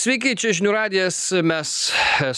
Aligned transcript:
Sveiki, 0.00 0.30
čia 0.38 0.54
žinių 0.56 0.70
radijas, 0.72 1.16
mes 1.44 1.70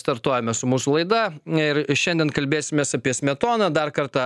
startuojame 0.01 0.51
su 0.57 0.67
mūsų 0.67 0.97
laida 0.97 1.21
ir 1.47 1.79
šiandien 1.95 2.33
kalbėsime 2.35 2.83
apie 2.83 3.13
Smetoną, 3.15 3.69
dar 3.71 3.93
kartą 3.95 4.25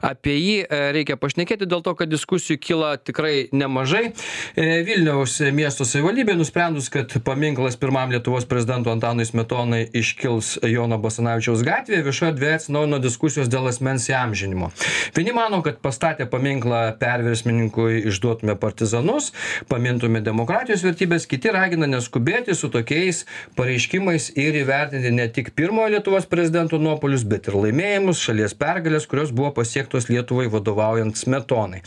apie 0.00 0.36
jį 0.38 0.54
reikia 0.96 1.18
pašnekėti 1.20 1.68
dėl 1.68 1.82
to, 1.84 1.92
kad 1.98 2.08
diskusijų 2.08 2.56
kyla 2.64 2.92
tikrai 2.96 3.50
nemažai. 3.52 4.14
E, 4.56 4.68
Vilniaus 4.88 5.34
miesto 5.52 5.84
savivaldybė 5.84 6.38
nusprendus, 6.38 6.88
kad 6.94 7.12
paminklas 7.26 7.76
pirmam 7.76 8.14
Lietuvos 8.14 8.48
prezidento 8.48 8.94
Antanui 8.94 9.28
Smetonai 9.28 9.82
iškils 10.00 10.54
Jono 10.64 10.96
Basanavičiaus 11.02 11.66
gatvėje, 11.66 12.06
viešoje 12.08 12.32
erdvėje 12.32 12.60
atsinaujino 12.62 13.02
diskusijos 13.04 13.52
dėl 13.52 13.68
asmens 13.68 14.08
įamžinimo. 14.08 14.70
Vieni 15.18 15.36
mano, 15.36 15.60
kad 15.66 15.82
pastatę 15.84 16.24
paminklą 16.32 16.80
perversmininkui 17.04 18.06
išduotume 18.14 18.56
partizanus, 18.64 19.34
pamintume 19.68 20.24
demokratijos 20.24 20.88
vertybės, 20.88 21.28
kiti 21.28 21.52
ragina 21.52 21.90
neskubėti 21.92 22.45
su 22.54 22.70
tokiais 22.70 23.24
pareiškimais 23.58 24.30
ir 24.38 24.60
įvertinti 24.62 25.10
ne 25.14 25.26
tik 25.32 25.50
pirmojo 25.58 25.96
Lietuvos 25.96 26.28
prezidento 26.30 26.78
nuopolius, 26.78 27.26
bet 27.26 27.50
ir 27.50 27.58
laimėjimus, 27.58 28.22
šalies 28.22 28.54
pergalės, 28.54 29.08
kurios 29.10 29.34
buvo 29.34 29.50
pasiektos 29.56 30.10
Lietuvai 30.12 30.46
vadovaujant 30.52 31.18
Smetonai. 31.18 31.82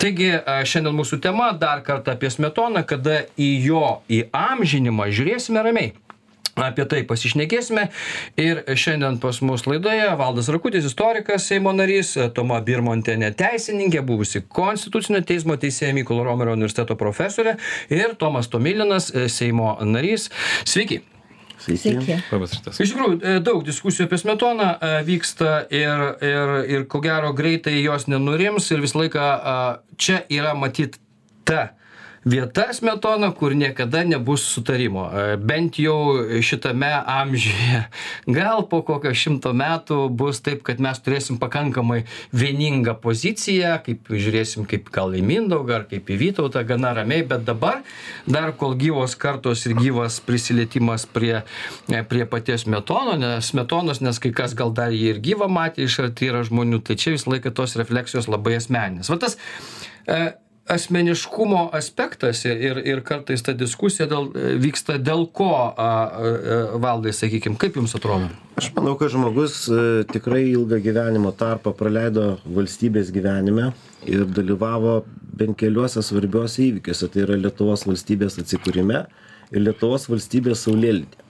Taigi 0.00 0.32
šiandien 0.64 0.96
mūsų 0.96 1.20
tema 1.24 1.52
dar 1.58 1.84
kartą 1.86 2.16
apie 2.16 2.32
Smetoną, 2.32 2.86
kada 2.88 3.24
į 3.36 3.52
jo 3.68 3.86
įamžinimą 4.08 5.10
žiūrėsime 5.12 5.64
ramiai 5.64 5.96
apie 6.64 6.86
tai 6.90 7.02
pasišnekėsime. 7.08 7.88
Ir 8.40 8.62
šiandien 8.78 9.18
pas 9.22 9.40
mus 9.44 9.66
laidoje 9.68 10.08
valdas 10.20 10.50
rakutis 10.52 10.86
istorikas 10.88 11.48
seimo 11.50 11.72
narys 11.76 12.14
toma 12.36 12.60
birmontienė 12.64 13.32
teisininkė 13.38 14.02
buvusi 14.06 14.44
konstitucinio 14.48 15.22
teismo 15.26 15.58
teisėja 15.60 15.94
mykolo 15.96 16.26
romerio 16.26 16.56
universiteto 16.58 16.98
profesorė 16.98 17.58
ir 17.94 18.16
tomas 18.18 18.50
tomilinas 18.52 19.12
seimo 19.32 19.76
narys. 19.84 20.28
Sveiki. 20.68 21.02
Sveiki. 21.58 22.18
Iš 22.78 22.92
tikrųjų, 22.92 23.16
e, 23.18 23.38
daug 23.42 23.64
diskusijų 23.66 24.06
apie 24.06 24.18
Smetoną 24.20 24.68
e, 24.70 24.90
vyksta 25.08 25.64
ir, 25.74 26.04
ir, 26.24 26.52
ir 26.76 26.86
ko 26.90 27.00
gero 27.02 27.32
greitai 27.36 27.74
jos 27.80 28.06
nenurims 28.10 28.70
ir 28.70 28.82
visą 28.84 29.02
laiką 29.02 29.26
čia 29.98 30.22
yra 30.30 30.54
matyt 30.58 31.00
ta 31.48 31.72
vieta 32.28 32.66
smetona 32.72 33.30
kur 33.32 33.54
niekada 33.56 34.04
nebus 34.04 34.44
sutarimo. 34.52 35.08
E, 35.08 35.36
bent 35.36 35.78
jau 35.80 36.24
šitame 36.44 36.90
amžiuje. 37.06 37.82
Gal 38.38 38.66
po 38.68 38.82
kokio 38.86 39.14
šimto 39.14 39.52
metų 39.56 40.00
bus 40.12 40.42
taip 40.44 40.62
kad 40.66 40.80
mes 40.82 41.00
turėsim 41.00 41.38
pakankamai 41.40 42.02
vieningą 42.36 42.94
poziciją 43.02 43.78
kaip 43.86 44.10
žiūrėsim 44.12 44.66
kaip 44.68 44.90
gal 44.94 45.14
į 45.16 45.22
mindaugą 45.24 45.80
ar 45.80 45.86
kaip 45.90 46.10
į 46.10 46.18
vytautą 46.22 46.64
gana 46.68 46.92
ramiai 46.96 47.24
bet 47.28 47.46
dabar 47.48 47.82
dar 48.26 48.52
kol 48.58 48.76
gyvos 48.78 49.16
kartos 49.18 49.64
ir 49.66 49.76
gyvas 49.78 50.20
prisilietimas 50.24 51.06
prie 51.08 51.38
e, 51.40 52.02
prie 52.08 52.26
paties 52.28 52.66
smetono 52.66 53.16
nes 53.20 53.52
smetonos 53.52 54.02
nes 54.04 54.20
kai 54.22 54.34
kas 54.34 54.56
gal 54.58 54.74
dar 54.74 54.92
jį 54.94 55.14
ir 55.14 55.22
gyvą 55.24 55.48
matė 55.52 55.86
iš 55.88 56.00
arti 56.04 56.28
yra 56.32 56.44
žmonių 56.46 56.82
tai 56.84 56.98
čia 57.00 57.14
visą 57.16 57.32
laiką 57.32 57.54
tos 57.54 57.76
refleksijos 57.80 58.28
labai 58.30 58.58
asmeninės. 58.58 59.10
Va 59.12 59.18
tas 59.22 59.38
e, 60.08 60.20
asmeniškumo 60.68 61.68
aspektas 61.76 62.44
ir 62.48 62.82
ir 62.84 63.00
kartais 63.06 63.42
ta 63.42 63.54
diskusija 63.56 64.08
dėl 64.10 64.30
vyksta 64.62 64.98
dėl 64.98 65.26
ko 65.32 65.52
a 65.54 65.88
a 65.88 65.90
valdai 66.78 67.14
sakykim 67.16 67.56
kaip 67.56 67.80
jums 67.80 67.96
atrodo 67.98 68.28
Aš 68.58 68.72
manau, 68.74 68.96
kad 68.98 69.12
žmogus 69.12 69.68
e, 69.70 69.82
tikrai 70.10 70.40
ilgą 70.50 70.80
gyvenimo 70.82 71.30
tarpą 71.30 71.70
praleido 71.78 72.40
valstybės 72.42 73.12
gyvenime 73.14 73.68
ir 74.10 74.24
dalyvavo 74.34 74.96
bent 75.38 75.54
keliuose 75.60 76.02
svarbiuose 76.02 76.64
įvykiuose. 76.64 77.06
Tai 77.12 77.22
yra 77.22 77.36
Lietuvos 77.38 77.86
valstybės 77.86 78.40
atsikūrime 78.42 79.04
ir 79.52 79.62
Lietuvos 79.62 80.08
valstybės 80.10 80.64
saulėlydė. 80.66 81.22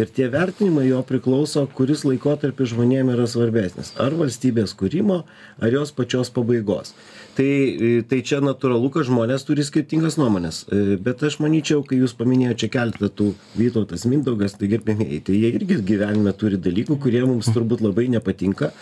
Ir 0.00 0.08
tie 0.10 0.30
vertinimai 0.32 0.86
jo 0.88 1.02
priklauso, 1.06 1.66
kuris 1.76 2.06
laikotarpis 2.08 2.72
žmonėms 2.72 3.12
yra 3.18 3.28
svarbesnis. 3.28 3.92
Ar 4.00 4.16
valstybės 4.16 4.72
kūrimo, 4.80 5.20
ar 5.60 5.76
jos 5.76 5.92
pačios 5.92 6.32
pabaigos 6.32 6.96
tai 7.36 7.46
e, 7.46 8.02
tai 8.08 8.20
čia 8.26 8.40
natūralu 8.44 8.90
kad 8.94 9.08
žmonės 9.08 9.44
turi 9.46 9.64
skirtingas 9.66 10.16
nuomones 10.20 10.62
e, 10.68 10.98
bet 11.02 11.22
aš 11.26 11.40
manyčiau 11.42 11.82
kai 11.86 11.98
jūs 12.00 12.14
paminėjot 12.18 12.60
čia 12.62 12.70
keletą 12.76 13.10
tų 13.10 13.30
vytautas 13.58 14.06
mindaugas 14.10 14.54
tai 14.58 14.70
gerbiamieji 14.72 15.22
tai 15.28 15.38
jie 15.40 15.50
irgi 15.58 15.80
gyvenime 15.92 16.34
turi 16.38 16.60
dalykų 16.60 16.98
kurie 17.02 17.24
mums 17.26 17.50
turbūt 17.54 17.82
labai 17.84 18.06
nepatinka. 18.12 18.72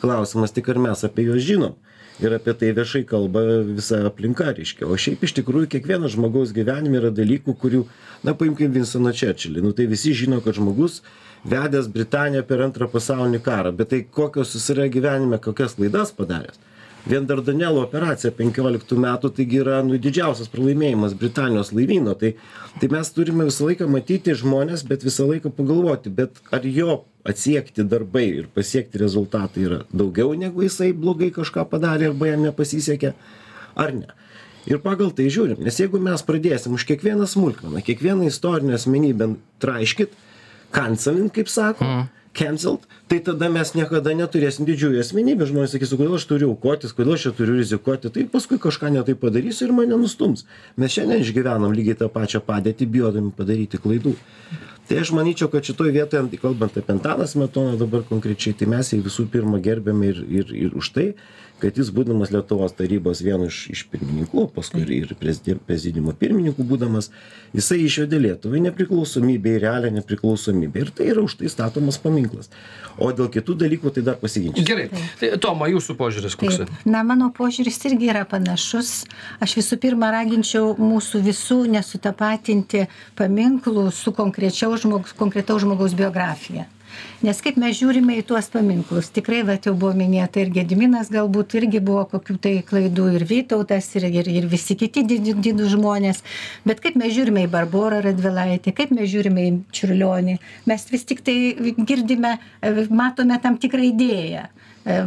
Klausimas 0.00 0.54
tik 0.56 0.70
ar 0.72 0.80
mes 0.80 1.04
apie 1.04 1.26
juos 1.28 1.44
žinom. 1.44 1.76
Ir 2.20 2.34
apie 2.36 2.52
tai 2.56 2.70
viešai 2.76 3.02
kalba 3.08 3.42
visa 3.64 4.02
aplinka 4.08 4.50
reiškia. 4.56 4.88
O 4.88 4.96
šiaip 5.00 5.22
iš 5.24 5.34
tikrųjų 5.38 5.70
kiekvieno 5.72 6.08
žmogaus 6.12 6.54
gyvenime 6.56 6.98
yra 7.00 7.12
dalykų 7.16 7.54
kurių 7.60 7.84
na 8.24 8.34
paimkim 8.36 8.72
vinstoną 8.74 9.12
čerčilį. 9.16 9.62
Nu 9.64 9.72
tai 9.76 9.86
visi 9.88 10.12
žino 10.16 10.40
kad 10.44 10.56
žmogus 10.56 11.00
vedęs 11.48 11.88
britaniją 11.92 12.42
per 12.48 12.64
antrą 12.64 12.90
pasaulinį 12.92 13.40
karą. 13.44 13.72
Bet 13.76 13.92
tai 13.92 14.02
kokios 14.04 14.52
jis 14.56 14.68
yra 14.74 14.88
gyvenime 14.92 15.40
kokias 15.40 15.78
klaidas 15.78 16.12
padaręs 16.16 16.60
vien 17.08 17.26
dardanelų 17.28 17.82
operacija 17.84 18.32
penkioliktų 18.36 18.98
metų 19.00 19.30
taigi 19.36 19.60
yra 19.62 19.80
nu 19.86 19.98
didžiausias 20.00 20.50
pralaimėjimas 20.52 21.16
britanijos 21.18 21.72
laivyno. 21.76 22.14
Tai 22.18 22.34
tai 22.80 22.90
mes 22.92 23.12
turime 23.14 23.46
visą 23.48 23.68
laiką 23.68 23.88
matyti 23.90 24.34
žmones 24.36 24.84
bet 24.88 25.04
visą 25.06 25.26
laiką 25.30 25.52
pagalvoti 25.56 26.12
bet 26.12 26.40
ar 26.54 26.66
jo 26.66 27.02
atsiekti 27.28 27.84
darbai 27.88 28.26
ir 28.42 28.48
pasiekti 28.54 29.00
rezultatai 29.00 29.66
yra 29.66 29.82
daugiau 29.92 30.32
negu 30.38 30.64
jisai 30.64 30.92
blogai 30.96 31.30
kažką 31.34 31.66
padarė 31.68 32.10
arba 32.12 32.30
jam 32.30 32.46
nepasisekė 32.48 33.12
ar 33.76 33.94
ne? 33.96 34.08
Ir 34.68 34.80
pagal 34.84 35.12
tai 35.16 35.30
žiūrim 35.32 35.60
nes 35.64 35.80
jeigu 35.80 36.00
mes 36.04 36.24
pradėsim 36.24 36.76
už 36.76 36.86
kiekvieną 36.88 37.28
smulkmeną 37.28 37.82
kiekvieną 37.84 38.28
istorinę 38.28 38.76
asmenybę 38.76 39.34
traiškyt 39.64 40.16
kancelint 40.72 41.32
kaip 41.34 41.48
sako 41.48 41.88
cancelled 42.36 42.84
tai 43.10 43.18
tada 43.26 43.48
mes 43.50 43.72
niekada 43.74 44.12
neturėsim 44.14 44.68
didžiųjų 44.68 45.00
asmenybių. 45.02 45.48
Žmonės 45.50 45.72
sakys 45.74 45.90
o 45.96 45.98
kodėl 45.98 46.14
aš 46.14 46.28
turiu 46.30 46.52
aukotis 46.52 46.94
kodėl 46.94 47.16
aš 47.16 47.24
čia 47.26 47.32
turiu 47.34 47.56
rizikuoti. 47.58 48.12
Tai 48.14 48.22
paskui 48.30 48.60
kažką 48.62 48.92
ne 48.94 49.02
taip 49.06 49.18
padarysiu 49.24 49.66
ir 49.66 49.72
mane 49.74 49.98
nustums. 49.98 50.44
Mes 50.78 50.94
šiandien 50.94 51.24
išgyvenam 51.24 51.74
lygiai 51.74 51.98
tą 51.98 52.06
pačią 52.14 52.38
padėtį 52.46 52.86
bijodami 52.94 53.34
padaryti 53.34 53.82
klaidų. 53.82 54.14
Tai 54.86 55.02
aš 55.02 55.10
manyčiau 55.14 55.50
kad 55.50 55.66
šitoj 55.66 55.90
vietoje 55.94 56.38
kalbant 56.38 56.78
apie 56.78 56.94
antaną 56.94 57.26
smetoną 57.26 57.74
dabar 57.82 58.06
konkrečiai 58.06 58.54
tai 58.54 58.70
mes 58.70 58.94
jį 58.94 59.02
visų 59.08 59.26
pirma 59.34 59.58
gerbiam 59.62 60.06
ir 60.06 60.22
ir 60.30 60.54
ir 60.54 60.78
už 60.78 60.94
tai 60.94 61.08
kad 61.62 61.80
jis 61.80 61.92
būdamas 61.94 62.32
lietuvos 62.34 62.76
tarybos 62.78 63.22
vienu 63.26 63.50
iš 63.50 63.60
iš 63.74 63.84
pirmininkų 63.92 64.46
paskui 64.54 64.84
ir 65.00 65.14
prezidiumo 65.18 66.14
pirmininku 66.20 66.66
būdamas 66.66 67.10
jisai 67.56 67.82
išvedė 67.86 68.20
lietuvą 68.26 68.60
į 68.60 68.64
nepriklausomybę 68.68 69.56
realią 69.64 69.92
nepriklausomybę 69.98 70.86
ir 70.86 70.94
tai 70.94 71.10
yra 71.14 71.26
už 71.26 71.38
tai 71.40 71.52
statomas 71.52 72.00
paminklas 72.02 72.52
o 72.98 73.10
dėl 73.12 73.30
kitų 73.32 73.58
dalykų 73.64 73.94
tai 73.96 74.06
dar 74.06 74.20
pasiginčysim 74.22 74.70
gerai 74.70 74.88
tai 75.20 75.34
toma 75.42 75.70
jūsų 75.72 75.98
požiūris 76.00 76.38
koks 76.38 76.60
Taip. 76.60 76.72
Na, 76.84 77.02
mano 77.06 77.30
požiūris 77.34 77.78
irgi 77.88 78.10
yra 78.12 78.24
panašus. 78.28 79.04
Aš 79.42 79.56
visų 79.60 79.78
pirma 79.82 80.10
raginčiau 80.14 80.74
mūsų 80.80 81.22
visų 81.24 81.62
nesutapatinti 81.72 82.86
paminklų 83.18 83.88
su 83.94 84.12
žmogus, 84.12 85.14
konkretaus 85.16 85.64
žmogaus 85.64 85.94
biografija. 85.96 86.66
Nes 87.26 87.40
kaip 87.44 87.58
mes 87.60 87.74
žiūrime 87.76 88.16
į 88.20 88.24
tuos 88.30 88.48
paminklus, 88.52 89.10
tikrai, 89.12 89.42
va, 89.46 89.58
jau 89.60 89.74
buvo 89.74 89.92
minėta 89.96 90.40
ir 90.40 90.52
Gediminas 90.54 91.10
galbūt 91.12 91.58
irgi 91.60 91.82
buvo 91.84 92.06
kokių 92.08 92.36
tai 92.40 92.54
klaidų, 92.66 93.08
ir 93.18 93.26
Vytautas, 93.28 93.90
ir, 93.98 94.08
ir, 94.08 94.30
ir 94.30 94.48
visi 94.50 94.76
kiti 94.80 95.04
didų, 95.04 95.68
žmonės, 95.74 96.22
bet 96.64 96.80
kaip 96.80 96.96
mes 97.00 97.12
žiūrime 97.16 97.44
į 97.44 97.52
Barborą 97.52 98.00
Radvilaitį, 98.06 98.72
kaip 98.76 98.94
mes 98.96 99.10
žiūrime 99.12 99.46
į 99.48 99.52
Čiurlionį, 99.76 100.38
mes 100.70 100.88
vis 100.90 101.06
tik 101.08 101.20
tai 101.26 101.36
girdime, 101.84 102.38
matome 102.88 103.38
tam 103.42 103.60
tikrą 103.60 103.84
idėją. 103.92 104.48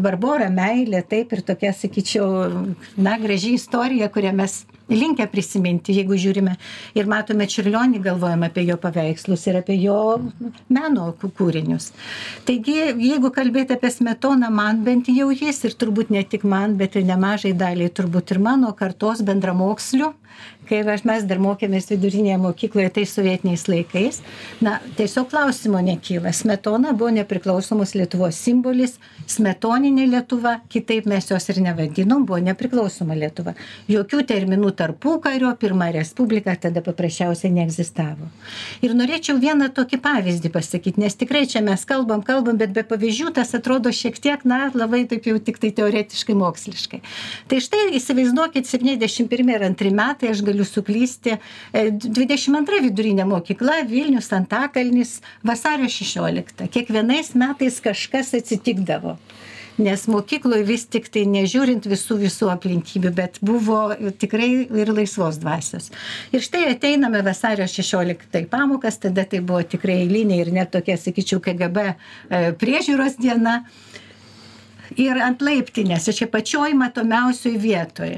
Barbora, 0.04 0.50
meilė, 0.54 1.04
taip 1.08 1.34
ir 1.36 1.42
tokia, 1.46 1.74
sakyčiau, 1.76 2.28
na, 2.98 3.18
graži 3.22 3.56
istorija, 3.58 4.10
kurią 4.14 4.34
mes 4.38 4.64
linkę 4.92 5.28
prisiminti, 5.32 5.96
jeigu 5.96 6.18
žiūrime 6.20 6.56
ir 6.98 7.10
matome 7.10 7.48
Čiurlionį, 7.50 8.02
galvojame 8.04 8.50
apie 8.50 8.66
jo 8.68 8.78
paveikslus 8.82 9.46
ir 9.48 9.60
apie 9.62 9.78
jo 9.80 9.98
meno 10.74 11.10
kūrinius. 11.22 11.92
Taigi, 12.48 12.76
jeigu 13.00 13.32
kalbėti 13.34 13.78
apie 13.78 13.92
Smetoną, 13.94 14.52
man 14.54 14.84
bent 14.86 15.10
jau 15.12 15.30
jis 15.32 15.64
ir 15.68 15.78
turbūt 15.80 16.12
ne 16.14 16.24
tik 16.28 16.44
man, 16.44 16.78
bet 16.80 16.98
ir 17.00 17.08
nemažai 17.08 17.54
daliai 17.58 17.94
turbūt 17.94 18.36
ir 18.36 18.44
mano 18.44 18.74
kartos 18.78 19.24
bendramokslių, 19.26 20.12
kai 20.70 20.82
aš 20.94 21.04
mes 21.08 21.26
dar 21.28 21.40
mokėmės 21.44 21.90
vidurinėje 21.92 22.38
mokykloje 22.42 22.90
tais 22.98 23.14
sovietiniais 23.14 23.66
laikais, 23.70 24.22
na, 24.64 24.78
tiesiog 24.98 25.30
klausimo 25.32 25.82
nekyla. 25.84 26.34
Smetona 26.34 26.94
buvo 26.98 27.12
nepriklausomos 27.14 27.94
Lietuvos 27.98 28.40
simbolis, 28.40 28.96
smetoninė 29.30 30.08
Lietuva, 30.12 30.58
kitaip 30.72 31.08
mes 31.10 31.30
jos 31.30 31.50
ir 31.52 31.62
nevadinom, 31.66 32.26
buvo 32.28 32.40
nepriklausoma 32.44 33.18
Lietuva. 33.18 33.56
Jokių 33.92 34.24
terminų 34.30 34.74
tarpukario, 34.80 35.52
pirmą 35.60 35.92
respubliką 35.98 36.56
tada 36.66 36.84
paprasčiausiai 36.86 37.54
neegzistavo. 37.54 38.30
Ir 38.86 38.96
norėčiau 38.98 39.38
vieną 39.42 39.70
tokį 39.76 40.00
pavyzdį 40.04 40.54
pasakyti, 40.54 41.04
nes 41.04 41.18
tikrai 41.20 41.46
čia 41.50 41.64
mes 41.66 41.86
kalbam, 41.90 42.24
kalbam, 42.26 42.58
bet 42.62 42.74
be 42.76 42.86
pavyzdžių 42.88 43.34
tas 43.38 43.54
atrodo 43.58 43.92
šiek 43.94 44.20
tiek, 44.24 44.48
na, 44.48 44.66
labai 44.74 45.04
taip 45.10 45.28
jau 45.30 45.38
tik 45.44 45.60
tai 45.62 45.74
teoretiškai, 45.76 46.36
moksliškai. 46.40 47.02
Tai 47.52 47.62
štai 47.64 47.86
įsivaizduokit, 48.00 48.70
71 48.70 49.54
ir 49.54 49.68
2 49.74 49.94
metai, 49.94 50.32
aš 50.34 50.44
galiu 50.46 50.53
suklysti, 50.62 51.40
22 51.74 52.78
e, 52.78 52.84
vidurinė 52.86 53.26
mokykla, 53.26 53.82
Vilnius, 53.90 54.30
Antakalnis, 54.36 55.18
vasario 55.42 55.90
16. 55.90 56.68
Kiekvienais 56.70 57.34
metais 57.40 57.82
kažkas 57.82 58.36
atsitikdavo. 58.38 59.18
Nes 59.82 60.04
mokykloj 60.06 60.62
vis 60.68 60.84
tiktai 60.86 61.24
nežiūrint 61.26 61.88
visų 61.90 62.20
visų 62.22 62.52
aplinkybių 62.54 63.12
bet 63.18 63.40
buvo 63.42 63.80
tikrai 64.22 64.68
ir 64.70 64.92
laisvos 64.94 65.40
dvasios. 65.42 65.90
Ir 66.30 66.46
štai 66.46 66.68
ateiname 66.76 67.24
vasario 67.26 67.66
šešioliktą 67.66 68.44
į 68.46 68.52
pamokas 68.52 69.02
tada 69.02 69.26
tai 69.26 69.42
buvo 69.42 69.64
tikrai 69.66 70.04
eilinė 70.04 70.44
ir 70.44 70.54
net 70.54 70.70
tokia 70.76 71.00
sakyčiau 71.02 71.42
kgb 71.42 71.88
e, 71.90 71.96
priežiūros 72.62 73.18
diena 73.18 73.64
ir 75.00 75.20
ant 75.24 75.42
laiptinės 75.42 76.10
čia 76.18 76.28
pačioj 76.32 76.74
matomiausioj 76.78 77.58
vietoj 77.62 78.14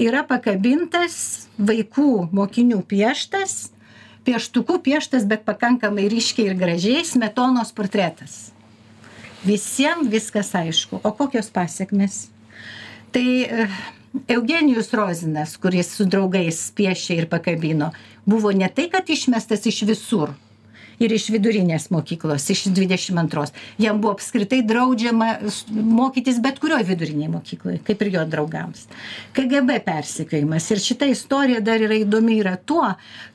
yra 0.00 0.24
pakabintas 0.26 1.46
vaikų 1.58 2.28
mokinių 2.36 2.82
pieštas 2.88 3.70
pieštuku 4.26 4.80
pieštas 4.82 5.24
bet 5.30 5.46
pakankamai 5.46 6.08
ryškiai 6.12 6.50
ir 6.50 6.60
gražiai 6.60 7.06
smetonos 7.06 7.72
portretas 7.76 8.56
Visiems 9.46 10.08
viskas 10.10 10.54
aišku. 10.58 11.00
O 11.04 11.12
kokios 11.12 11.50
pasiekmes? 11.54 12.28
Tai 13.14 13.26
e, 13.42 13.68
Eugenijus 14.28 14.90
Rozinas, 14.92 15.54
kuris 15.60 15.92
su 15.94 16.06
draugais 16.10 16.58
piešė 16.74 17.20
ir 17.20 17.28
pakabino, 17.30 17.92
buvo 18.26 18.50
ne 18.50 18.66
tai, 18.72 18.88
kad 18.90 19.06
išmestas 19.06 19.68
iš 19.70 19.84
visur, 19.86 20.32
ir 21.02 21.12
iš 21.12 21.28
vidurinės 21.34 21.88
mokyklos, 21.92 22.46
iš 22.52 22.66
22. 22.70 23.46
Jam 23.82 24.00
buvo 24.00 24.14
apskritai 24.16 24.62
draudžiama 24.66 25.30
mokytis 25.74 26.40
bet 26.44 26.60
kurioje 26.62 26.88
vidurinėje 26.90 27.32
mokykloje, 27.32 27.80
kaip 27.86 28.04
ir 28.04 28.12
jo 28.16 28.24
draugams. 28.30 28.86
KGB 29.36 29.80
persikėjimas. 29.86 30.70
Ir 30.72 30.82
šita 30.82 31.10
istorija 31.12 31.62
dar 31.64 31.82
yra 31.84 31.98
įdomi 32.00 32.38
yra 32.40 32.56
tuo, 32.56 32.88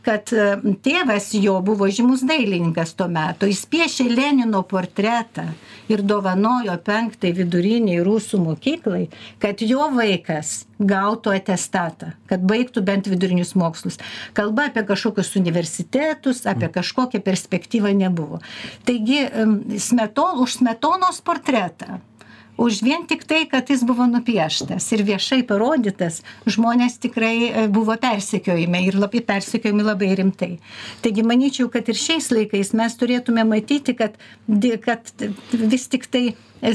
kad 0.06 0.34
e, 0.34 0.48
tėvas 0.84 1.32
jo 1.38 1.60
buvo 1.66 1.90
žymus 1.92 2.26
dailininkas 2.28 2.96
tuo 2.98 3.10
metu. 3.12 3.50
Jis 3.50 3.64
piešė 3.70 4.10
Lenino 4.12 4.64
portretą 4.68 5.52
ir 5.92 6.04
dovanojo 6.08 6.78
penktai 6.86 7.34
viduriniai 7.36 8.02
rusų 8.06 8.42
mokyklai, 8.42 9.06
kad 9.42 9.62
jo 9.66 9.90
vaikas 9.94 10.62
gautų 10.82 11.36
atestatą, 11.36 12.14
kad 12.30 12.42
baigtų 12.48 12.82
bent 12.86 13.06
vidurinius 13.12 13.54
mokslus. 13.60 14.00
Kalba 14.38 14.70
apie 14.72 14.82
kažkokius 14.88 15.36
universitetus, 15.38 16.46
apie 16.50 16.66
mm. 16.66 16.74
kažkokią 16.80 17.22
perspektyvą 17.22 17.51
nebuvo. 17.94 18.40
Taigi, 18.86 19.26
smeton, 19.78 20.40
už 20.40 20.62
smetonos 20.62 21.22
portretą 21.22 22.02
už 22.62 22.82
vien 22.86 23.08
tik 23.10 23.24
tai, 23.26 23.46
kad 23.50 23.70
jis 23.70 23.82
buvo 23.82 24.06
nupieštas 24.06 24.86
ir 24.94 25.02
viešai 25.08 25.42
parodytas, 25.50 26.22
žmonės 26.46 27.00
tikrai 27.02 27.36
e, 27.48 27.66
buvo 27.74 27.96
persekiojami 27.98 28.84
ir 28.86 29.00
labai 29.02 29.24
persekiojami 29.26 29.88
labai 29.88 30.12
rimtai. 30.20 30.52
Taigi 31.02 31.26
manyčiau, 31.26 31.72
kad 31.74 31.90
ir 31.90 31.98
šiais 31.98 32.30
laikais 32.30 32.76
mes 32.78 32.98
turėtume 33.00 33.46
matyti, 33.50 33.96
kad, 33.98 34.20
kad 34.86 35.10
vis 35.52 35.88
tik 35.90 36.06
tai 36.12 36.26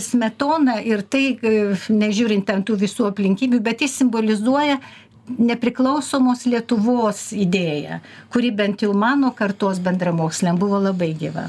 smetona 0.03 0.81
ir 0.83 1.05
tai, 1.07 1.37
e, 1.39 1.55
nežiūrint 1.93 2.51
ant 2.51 2.67
tų 2.67 2.81
visų 2.83 3.07
aplinkybių, 3.13 3.63
bet 3.63 3.87
jis 3.87 3.95
simbolizuoja 4.01 4.81
nepriklausomos 5.39 6.47
Lietuvos 6.47 7.31
idėją, 7.37 8.01
kuri 8.33 8.53
bent 8.55 8.85
jau 8.85 8.93
mano 8.97 9.33
kartos 9.37 9.81
bendramoksliam 9.83 10.59
buvo 10.61 10.81
labai 10.83 11.13
gyva. 11.19 11.49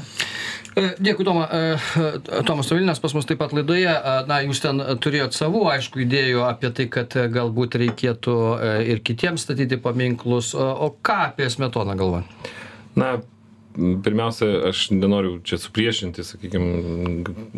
E, 0.78 0.92
dėkui, 1.02 1.24
Toma. 1.26 1.46
E, 1.50 2.42
Tomas 2.46 2.68
Savilinas 2.70 3.00
pas 3.02 3.14
mus 3.16 3.26
taip 3.26 3.40
pat 3.40 3.54
laidoje. 3.56 3.90
Na, 4.28 4.40
jūs 4.46 4.62
ten 4.62 4.82
turėjot 5.02 5.34
savų, 5.34 5.64
aišku, 5.72 6.04
idėjų 6.04 6.44
apie 6.46 6.70
tai, 6.74 6.86
kad 6.92 7.16
galbūt 7.34 7.78
reikėtų 7.82 8.36
ir 8.92 9.02
kitiems 9.06 9.46
statyti 9.46 9.80
paminklus. 9.82 10.52
O 10.54 10.92
ką 11.02 11.18
apie 11.32 11.50
Smetoną 11.50 11.98
galvojate? 11.98 12.54
Na, 12.98 13.16
pirmiausia 14.04 14.68
aš 14.68 14.90
nenoriu 14.90 15.38
čia 15.46 15.58
supriešinti 15.58 16.24
sakykim 16.24 16.64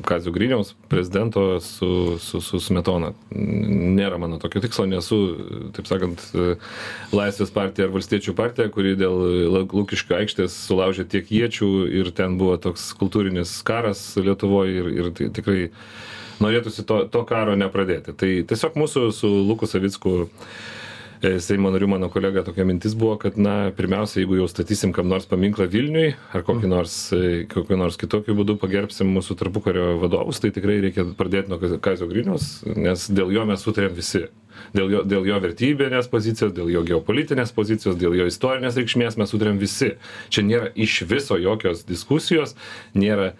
kazio 0.04 0.32
griniaus 0.32 0.74
prezidento 0.88 1.60
su 1.60 2.18
su 2.20 2.40
su 2.40 2.60
smetona. 2.60 3.12
Nėra 3.30 4.18
mano 4.18 4.38
tokio 4.38 4.60
tikslo 4.60 4.86
nesu 4.86 5.18
taip 5.76 5.88
sakant 5.88 6.24
laisvės 7.12 7.52
partija 7.54 7.88
ar 7.88 7.94
valstiečių 7.94 8.34
partija 8.36 8.72
kuri 8.74 8.96
dėl 9.00 9.16
lukiškių 9.72 10.18
aikštės 10.20 10.56
sulaužė 10.66 11.08
tiek 11.08 11.32
iečių 11.32 11.70
ir 12.00 12.12
ten 12.16 12.38
buvo 12.40 12.56
toks 12.56 12.90
kultūrinis 13.00 13.60
karas 13.66 14.02
lietuvoj 14.20 14.74
ir 14.80 14.90
ir 14.96 15.12
tai 15.16 15.30
tikrai 15.40 15.70
norėtųsi 16.40 16.84
to 16.88 17.04
to 17.12 17.24
karo 17.28 17.56
nepradėti. 17.56 18.16
Tai 18.16 18.30
tiesiog 18.52 18.76
mūsų 18.82 19.08
su 19.16 19.32
luku 19.48 19.68
savicku 19.70 20.28
E, 20.28 20.79
seimo 21.20 21.70
narių 21.72 21.88
mano 21.92 22.08
kolega 22.12 22.42
tokia 22.44 22.64
mintis 22.64 22.94
buvo 22.98 23.16
kad 23.20 23.36
na 23.40 23.70
pirmiausia 23.76 24.22
jeigu 24.22 24.38
jau 24.38 24.48
statysim 24.48 24.94
kam 24.96 25.10
nors 25.12 25.28
paminklą 25.28 25.66
vilniui 25.70 26.14
ar 26.32 26.44
kokį 26.46 26.64
mhm. 26.64 26.72
nors 26.72 26.96
e, 27.16 27.22
kokiu 27.50 27.76
nors 27.80 27.98
kitokiu 28.00 28.36
būdu 28.38 28.56
pagerbsim 28.60 29.10
mūsų 29.16 29.36
tarpukario 29.40 29.98
vadovus 30.00 30.40
tai 30.40 30.52
tikrai 30.56 30.80
reikia 30.84 31.04
pradėt 31.18 31.50
nuo 31.52 31.60
kazio 31.60 32.08
griniaus 32.10 32.60
nes 32.64 33.08
dėl 33.12 33.34
jo 33.36 33.44
mes 33.48 33.66
sutarėm 33.66 33.96
visi 33.96 34.26
dėl 34.76 34.92
jo 34.94 35.02
dėl 35.08 35.28
jo 35.28 35.40
vertybinės 35.44 36.08
pozicijos 36.12 36.54
dėl 36.56 36.72
jo 36.72 36.84
geopolitinės 36.88 37.52
pozicijos 37.56 37.98
dėl 38.00 38.16
jo 38.16 38.28
istorinės 38.30 38.78
reikšmės 38.80 39.20
mes 39.20 39.34
sutarėm 39.34 39.60
visi 39.60 39.94
čia 40.32 40.46
nėra 40.46 40.72
iš 40.74 41.02
viso 41.10 41.36
jokios 41.40 41.84
diskusijos 41.88 42.56
nėra 42.96 43.34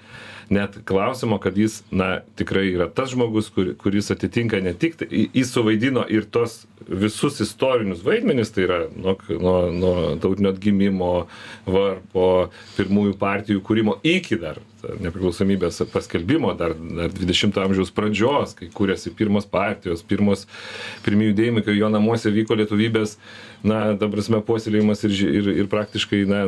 net 0.51 0.79
klausimo 0.85 1.39
kad 1.39 1.59
jis 1.59 1.83
na 1.91 2.21
tikrai 2.37 2.73
yra 2.75 2.89
tas 2.91 3.11
žmogus 3.15 3.49
kur 3.55 3.75
kuris 3.79 4.11
atitinka 4.11 4.61
ne 4.61 4.73
tik 4.75 4.97
tai 4.99 5.29
jis 5.35 5.53
suvaidino 5.55 6.03
ir 6.11 6.27
tuos 6.31 6.65
visus 6.89 7.39
istorinius 7.41 8.03
vaidmenis 8.05 8.51
tai 8.55 8.67
yra 8.67 8.81
nuo 8.97 9.15
nuo 9.41 9.55
nuo 9.83 9.95
tautinio 10.23 10.51
atgimimo 10.55 11.13
varpo 11.67 12.27
pirmųjų 12.77 13.15
partijų 13.23 13.63
kūrimo 13.71 14.01
iki 14.17 14.41
dar 14.43 14.59
nepriklausomybės 15.05 15.83
paskelbimo 15.93 16.53
dar 16.59 16.75
dar 16.79 17.13
dvidešimto 17.15 17.63
amžiaus 17.63 17.93
pradžios 17.95 18.57
kai 18.59 18.71
kūrėsi 18.75 19.13
pirmos 19.17 19.49
partijos 19.51 20.03
pirmos 20.07 20.47
pirmi 21.05 21.31
judėjimai 21.31 21.65
kai 21.67 21.77
jo 21.79 21.91
namuose 21.93 22.33
vyko 22.35 22.59
lietuvybės 22.61 23.17
na 23.67 23.81
ta 24.01 24.09
prasme 24.13 24.41
puoselėjimas 24.45 25.05
ir 25.09 25.17
ir 25.29 25.51
ir 25.63 25.71
praktiškai 25.73 26.23
na 26.31 26.43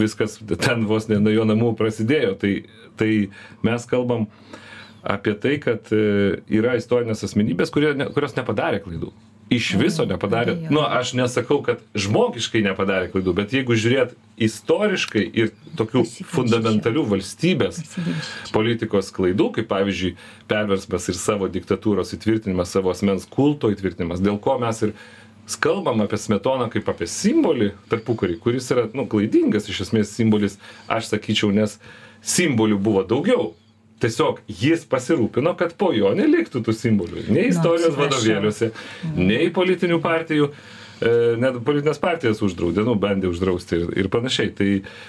viskas 0.00 0.38
ten 0.66 0.86
vos 0.90 1.08
ne 1.08 1.20
nuo 1.22 1.32
jo 1.32 1.46
namų 1.48 1.74
prasidėjo. 1.78 2.36
Tai 2.40 2.52
tai 3.00 3.10
mes 3.64 3.86
kalbam 3.88 4.28
apie 5.02 5.34
tai 5.34 5.56
kad 5.62 5.88
e, 5.94 6.42
yra 6.52 6.76
istorinės 6.78 7.24
asmenybės 7.26 7.72
kurie 7.74 7.94
kurios 8.14 8.36
nepadarė 8.38 8.82
klaidų 8.84 9.10
iš 9.52 9.72
viso 9.80 10.06
nepadarė. 10.08 10.56
Nu 10.72 10.82
aš 10.84 11.14
nesakau 11.18 11.60
kad 11.64 11.82
žmogiškai 11.98 12.62
nepadarė 12.66 13.10
klaidų 13.12 13.34
bet 13.36 13.54
jeigu 13.56 13.76
žiūrėt 13.78 14.14
istoriškai 14.42 15.24
ir 15.42 15.52
tokių 15.78 16.04
fundamentalių 16.32 17.04
valstybės 17.14 17.80
politikos 18.54 19.12
klaidų 19.14 19.50
kaip 19.58 19.70
pavyzdžiui 19.70 20.14
perversmas 20.50 21.08
ir 21.12 21.18
savo 21.18 21.48
diktatūros 21.52 22.14
įtvirtinimas 22.16 22.72
savo 22.74 22.92
asmens 22.94 23.28
kulto 23.30 23.70
įtvirtinimas 23.72 24.22
dėl 24.24 24.40
ko 24.42 24.58
mes 24.62 24.82
ir 24.88 24.94
kalbam 25.62 26.00
apie 26.04 26.18
smetoną 26.20 26.68
kaip 26.72 26.88
apie 26.88 27.08
simbolį 27.10 27.72
tarpukary 27.90 28.38
kuris 28.40 28.70
yra 28.74 28.86
nu 28.96 29.06
klaidingas 29.10 29.68
iš 29.68 29.86
esmės 29.88 30.14
simbolis 30.16 30.58
aš 30.88 31.12
sakyčiau 31.12 31.52
nes 31.54 31.78
simbolių 32.22 32.78
buvo 32.78 33.02
daugiau 33.08 33.52
tiesiog 34.02 34.42
jis 34.48 34.84
pasirūpino 34.90 35.54
kad 35.58 35.76
po 35.78 35.92
jo 35.96 36.12
neliktų 36.18 36.64
tų 36.66 36.74
simbolių 36.76 37.26
nei 37.30 37.50
istorijos 37.52 37.96
vadovėliuose 37.98 38.72
nei 39.16 39.50
politinių 39.54 39.98
partijų 40.02 40.48
e, 40.50 41.12
net 41.42 41.58
politines 41.66 42.00
partijas 42.02 42.42
uždraudė, 42.44 42.84
nu, 42.86 42.94
bandė 43.00 43.30
uždrausti 43.30 43.78
ir, 43.78 43.92
ir 44.04 44.08
panašiai. 44.12 44.52
Tai 44.58 44.68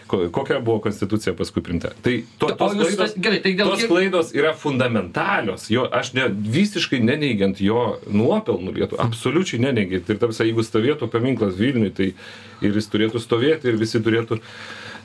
ko, 0.10 0.20
kokia 0.34 0.60
buvo 0.64 0.80
konstitucija 0.86 1.36
paskui 1.38 1.64
primta. 1.66 1.94
Tai 2.06 2.16
to, 2.42 2.52
tos, 2.60 2.78
klaidos, 2.78 3.18
gerai, 3.18 3.42
tai 3.44 3.56
dėl... 3.60 3.74
tos 3.74 3.86
klaidos 3.90 4.32
yra 4.38 4.54
fundamentalios. 4.58 5.68
Jo, 5.74 5.86
aš 6.02 6.14
ne, 6.18 6.30
visiškai 6.30 7.02
neneigiant 7.04 7.62
jo 7.64 7.84
nuopelnų 8.10 8.78
lietų, 8.80 9.02
absoliučiai 9.04 9.62
neneigiant. 9.64 10.10
Ir 10.10 10.22
tarsi, 10.22 10.48
jeigu 10.48 10.66
stovėtų 10.66 11.10
paminklas 11.14 11.58
Vilniui, 11.60 11.94
tai 11.96 12.14
ir 12.64 12.80
jis 12.80 12.90
turėtų 12.94 13.22
stovėti 13.22 13.72
ir 13.72 13.80
visi 13.82 14.02
turėtų 14.04 14.40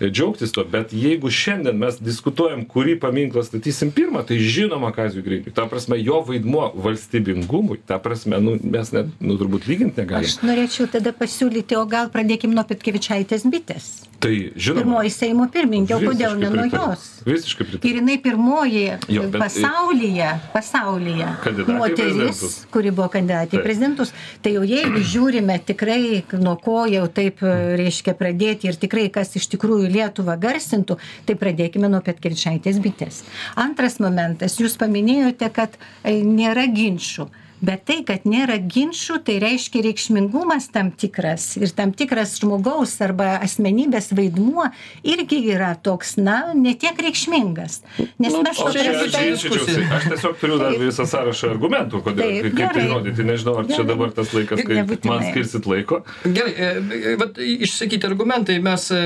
džiaugtis 0.01 0.53
to 0.55 0.65
bet 0.65 0.93
jeigu 0.95 1.31
šiandien 1.31 1.77
mes 1.79 1.99
diskutuojam 2.01 2.65
kurį 2.71 2.99
paminklą 3.03 3.43
statysim 3.47 3.91
pirmą 3.95 4.23
tai 4.29 4.39
žinoma 4.39 4.93
kaziui 4.95 5.23
griniui 5.27 5.55
ta 5.55 5.67
prasme 5.67 5.99
jo 6.03 6.21
vaidmuo 6.27 6.71
valstybingumui 6.75 7.81
ta 7.87 7.99
prasme 7.99 8.39
nu 8.41 8.57
mes 8.63 8.93
net 8.95 9.07
nu 9.21 9.37
turbūt 9.41 9.67
lygint 9.69 9.97
negalim. 9.99 10.27
Aš 10.29 10.39
norėčiau 10.47 10.87
tada 10.93 11.13
pasiūlyti, 11.17 11.77
o 11.79 11.85
gal 11.91 12.11
pradėkim 12.15 12.55
nuo 12.55 12.65
Petkevičaitės 12.69 13.47
bitės. 13.51 13.89
tai 14.21 14.51
žinoma. 14.59 14.83
Pirmoji 14.83 15.11
Seimo 15.15 15.45
pirmininkė, 15.55 15.95
o 15.95 16.01
kodėl 16.03 16.33
ne 16.39 16.49
nuo 16.51 16.65
jos? 16.67 17.03
visiškai 17.27 17.67
pritariu. 17.69 17.91
Ir 17.93 18.01
jinai 18.01 18.17
pirmoji 18.23 18.87
Jo, 19.15 19.23
bet- 19.31 19.41
pasaulyje, 19.43 20.31
pasaulyje 20.53 21.29
į 21.55 21.77
moteris, 21.79 22.41
kuri 22.75 22.91
buvo 22.91 23.07
kandidatė 23.13 23.61
į 23.61 23.63
prezidentus, 23.63 24.13
tai 24.43 24.55
jau 24.57 24.65
jeigu 24.67 24.99
žiūrime 25.13 25.59
tikrai, 25.69 26.25
nuo 26.39 26.57
ko 26.59 26.85
jau 26.91 27.05
taip 27.09 27.43
e, 27.47 27.53
reiškia 27.79 28.17
pradėti 28.19 28.67
ir 28.73 28.75
tikrai 28.83 29.07
kas 29.15 29.37
iš 29.39 29.47
tikrųjų 29.55 29.88
Lietuvą 29.93 30.37
garsintų, 30.41 30.99
tai 31.27 31.37
pradėkime 31.41 31.91
nuo 31.91 32.01
Petkevičaitės 32.05 32.81
bitės. 32.85 33.23
Antras 33.59 33.99
momentas, 34.03 34.59
jūs 34.61 34.79
paminėjote, 34.81 35.51
kad 35.55 35.77
e, 35.79 36.19
nėra 36.25 36.69
ginčių. 36.73 37.29
Bet 37.61 37.85
tai, 37.89 38.01
kad 38.07 38.23
nėra 38.29 38.59
ginčių, 38.63 39.19
tai 39.27 39.39
reiškia 39.43 39.83
reikšmingumas 39.89 40.69
tam 40.75 40.91
tikras 40.95 41.57
ir 41.59 41.71
tam 41.75 41.91
tikras 41.97 42.37
žmogaus 42.39 42.93
arba 43.03 43.39
asmenybės 43.43 44.13
vaidmuo 44.15 44.69
irgi 45.03 45.41
yra 45.55 45.73
toks, 45.75 46.17
na, 46.21 46.53
netiek 46.55 46.99
reikšmingas. 46.99 47.81
Nes 48.19 48.33
Nu, 48.39 48.43
mes 48.45 48.59
Čia 48.59 49.09
čia 49.11 49.75
aš 49.97 50.05
tiesiog 50.13 50.37
turiu 50.41 50.59
dar 50.61 50.75
visą 50.79 51.07
sąrašą 51.09 51.49
argumentų, 51.55 52.01
kodėl, 52.05 52.29
Taip, 52.29 52.45
kaip 52.45 52.55
tai 52.55 52.67
gerai. 52.69 52.85
įrodyti. 52.87 53.25
Nežinau, 53.27 53.55
ar 53.59 53.67
čia 53.67 53.81
Gerai. 53.81 53.89
dabar 53.89 54.13
tas 54.15 54.33
laikas, 54.37 54.63
kai 54.67 54.77
Nebūtinai. 54.79 55.09
man 55.11 55.25
skirsit 55.33 55.67
laiko. 55.67 56.01
Gerai, 56.25 56.53
e, 56.55 57.15
vat 57.21 57.39
išsakyti 57.43 58.07
argumentai, 58.07 58.59
mes, 58.63 58.91
e, 58.95 59.01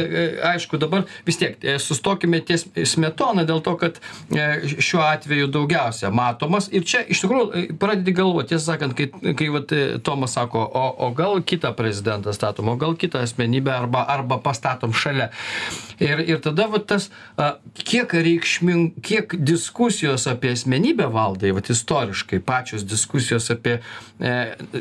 aišku, 0.52 0.76
dabar 0.82 1.04
vis 1.26 1.38
tiek 1.40 1.56
e, 1.64 1.78
sustokime 1.78 2.40
ties 2.44 2.66
smetoną 2.92 3.46
dėl 3.48 3.62
to, 3.64 3.76
kad 3.80 4.00
e, 4.34 4.48
šiuo 4.82 5.00
atveju 5.06 5.46
daugiausia 5.54 6.10
matomas. 6.10 6.68
Ir 6.72 6.84
čia 6.84 7.04
iš 7.08 7.22
tikrųjų 7.24 7.46
e, 7.54 7.64
pradedi 7.78 8.12
galvoti, 8.12 8.41
tiesą 8.48 8.72
sakant, 8.72 8.94
kai, 8.98 9.08
kai 9.38 9.48
vat, 9.52 9.72
e, 9.72 9.98
Tomas 10.04 10.34
sako, 10.36 10.62
o, 10.64 10.84
o 11.06 11.10
gal 11.16 11.40
kitą 11.46 11.72
prezidentą 11.76 12.32
statom, 12.36 12.68
o 12.72 12.76
gal 12.80 12.96
kitą 12.98 13.22
asmenybę 13.22 13.72
arba, 13.74 14.04
arba 14.08 14.38
pastatom 14.42 14.92
šalia. 14.96 15.30
Ir, 16.02 16.22
ir 16.26 16.40
tada 16.44 16.66
vat, 16.72 16.86
tas, 16.90 17.08
a, 17.38 17.52
kiek 17.78 18.12
reikšming, 18.14 18.96
kiek 19.04 19.36
diskusijos 19.38 20.26
apie 20.30 20.52
asmenybę 20.56 21.06
valdai, 21.12 21.52
vat, 21.56 21.70
istoriškai, 21.72 22.40
pačios 22.46 22.84
diskusijos 22.88 23.50
apie, 23.54 23.78
e, 24.20 24.34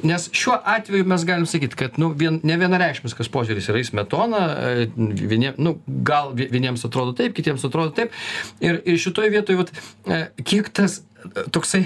nes 0.07 0.29
šiuo 0.33 0.57
atveju 0.75 1.07
mes 1.11 1.25
galim 1.27 1.45
sakyti, 1.49 1.77
kad 1.79 1.99
nu, 2.01 2.11
vien, 2.17 2.39
ne 2.47 2.57
vienareikšmiskas 2.61 3.29
požiūris 3.33 3.69
yra 3.71 3.83
į 3.83 3.89
smetoną, 3.91 4.41
e, 4.47 4.89
vienie, 5.21 5.53
nu, 5.61 5.77
gal 6.07 6.33
vie- 6.37 6.49
vieniems 6.51 6.85
atrodo 6.87 7.13
taip, 7.17 7.35
kitiems 7.37 7.65
atrodo 7.67 7.93
taip. 7.97 8.15
Ir, 8.63 8.81
ir 8.85 8.99
šitoje 9.01 9.31
vietoje, 9.33 9.61
vat, 9.61 9.71
e, 10.07 10.23
kiek 10.43 10.69
tas 10.73 11.01
toksai 11.53 11.85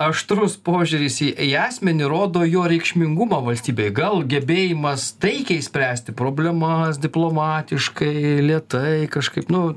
aštrus 0.00 0.56
požiūris 0.64 1.20
į, 1.24 1.30
į 1.46 1.48
asmenį 1.62 2.08
rodo 2.10 2.42
jo 2.46 2.64
reikšmingumą 2.70 3.40
valstybėje. 3.46 3.92
Gal 3.96 4.24
gebėjimas 4.30 5.10
taikiai 5.22 5.62
spręsti 5.64 6.14
problemas 6.16 7.00
diplomatiškai, 7.02 8.14
lietai, 8.46 9.08
kažkaip, 9.12 9.50
nu, 9.52 9.74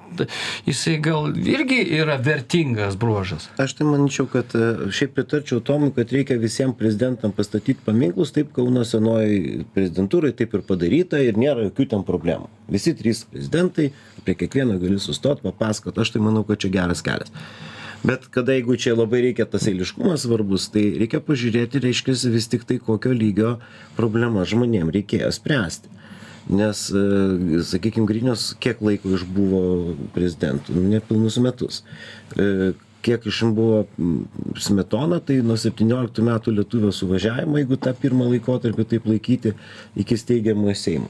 jisai 0.67 0.98
gal 1.03 1.31
irgi 1.33 1.81
yra 2.00 2.17
vertingas 2.24 2.98
bruožas. 3.00 3.50
Aš 3.62 3.75
tai 3.79 3.89
manyčiau, 3.89 4.27
kad 4.31 4.55
e, 4.57 4.91
šiaip 4.93 5.15
pritarčiau 5.17 5.62
Tomui, 5.63 5.93
kad 5.95 6.12
reikia 6.13 6.39
visiems 6.41 6.77
prezidentam 6.79 7.36
pastatyti 7.36 7.83
paminklus, 7.86 8.33
taip 8.36 8.53
Kauno 8.55 8.86
senoji 8.88 9.63
prezidentūrai 9.75 10.33
taip 10.38 10.53
ir 10.57 10.65
padaryta 10.67 11.22
ir 11.24 11.39
nėra 11.39 11.67
jokių 11.67 11.89
ten 11.95 12.07
problemų. 12.07 12.50
Visi 12.74 12.95
trys 12.98 13.24
prezidentai, 13.29 13.91
prie 14.24 14.38
kiekvieno 14.39 14.79
gali 14.81 15.00
sustoti, 15.01 15.43
papasakot, 15.45 16.00
aš 16.00 16.15
tai 16.15 16.24
manau, 16.24 16.45
kad 16.48 16.62
čia 16.63 16.72
geras 16.74 17.03
kelias. 17.05 17.33
Bet 18.03 18.27
kada 18.36 18.57
jeigu 18.57 18.75
čia 18.75 18.98
labai 18.98 19.22
reikia 19.24 19.45
tas 19.48 19.63
eiliškumas 19.72 20.25
svarbus, 20.25 20.67
tai 20.74 20.89
reikia 21.00 21.22
pažiūrėti, 21.24 21.79
reiškia, 21.86 22.17
vis 22.33 22.50
tik 22.51 22.65
tai 22.67 22.79
kokio 22.83 23.13
lygio 23.15 23.57
problema 23.95 24.43
žmonėm 24.43 24.91
reikėjo 24.91 25.31
spręsti. 25.31 25.91
Nes, 26.51 26.89
sakykime, 27.69 28.03
Grinius 28.10 28.50
kiek 28.60 28.81
laiko 28.83 29.13
išbuvo 29.15 29.62
prezidentu? 30.15 30.75
Nu, 30.75 30.89
Nepilnus 30.91 31.39
metus. 31.39 31.86
E, 32.36 32.74
Kiek 33.03 33.25
iš 33.27 33.41
buvo 33.51 33.81
smetona, 34.55 35.17
tai 35.19 35.41
nuo 35.43 35.57
17 35.60 36.24
metų 36.24 36.53
lietuvio 36.55 36.91
suvažiavimo, 36.95 37.57
jeigu 37.60 37.75
tą 37.75 37.91
pirmą 38.00 38.29
laikotarpį 38.29 38.86
taip 38.93 39.10
laikyti, 39.12 39.51
iki 40.00 40.15
steigiamojo 40.15 40.75
Seimo. 40.79 41.10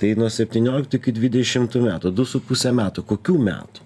Tai 0.00 0.14
nuo 0.16 0.30
17 0.32 0.96
iki 0.96 1.12
20 1.12 1.76
metų, 1.84 2.14
2,5 2.16 2.72
metų. 2.80 3.04
Kokių 3.12 3.36
metų? 3.44 3.84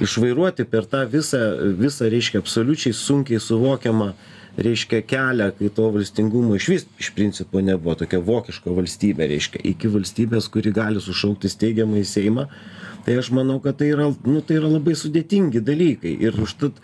Išvairuoti 0.00 0.66
per 0.70 0.86
tą 0.90 1.04
visą, 1.10 1.40
visą 1.78 2.10
reiškia, 2.12 2.42
absoliučiai 2.44 2.94
sunkiai 2.96 3.40
suvokiamą, 3.42 4.12
reiškia, 4.60 5.02
kelią, 5.06 5.50
kai 5.58 5.70
to 5.74 5.88
valstingumo 5.94 6.56
iš 6.58 6.68
vis 6.72 6.86
iš 7.00 7.12
principo 7.16 7.62
nebuvo, 7.64 7.94
tokia 8.02 8.20
vokiška 8.24 8.74
valstybė, 8.74 9.28
reiškia, 9.30 9.62
iki 9.72 9.90
valstybės, 9.92 10.50
kuri 10.52 10.72
gali 10.74 11.02
sušaukti 11.02 11.50
steigiamą 11.50 12.00
į 12.00 12.06
Seimą, 12.08 12.46
tai 13.06 13.16
aš 13.20 13.30
manau, 13.36 13.60
kad 13.64 13.78
tai 13.80 13.90
yra, 13.94 14.10
nu, 14.26 14.42
tai 14.44 14.58
yra 14.60 14.68
labai 14.68 14.94
sudėtingi 14.98 15.62
dalykai. 15.64 16.12
Ir 16.26 16.36
užtat, 16.44 16.76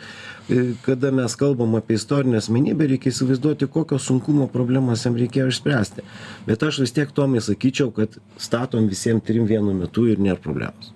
e, 0.48 0.72
kada 0.86 1.12
mes 1.12 1.36
kalbam 1.36 1.76
apie 1.76 1.98
istorinę 2.00 2.40
asmenybę, 2.40 2.88
reikia 2.94 3.12
įsivaizduoti, 3.12 3.68
kokio 3.72 4.00
sunkumo 4.00 4.48
problemas 4.52 5.04
jam 5.04 5.18
reikėjo 5.18 5.50
išspręsti. 5.52 6.06
Bet 6.48 6.64
aš 6.64 6.80
vis 6.86 6.96
tiek 6.96 7.12
tomai 7.12 7.44
sakyčiau, 7.44 7.92
kad 7.96 8.16
statom 8.40 8.88
visiems 8.88 9.26
trim 9.26 9.48
vienu 9.50 9.76
metu 9.76 10.08
ir 10.08 10.22
nėra 10.22 10.40
problemos. 10.40 10.95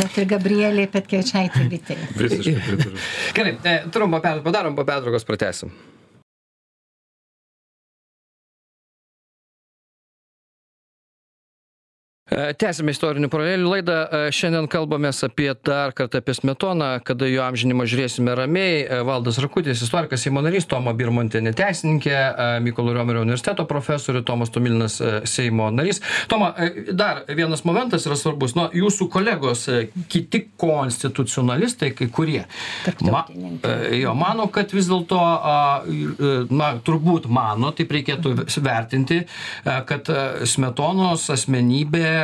Bet 0.00 0.16
ir 0.16 0.28
Gabrielė 0.30 0.86
Petkevičaitė 0.90 1.66
bitė. 1.70 1.96
Visiškai. 2.16 2.90
Gerai, 3.36 3.54
e, 3.68 3.78
trumpą 3.92 4.22
padarom, 4.24 4.76
po 4.78 4.86
pertraukos 4.88 5.28
pratęsim. 5.28 5.72
Tęsime 12.30 12.92
istorinių 12.94 13.26
paralelių 13.30 13.70
laidą. 13.72 13.94
E, 14.06 14.18
Šiandien 14.34 14.68
kalbamės 14.70 15.24
apie 15.26 15.48
dar 15.66 15.90
kartą 15.96 16.20
apie 16.20 16.34
Smetoną, 16.36 16.90
kada 17.02 17.26
jo 17.26 17.42
amžinimą 17.42 17.86
žiūrėsime 17.90 18.36
ramiai. 18.38 18.84
E, 18.84 19.00
Valdas 19.06 19.40
Rakutis, 19.42 19.82
istorikas, 19.82 20.22
Seimo 20.22 20.42
narys, 20.44 20.68
Toma 20.70 20.94
Birmontinė 20.94 21.50
teisininkė, 21.58 22.14
e, 22.14 22.46
Mykolo 22.62 22.94
Riomerio 22.94 23.24
universiteto 23.24 23.66
profesorius, 23.66 24.22
Tomas 24.28 24.54
Tomilinas 24.54 25.00
e, 25.02 25.10
Seimo 25.26 25.66
narys. 25.74 25.98
Toma, 26.30 26.52
e, 26.54 26.94
dar 26.94 27.24
vienas 27.26 27.64
momentas 27.66 28.06
yra 28.06 28.18
svarbus. 28.20 28.54
Nu, 28.54 28.68
jūsų 28.78 29.08
kolegos, 29.10 29.66
e, 29.66 29.82
kiti 30.12 30.44
konstitucionalistai, 30.60 31.90
kai 31.98 32.10
kurie, 32.14 32.44
ma, 33.10 33.24
e, 33.26 33.74
jo, 34.04 34.14
mano, 34.14 34.46
kad 34.54 34.70
vis 34.76 34.86
dėlto, 34.92 35.18
e, 35.18 36.32
na, 36.54 36.70
turbūt 36.86 37.26
mano, 37.26 37.74
taip 37.74 37.90
reikėtų 37.98 38.36
vertinti, 38.62 39.24
e, 39.24 39.76
kad 39.90 40.14
e, 40.14 40.46
Smetonos 40.46 41.26
asmenybė 41.34 42.06
e, 42.06 42.19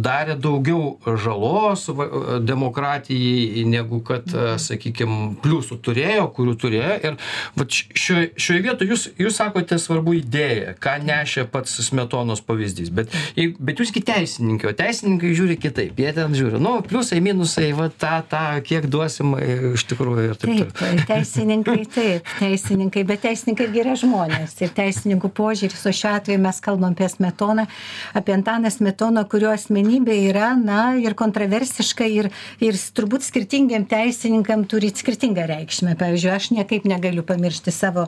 darė 0.00 0.36
daugiau 0.40 0.96
žalos 1.20 1.86
e, 1.90 1.94
demokratijai, 2.46 3.64
negu 3.68 4.00
kad, 4.06 4.26
sakykime, 4.60 5.36
pliusų 5.42 5.78
turėjo, 5.84 6.26
kurių 6.36 6.54
turėjo. 6.62 6.96
Ir 7.10 7.18
šioje, 7.70 8.30
šioje 8.40 8.62
vietoje 8.64 8.90
jūs, 8.92 9.06
jūs 9.20 9.38
sakote 9.40 9.78
svarbu 9.80 10.14
idėja, 10.20 10.74
ką 10.82 10.96
nešė 11.06 11.46
pats 11.52 11.78
Smetonos 11.86 12.42
pavyzdys. 12.46 12.90
Bet, 12.94 13.12
jei- 13.38 13.54
bet 13.58 13.80
jūs 13.82 13.92
kaip 13.94 14.06
teisininkai, 14.10 14.70
o 14.72 14.76
teisininkai 14.76 15.32
žiūri 15.36 15.56
kitaip. 15.60 15.98
Jie 16.00 16.12
ten 16.16 16.34
žiūri, 16.36 16.60
nu, 16.62 16.76
pliusai, 16.86 17.20
minusai, 17.24 17.70
va, 17.76 17.88
tą, 17.90 18.20
tą, 18.30 18.42
kiek 18.66 18.86
duosim 18.90 19.34
e, 19.38 19.48
iš 19.76 19.86
tikrųjų 19.90 20.26
ir 20.30 20.38
taip 20.40 20.50
Taip, 20.50 20.72
toliau. 20.78 21.04
teisininkai, 21.08 21.78
taip, 21.96 22.30
teisininkai, 22.40 23.04
bet 23.08 23.22
teisininkai 23.24 23.68
yra 23.80 23.94
žmonės 23.98 24.56
ir 24.64 24.72
teisininkų 24.76 25.30
požiūris, 25.36 25.84
o 25.88 25.92
šiuo 25.94 26.12
atveju 26.18 26.42
mes 26.42 26.60
kalbam 26.64 26.94
apie 26.96 27.08
Smetoną, 27.12 27.66
apie 28.18 28.34
Antaną 28.36 28.70
Smetoną, 28.72 29.19
kurio 29.28 29.50
asmenybė 29.52 30.16
yra, 30.30 30.52
na, 30.56 30.94
ir 31.00 31.16
kontroversiška, 31.18 32.06
ir, 32.06 32.30
ir 32.62 32.78
turbūt 32.96 33.24
skirtingiam 33.26 33.84
teisininkam 33.88 34.64
turi 34.70 34.92
skirtingą 34.94 35.46
reikšmę. 35.50 35.96
Pavyzdžiui, 36.00 36.32
aš 36.34 36.50
niekaip 36.56 36.86
negaliu 36.88 37.24
pamiršti 37.26 37.74
savo 37.74 38.06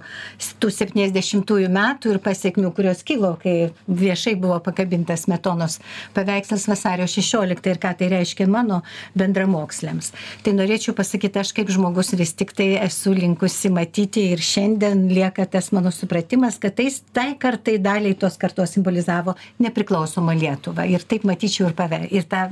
tų 0.62 0.72
70-ųjų 0.72 1.70
metų 1.72 2.14
ir 2.14 2.20
pasiekmių, 2.24 2.72
kurios 2.76 3.02
kilo, 3.06 3.34
kai 3.42 3.72
viešai 3.88 4.34
buvo 4.40 4.58
pakabintas 4.64 5.26
Smetonos 5.26 5.78
paveikslas 6.16 6.66
vasario 6.70 7.06
16 7.10 7.70
ir 7.70 7.80
ką 7.82 7.92
tai 7.98 8.08
reiškia 8.12 8.48
mano 8.50 8.80
bendramoksliams. 9.18 10.12
Tai 10.42 10.56
norėčiau 10.58 10.96
pasakyti, 10.98 11.42
aš 11.42 11.52
kaip 11.56 11.70
žmogus 11.72 12.12
vis 12.18 12.34
tik 12.36 12.54
tai 12.56 12.72
esu 12.82 13.14
linkusi 13.16 13.70
matyti 13.72 14.28
ir 14.32 14.42
šiandien 14.42 15.06
lieka 15.12 15.46
tas 15.50 15.70
mano 15.74 15.92
supratimas, 15.94 16.58
kad 16.62 16.76
tai, 16.78 16.88
tai 17.14 17.30
kartai 17.40 17.78
daliai 17.82 18.16
tos 18.18 18.38
kartos 18.40 18.74
simbolizavo 18.76 19.36
nepriklausomą 19.62 20.34
Lietuvą. 20.38 20.86
Ir 20.90 21.01
taip 21.08 21.26
matyčiau 21.28 21.68
ir, 21.70 21.74
pave, 21.78 22.02
ir 22.10 22.26
tą, 22.28 22.46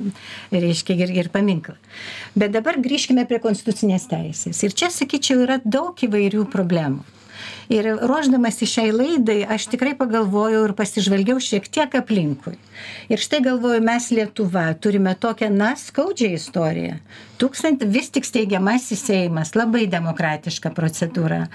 reiškia, 0.55 0.97
ir, 1.05 1.15
ir 1.23 1.31
paminklą. 1.33 1.77
Bet 2.39 2.55
dabar 2.57 2.81
grįžkime 2.83 3.27
prie 3.31 3.41
konstitucinės 3.43 4.09
teisės. 4.11 4.61
Ir 4.67 4.77
čia, 4.77 4.91
sakyčiau, 4.95 5.45
yra 5.47 5.61
daug 5.65 5.99
įvairių 6.07 6.47
problemų. 6.53 7.07
Ir 7.71 7.87
ruoždamas 8.03 8.59
į 8.65 8.67
šiai 8.67 8.91
laidai, 8.93 9.39
aš 9.47 9.69
tikrai 9.73 9.95
pagalvojau 9.99 10.65
ir 10.67 10.75
pasižvalgiau 10.77 11.41
šiek 11.41 11.69
tiek 11.71 11.95
aplinkui. 11.97 12.57
Ir 13.13 13.23
štai 13.23 13.41
galvoju, 13.47 13.81
mes 13.87 14.11
Lietuva 14.13 14.67
turime 14.83 15.15
tokią, 15.15 15.53
na, 15.55 15.73
skaudžią 15.79 16.33
istoriją. 16.37 16.99
Tūkstant, 17.41 17.81
vis 17.89 18.11
tik 18.13 18.27
steigiamasis 18.29 19.01
Seimas, 19.07 19.55
labai 19.57 19.87
demokratiška 19.89 20.75
procedūra. 20.77 21.47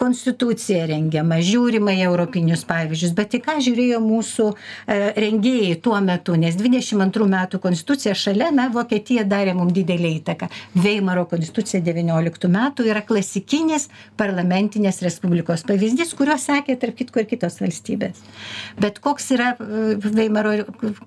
Konstitucija 0.00 0.86
rengiama, 0.88 1.36
žiūrima 1.44 1.92
į 1.98 2.06
europinius 2.06 2.62
pavyzdžius, 2.68 3.12
bet 3.18 3.36
į 3.36 3.42
ką 3.44 3.58
žiūrėjo 3.66 3.98
mūsų 4.00 4.46
e, 4.52 4.96
rengėjai 5.20 5.74
tuo 5.84 5.98
metu, 6.04 6.36
nes 6.40 6.56
22 6.56 7.28
metų 7.28 7.60
konstitucija 7.60 8.14
šalia, 8.16 8.48
na, 8.56 8.70
Vokietija 8.72 9.26
darė 9.28 9.52
mums 9.58 9.74
didelį 9.76 10.14
įtaką. 10.22 10.48
Veimaro 10.80 11.26
konstitucija 11.28 11.82
19 11.84 12.48
metų 12.56 12.88
yra 12.88 13.04
klasikinis 13.04 13.90
parlamentinės 14.20 15.02
respublikos 15.04 15.66
pavyzdys, 15.68 16.16
kurio 16.16 16.38
sekė 16.40 16.78
tarp 16.80 16.96
kitko 17.02 17.20
ir 17.20 17.28
kitos 17.34 17.60
valstybės. 17.60 18.24
Bet 18.80 19.02
koks 19.04 19.28
yra 19.36 19.52
e, 19.58 19.84
Veimaro 20.08 20.56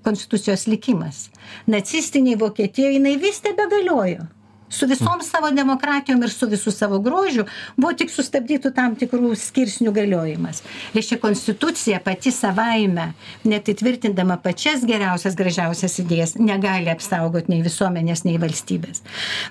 konstitucijos 0.06 0.70
likimas? 0.70 1.26
Nacistiniai 1.74 2.38
Vokietijoje 2.38 3.00
jinai 3.00 3.18
vis 3.22 3.42
tebe 3.42 3.66
galiojo 3.96 4.36
su 4.70 4.88
visom 4.88 5.22
savo 5.22 5.52
demokratijom 5.52 6.24
ir 6.24 6.30
su 6.30 6.48
visu 6.48 6.72
savo 6.72 7.00
grožiu 7.00 7.46
buvo 7.78 7.94
tik 7.94 8.10
sustabdytų 8.12 8.74
tam 8.76 8.96
tikrų 9.00 9.36
skirsnių 9.38 9.94
galiojimas. 9.94 10.64
Reiškia, 10.96 11.20
konstitucija 11.22 12.02
pati 12.04 12.34
savaime, 12.34 13.12
net 13.46 13.70
įtvirtindama 13.72 14.40
pačias 14.44 14.84
geriausias, 14.90 15.38
gražiausias 15.38 16.00
idėjas, 16.02 16.36
negali 16.42 16.92
apsaugoti 16.92 17.54
nei 17.54 17.64
visuomenės, 17.64 18.26
nei 18.26 18.42
valstybės. 18.42 19.04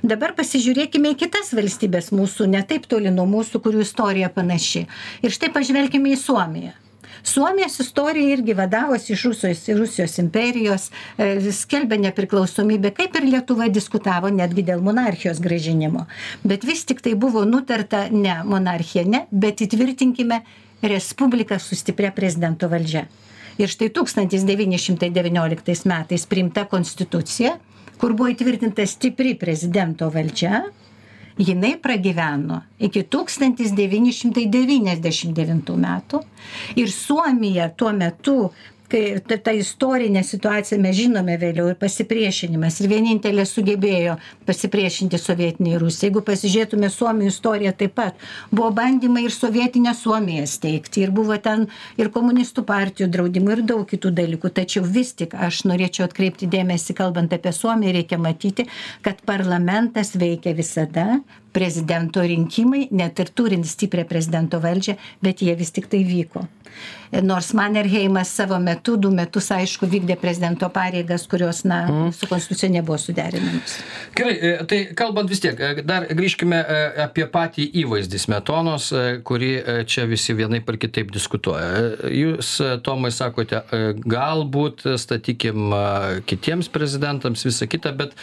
Dabar 0.02 0.34
pasižiūrėkime 0.36 1.14
į 1.14 1.20
kitas 1.24 1.54
valstybės 1.56 2.12
mūsų, 2.12 2.50
netaip 2.58 2.90
toli 2.90 3.14
nuo 3.14 3.28
mūsų, 3.30 3.62
kurių 3.64 3.84
istorija 3.86 4.32
panaši. 4.34 4.88
Ir 5.22 5.36
štai 5.38 5.54
pažvelkime 5.54 6.12
į 6.12 6.20
Suomiją 6.20 6.74
suomijos 7.24 7.80
istorija 7.80 8.32
irgi 8.36 8.54
vadavosi 8.54 9.12
iš 9.12 9.24
rusijos 9.24 9.68
rusijos 9.68 10.18
imperijos 10.18 10.90
e, 11.18 11.52
skelbė 11.52 11.98
nepriklausomybę 12.06 12.92
kaip 12.96 13.16
ir 13.16 13.28
lietuva 13.30 13.68
diskutavo 13.72 14.30
netgi 14.30 14.66
dėl 14.70 14.84
monarchijos 14.84 15.40
grąžinimo 15.44 16.06
bet 16.44 16.64
vis 16.68 16.84
tiktai 16.84 17.14
buvo 17.14 17.44
nutarta 17.48 18.06
ne 18.10 18.36
monarchija 18.44 19.04
ne 19.08 19.24
bet 19.30 19.64
įtvirtinkime 19.64 20.40
respubliką 20.82 21.58
su 21.58 21.76
stipria 21.76 22.10
prezidento 22.12 22.68
valdžia. 22.68 23.06
Ir 23.56 23.70
štai 23.70 23.88
tūkstantis 23.94 24.42
devyni 24.44 24.78
šimtai 24.82 25.08
devynioliktais 25.14 25.84
metais 25.88 26.26
priimta 26.26 26.66
konstitucija 26.68 27.54
kur 28.00 28.12
buvo 28.12 28.32
įtvirtinta 28.32 28.86
stipri 28.90 29.36
prezidento 29.38 30.10
valdžia 30.12 30.64
jinai 31.38 31.74
pragyveno 31.82 32.60
iki 32.78 33.02
tūkstantis 33.10 33.74
devyni 33.74 34.12
šimtai 34.14 34.46
devyniasdešim 34.52 35.34
devintų 35.34 35.76
metų 35.82 36.20
ir 36.78 36.92
suomija 36.94 37.70
tuo 37.74 37.90
metu 37.96 38.36
kai 38.90 39.02
ta, 39.26 39.38
ta 39.38 39.52
istorinė 39.56 40.22
situacija 40.26 40.78
mes 40.82 40.96
žinome 40.98 41.36
vėliau 41.40 41.70
ir 41.70 41.76
pasipriešinimas 41.80 42.80
ir 42.80 42.90
vienintelė 42.92 43.46
sugebėjo 43.48 44.16
pasipriešinti 44.48 45.20
sovietiniai 45.20 45.80
Rusijai. 45.82 46.10
Jeigu 46.10 46.22
pasižiūrėtume 46.26 46.90
Suomijų 46.92 47.32
istoriją 47.32 47.74
taip 47.78 47.94
pat, 47.98 48.18
buvo 48.52 48.70
bandymai 48.76 49.24
ir 49.26 49.34
sovietinę 49.34 49.94
Suomiją 49.96 50.44
steigti 50.50 51.04
ir 51.04 51.14
buvo 51.14 51.38
ten 51.42 51.66
ir 52.00 52.10
komunistų 52.14 52.66
partijų 52.68 53.08
draudimų 53.14 53.56
ir 53.56 53.64
daug 53.70 53.86
kitų 53.90 54.12
dalykų. 54.18 54.52
Tačiau 54.58 54.84
vis 54.84 55.14
tik 55.16 55.34
aš 55.34 55.64
norėčiau 55.70 56.08
atkreipti 56.08 56.50
dėmesį, 56.50 56.98
kalbant 56.98 57.32
apie 57.32 57.54
Suomiją, 57.56 57.94
reikia 57.98 58.20
matyti, 58.20 58.68
kad 59.04 59.24
parlamentas 59.26 60.14
veikia 60.18 60.54
visada, 60.56 61.22
prezidento 61.54 62.22
rinkimai, 62.22 62.88
net 62.90 63.20
ir 63.22 63.30
turint 63.30 63.66
stiprią 63.68 64.04
prezidento 64.10 64.58
valdžią, 64.62 64.98
bet 65.22 65.42
jie 65.46 65.54
vis 65.58 65.70
tik 65.74 65.86
tai 65.92 66.02
vyko. 66.06 66.48
Nors 67.22 67.52
Mannerheimas 67.52 68.28
savo 68.28 68.58
metu, 68.58 68.96
du 68.96 69.10
metus, 69.14 69.50
aišku, 69.54 69.86
vykdė 69.90 70.16
prezidento 70.18 70.68
pareigas, 70.72 71.26
kurios, 71.30 71.62
na, 71.68 71.84
mm. 71.86 72.12
su 72.16 72.26
konstitucija 72.30 72.70
nebuvo 72.72 72.98
suderinamos. 72.98 73.76
Gerai, 74.16 74.34
e, 74.34 74.52
tai 74.70 74.78
kalbant 74.96 75.30
vis 75.30 75.42
tiek, 75.42 75.58
e, 75.58 75.84
dar 75.86 76.06
grįžkime 76.10 76.58
e, 76.58 76.78
apie 77.04 77.26
patį 77.30 77.66
įvaizdį 77.84 78.20
smetonos, 78.24 78.90
kurį 79.26 79.52
čia 79.90 80.06
visi 80.10 80.34
vienai 80.36 80.60
par 80.64 80.78
kitaip 80.82 81.12
diskutuoja. 81.14 82.10
Jūs, 82.10 82.56
Tomai, 82.84 83.12
sakote, 83.14 83.62
galbūt 84.10 84.84
statykim 85.00 85.72
kitiems 86.28 86.70
prezidentams 86.72 87.44
visą 87.46 87.68
kitą, 87.70 87.94
bet 87.96 88.14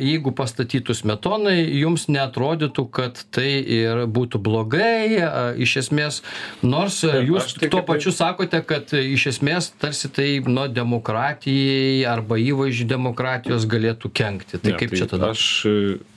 jeigu 0.00 0.34
pastatytų 0.36 0.96
smetonai, 0.98 1.56
jums 1.80 2.06
netrodytų, 2.12 2.86
kad 2.94 3.20
tai 3.34 3.48
ir 3.78 4.04
būtų 4.10 4.40
blogai, 4.44 5.20
iš 5.64 5.76
esmės, 5.84 6.20
nors 6.62 7.00
jūs 7.04 7.56
tuo 7.64 7.82
pačiu 7.86 7.93
pačiu 7.94 8.12
sakote 8.14 8.60
kad 8.68 8.92
iš 8.98 9.28
esmės 9.34 9.70
tarsi 9.80 10.10
tai 10.12 10.28
nu 10.46 10.66
demokratijai 10.70 12.04
arba 12.10 12.38
įvaizdžiui 12.42 12.88
demokratijos 12.90 13.68
galėtų 13.70 14.10
kenkti. 14.14 14.60
Tai 14.62 14.76
kaip 14.80 14.94
čia 14.96 15.08
tada? 15.10 15.32
aš 15.34 15.46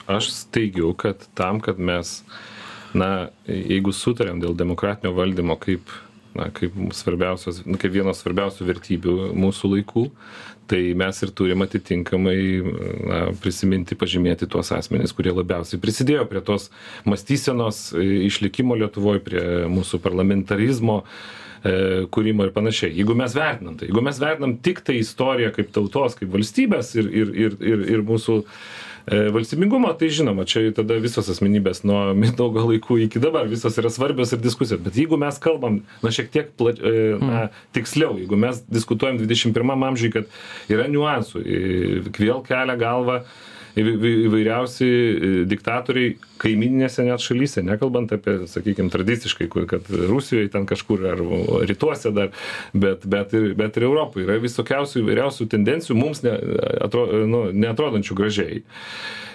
aš 0.08 0.30
teigiu 0.54 0.92
kad 0.98 1.24
tam 1.38 1.62
kad 1.64 1.78
mes 1.78 2.22
na 2.96 3.28
jeigu 3.46 3.92
sutariam 3.92 4.40
dėl 4.40 4.56
demokratinio 4.56 5.12
valdymo 5.16 5.58
kaip 5.60 5.90
na 6.38 6.48
kaip 6.54 6.76
svarbiausios 6.94 7.64
nu, 7.66 7.78
kaip 7.80 7.92
vienos 7.92 8.22
svarbiausių 8.22 8.68
vertybių 8.68 9.16
mūsų 9.36 9.72
laikų 9.74 10.04
tai 10.68 10.80
mes 11.00 11.22
ir 11.24 11.32
turim 11.32 11.64
atitinkamai 11.64 12.38
na 13.08 13.20
prisiminti 13.42 13.96
pažymėti 13.98 14.48
tuos 14.50 14.70
asmenis 14.76 15.14
kurie 15.16 15.32
labiausiai 15.32 15.80
prisidėjo 15.80 16.28
prie 16.30 16.44
tos 16.44 16.68
mąstysenos 17.08 17.88
išlikimo 18.28 18.76
lietuvoj 18.78 19.22
prie 19.24 19.44
mūsų 19.72 20.02
parlamentarizmo 20.04 21.02
E, 21.02 21.47
kūrimo 21.62 22.46
ir 22.46 22.52
panašiai. 22.54 22.92
Jeigu 22.96 23.16
mes 23.18 23.34
vertinam 23.36 23.78
tai, 23.78 23.88
jeigu 23.90 24.02
mes 24.04 24.20
vertinam 24.22 24.56
tik 24.64 24.82
tai 24.86 24.98
istoriją 25.02 25.52
kaip 25.56 25.72
tautos, 25.74 26.18
kaip 26.18 26.30
valstybės 26.34 26.94
ir, 26.98 27.08
ir, 27.08 27.32
ir, 27.46 27.56
ir, 27.72 27.82
ir 27.96 28.04
mūsų 28.06 28.36
e, 28.44 29.24
valstybingumo, 29.34 29.90
tai 29.98 30.10
žinoma, 30.14 30.46
čia 30.48 30.66
tada 30.76 31.00
visos 31.02 31.30
asmenybės 31.32 31.82
nuo 31.88 32.12
Mindaugo 32.22 32.66
laikų 32.68 33.00
iki 33.08 33.22
dabar 33.22 33.50
visos 33.50 33.78
yra 33.80 33.90
svarbios 33.94 34.34
ir 34.34 34.42
diskusijos. 34.44 34.82
Bet 34.84 34.98
jeigu 35.00 35.18
mes 35.20 35.40
kalbam, 35.42 35.82
na, 36.04 36.14
šiek 36.14 36.30
tiek 36.34 36.54
pla, 36.58 36.76
e, 36.78 36.94
na, 37.18 37.44
mm. 37.48 37.66
tiksliau, 37.76 38.14
jeigu 38.22 38.38
mes 38.38 38.62
diskutuojam 38.70 39.20
21 39.24 39.86
amžiui, 39.90 40.14
kad 40.14 40.40
yra 40.72 40.88
niuansų, 40.90 41.44
vėl 42.18 42.42
kelia 42.46 42.78
galvą 42.78 43.22
įvairiausi 43.78 44.86
diktatoriai 45.46 46.16
kaimyninėse 46.40 47.04
net 47.06 47.24
šalyse, 47.24 47.62
nekalbant 47.66 48.12
apie, 48.14 48.40
sakykime, 48.50 48.92
tradiciškai, 48.94 49.48
kur, 49.52 49.68
kad 49.70 49.88
Rusijoje 49.90 50.50
ten 50.54 50.66
kažkur 50.68 51.06
ar 51.12 51.22
rytuose 51.68 52.12
dar, 52.14 52.32
bet, 52.72 53.06
bet, 53.06 53.34
ir, 53.36 53.54
bet 53.58 53.78
ir 53.78 53.88
Europoje. 53.88 54.26
Yra 54.28 54.40
visokiausių 54.42 55.04
įvairiausių 55.04 55.48
tendencijų 55.54 55.98
mums 55.98 56.24
ne, 56.26 56.34
atro, 56.84 57.06
nu, 57.28 57.48
neatrodančių 57.54 58.18
gražiai. 58.18 58.62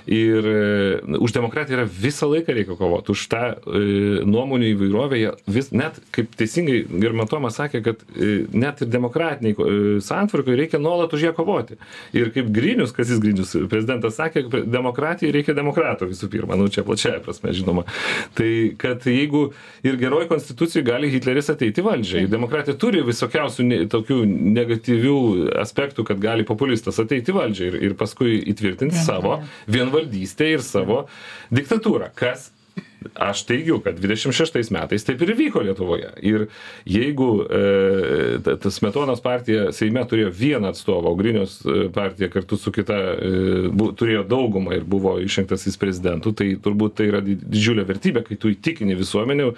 Ir 0.05 0.47
e, 0.47 1.17
už 1.19 1.31
demokratiją 1.31 1.77
yra 1.77 1.85
visą 1.87 2.27
laiką 2.27 2.51
reikia 2.53 2.75
kovot 2.75 3.07
už 3.09 3.21
tą 3.31 3.43
e, 3.55 3.83
nuomonių 4.27 4.73
įvairovę 4.73 5.19
vis 5.47 5.69
net 5.71 5.99
kaip 6.11 6.33
teisingai 6.35 6.81
gerbiama 6.89 7.23
toma 7.31 7.51
sakė 7.55 7.79
kad 7.85 8.03
e, 8.11 8.43
net 8.51 8.83
ir 8.83 8.91
demokratinėj 8.91 10.03
santvarkoj 10.03 10.59
reikia 10.59 10.81
nuolat 10.83 11.15
už 11.15 11.23
ją 11.29 11.31
kovoti. 11.37 11.79
Ir 12.11 12.33
kaip 12.35 12.51
grinius 12.51 12.91
kazys 12.91 13.21
grinius 13.23 13.55
prezidentas 13.71 14.19
sakė 14.19 14.43
demokratijai 14.67 15.31
reikia 15.37 15.55
demokrato 15.55 16.09
visų 16.11 16.27
pirma. 16.35 16.59
Nu 16.59 16.67
čia 16.67 16.83
plačiąja 16.93 17.21
prasme 17.25 17.53
žinoma. 17.53 17.85
Tai 18.37 18.49
kad 18.81 19.05
jeigu 19.09 19.45
ir 19.83 19.97
geroj 20.01 20.27
konstitucijoj 20.31 20.85
gali 20.87 21.11
hitleris 21.13 21.51
ateit 21.53 21.77
į 21.77 21.85
valdžią 21.85 22.25
ir 22.25 22.31
demokratija 22.31 22.77
turi 22.79 23.03
visokiausių 23.05 23.67
ne 23.69 23.81
tokių 23.91 24.19
negatyvių 24.57 25.17
aspektų 25.61 26.05
kad 26.07 26.21
gali 26.23 26.45
populistas 26.47 26.99
ateit 27.03 27.29
į 27.29 27.37
valdžią 27.37 27.71
ir 27.71 27.79
ir 27.83 27.97
paskui 27.99 28.39
įtvirtinti 28.53 28.99
savo 29.05 29.39
vien 29.67 29.83
vienvaldystę 29.83 30.49
ir 30.55 30.63
savo 30.63 31.05
diktatūrą 31.53 32.11
kas 32.15 32.51
aš 33.15 33.43
teigiu 33.49 33.79
kad 33.83 33.99
dvidešim 33.99 34.33
šeštais 34.35 34.71
metais 34.73 35.05
taip 35.05 35.21
ir 35.21 35.33
įvyko 35.35 35.63
lietuvoje. 35.67 36.11
Ir 36.21 36.47
jeigu 36.89 37.29
e, 37.43 37.61
ta, 38.43 38.57
ta 38.57 38.71
smetonos 38.73 39.21
partija 39.23 39.71
seime 39.75 40.03
turėjo 40.09 40.31
vieną 40.33 40.73
atstovą 40.73 41.11
o 41.11 41.19
griniaus 41.19 41.59
e, 41.65 41.87
partija 41.93 42.29
kartu 42.33 42.57
su 42.57 42.71
kita 42.73 42.97
e, 43.13 43.31
bu, 43.71 43.91
turėjo 43.97 44.25
daugumą 44.29 44.75
ir 44.77 44.87
buvo 44.87 45.15
išrinktas 45.23 45.67
jis 45.67 45.79
prezidentu 45.79 46.33
tai 46.37 46.53
turbūt 46.63 46.97
tai 46.99 47.09
yra 47.11 47.23
didžiulė 47.23 47.85
vertybė 47.89 48.25
kai 48.27 48.39
tu 48.39 48.51
įtikini 48.53 48.97
visuomenę 48.99 49.51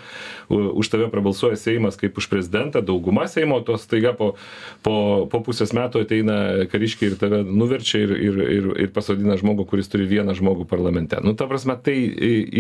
už 0.50 0.90
tave 0.92 1.10
prabalsuoja 1.12 1.58
seimas 1.60 2.00
kaip 2.00 2.18
už 2.18 2.30
prezidentą 2.32 2.82
dauguma 2.86 3.28
seimo 3.32 3.60
to 3.66 3.78
staiga 3.82 4.14
po 4.18 4.34
po 4.86 4.96
po 5.32 5.42
pusės 5.46 5.74
metų 5.76 6.06
ateina 6.06 6.38
kariškiai 6.72 7.12
ir 7.12 7.18
tave 7.20 7.42
nuverčia 7.46 8.04
ir 8.06 8.16
ir 8.16 8.42
ir 8.46 8.70
ir 8.86 8.92
pasodina 8.96 9.38
žmogų 9.40 9.68
kuris 9.70 9.90
turi 9.92 10.08
vieną 10.10 10.36
žmogų 10.38 10.68
parlamente. 10.70 11.20
Nu 11.24 11.36
ta 11.38 11.48
prasme 11.50 11.78
tai 11.82 11.96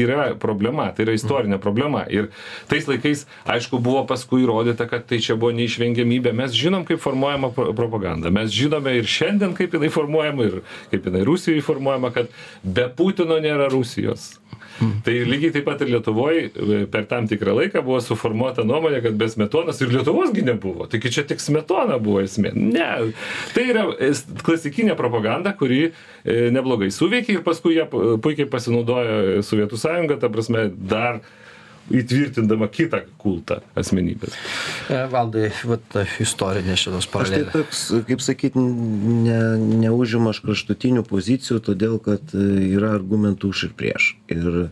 yra 0.05 0.33
problema 0.39 0.74
problema 0.75 0.93
tai 0.95 1.05
yra 1.05 1.15
istorinė 1.15 1.59
problema. 1.61 2.05
Ir 2.09 2.29
tais 2.69 2.87
laikais 2.87 3.25
aišku 3.45 3.79
buvo 3.79 4.05
paskui 4.07 4.43
įrodyta 4.43 4.87
kad 4.89 5.05
tai 5.07 5.19
čia 5.19 5.35
buvo 5.35 5.53
neišvengiamybė. 5.55 6.33
Mes 6.35 6.51
žinom 6.55 6.85
kaip 6.85 6.99
formuojama 6.99 7.51
propaganda. 7.55 8.31
Mes 8.31 8.51
žinome 8.51 8.97
ir 8.99 9.05
šiandien 9.05 9.55
kaip 9.55 9.73
jinai 9.73 9.89
formuojama 9.89 10.49
ir 10.49 10.61
kaip 10.91 11.05
jinai 11.05 11.25
rusijoj 11.25 11.61
formuojama 11.65 12.11
kad 12.11 12.27
be 12.63 12.89
putino 12.95 13.39
nėra 13.39 13.69
rusijos 13.71 14.35
Tai 14.79 15.13
lygiai 15.29 15.53
taip 15.55 15.65
pat 15.67 15.81
ir 15.83 15.91
Lietuvoje 15.93 16.87
per 16.91 17.05
tam 17.09 17.29
tikrą 17.31 17.55
laiką 17.59 17.83
buvo 17.85 18.01
suformuota 18.03 18.65
nuomonė, 18.67 18.99
kad 19.05 19.15
be 19.19 19.29
smetonas 19.31 19.79
ir 19.81 19.93
Lietuvosgi 19.93 20.43
nebuvo. 20.45 20.89
Taigi 20.91 21.13
čia 21.15 21.23
tik 21.27 21.43
smetona 21.43 21.99
buvo 22.01 22.23
esmė. 22.25 22.51
Ne. 22.55 22.89
Tai 23.55 23.65
yra 23.71 23.85
e, 23.95 24.11
klasikinė 24.45 24.97
propaganda, 24.99 25.55
kuri 25.57 25.81
e, 25.87 25.93
neblogai 26.55 26.91
suveikė 26.93 27.37
ir 27.37 27.45
paskui 27.45 27.77
ją 27.77 27.87
puikiai 28.23 28.49
pasinaudojo 28.51 29.41
Sovietų 29.45 29.79
sąjunga, 29.79 30.19
ta 30.21 30.31
prasme, 30.33 30.67
dar 30.75 31.21
įtvirtindama 31.93 32.67
kitą 32.73 33.01
kultą 33.21 33.59
asmenybės. 33.77 34.33
E, 34.89 35.03
Valdai, 35.11 35.49
vat, 35.69 35.97
istorinė 36.23 36.77
šitos 36.79 37.05
Aš 37.05 37.09
tai 37.09 37.13
paralelės. 37.13 37.53
toks, 37.53 37.83
kaip 38.07 38.23
sakyti, 38.25 38.61
ne, 39.25 39.39
neužima 39.85 40.33
aš 40.33 40.41
kraštutinių 40.45 41.05
pozicijų, 41.05 41.61
todėl 41.69 41.99
kad 42.01 42.33
e, 42.33 42.45
yra 42.73 42.95
argumentų 42.97 43.53
už 43.53 43.67
ir 43.69 43.77
prieš. 43.77 44.09
Ir 44.33 44.69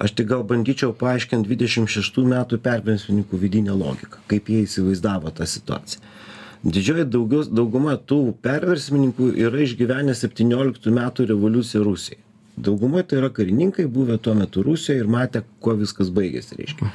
aš 0.00 0.16
tik 0.16 0.30
gal 0.32 0.44
bandyčiau 0.48 0.94
paaiškinti 0.96 1.52
26 1.52 2.24
metų 2.32 2.60
perversmininkų 2.64 3.40
vidinę 3.44 3.76
logiką, 3.76 4.24
kaip 4.30 4.48
jie 4.48 4.64
įsivaizdavo 4.64 5.34
tą 5.36 5.48
situaciją. 5.48 6.00
Didžioji 6.64 7.04
daugios, 7.12 7.50
dauguma 7.52 7.98
tų 8.00 8.38
perversmininkų 8.40 9.34
yra 9.36 9.66
išgyvenę 9.66 10.14
17 10.16 10.94
metų 10.96 11.26
revoliuciją 11.28 11.82
Rusijai. 11.84 12.22
Daugumoje 12.56 13.08
tai 13.10 13.18
yra 13.18 13.30
karininkai 13.34 13.86
buvę 13.90 14.18
tuo 14.22 14.34
metu 14.38 14.62
Rusijoje 14.62 15.02
ir 15.02 15.10
matę, 15.10 15.42
kuo 15.60 15.74
viskas 15.78 16.12
baigėsi, 16.14 16.54
reiškia. 16.60 16.92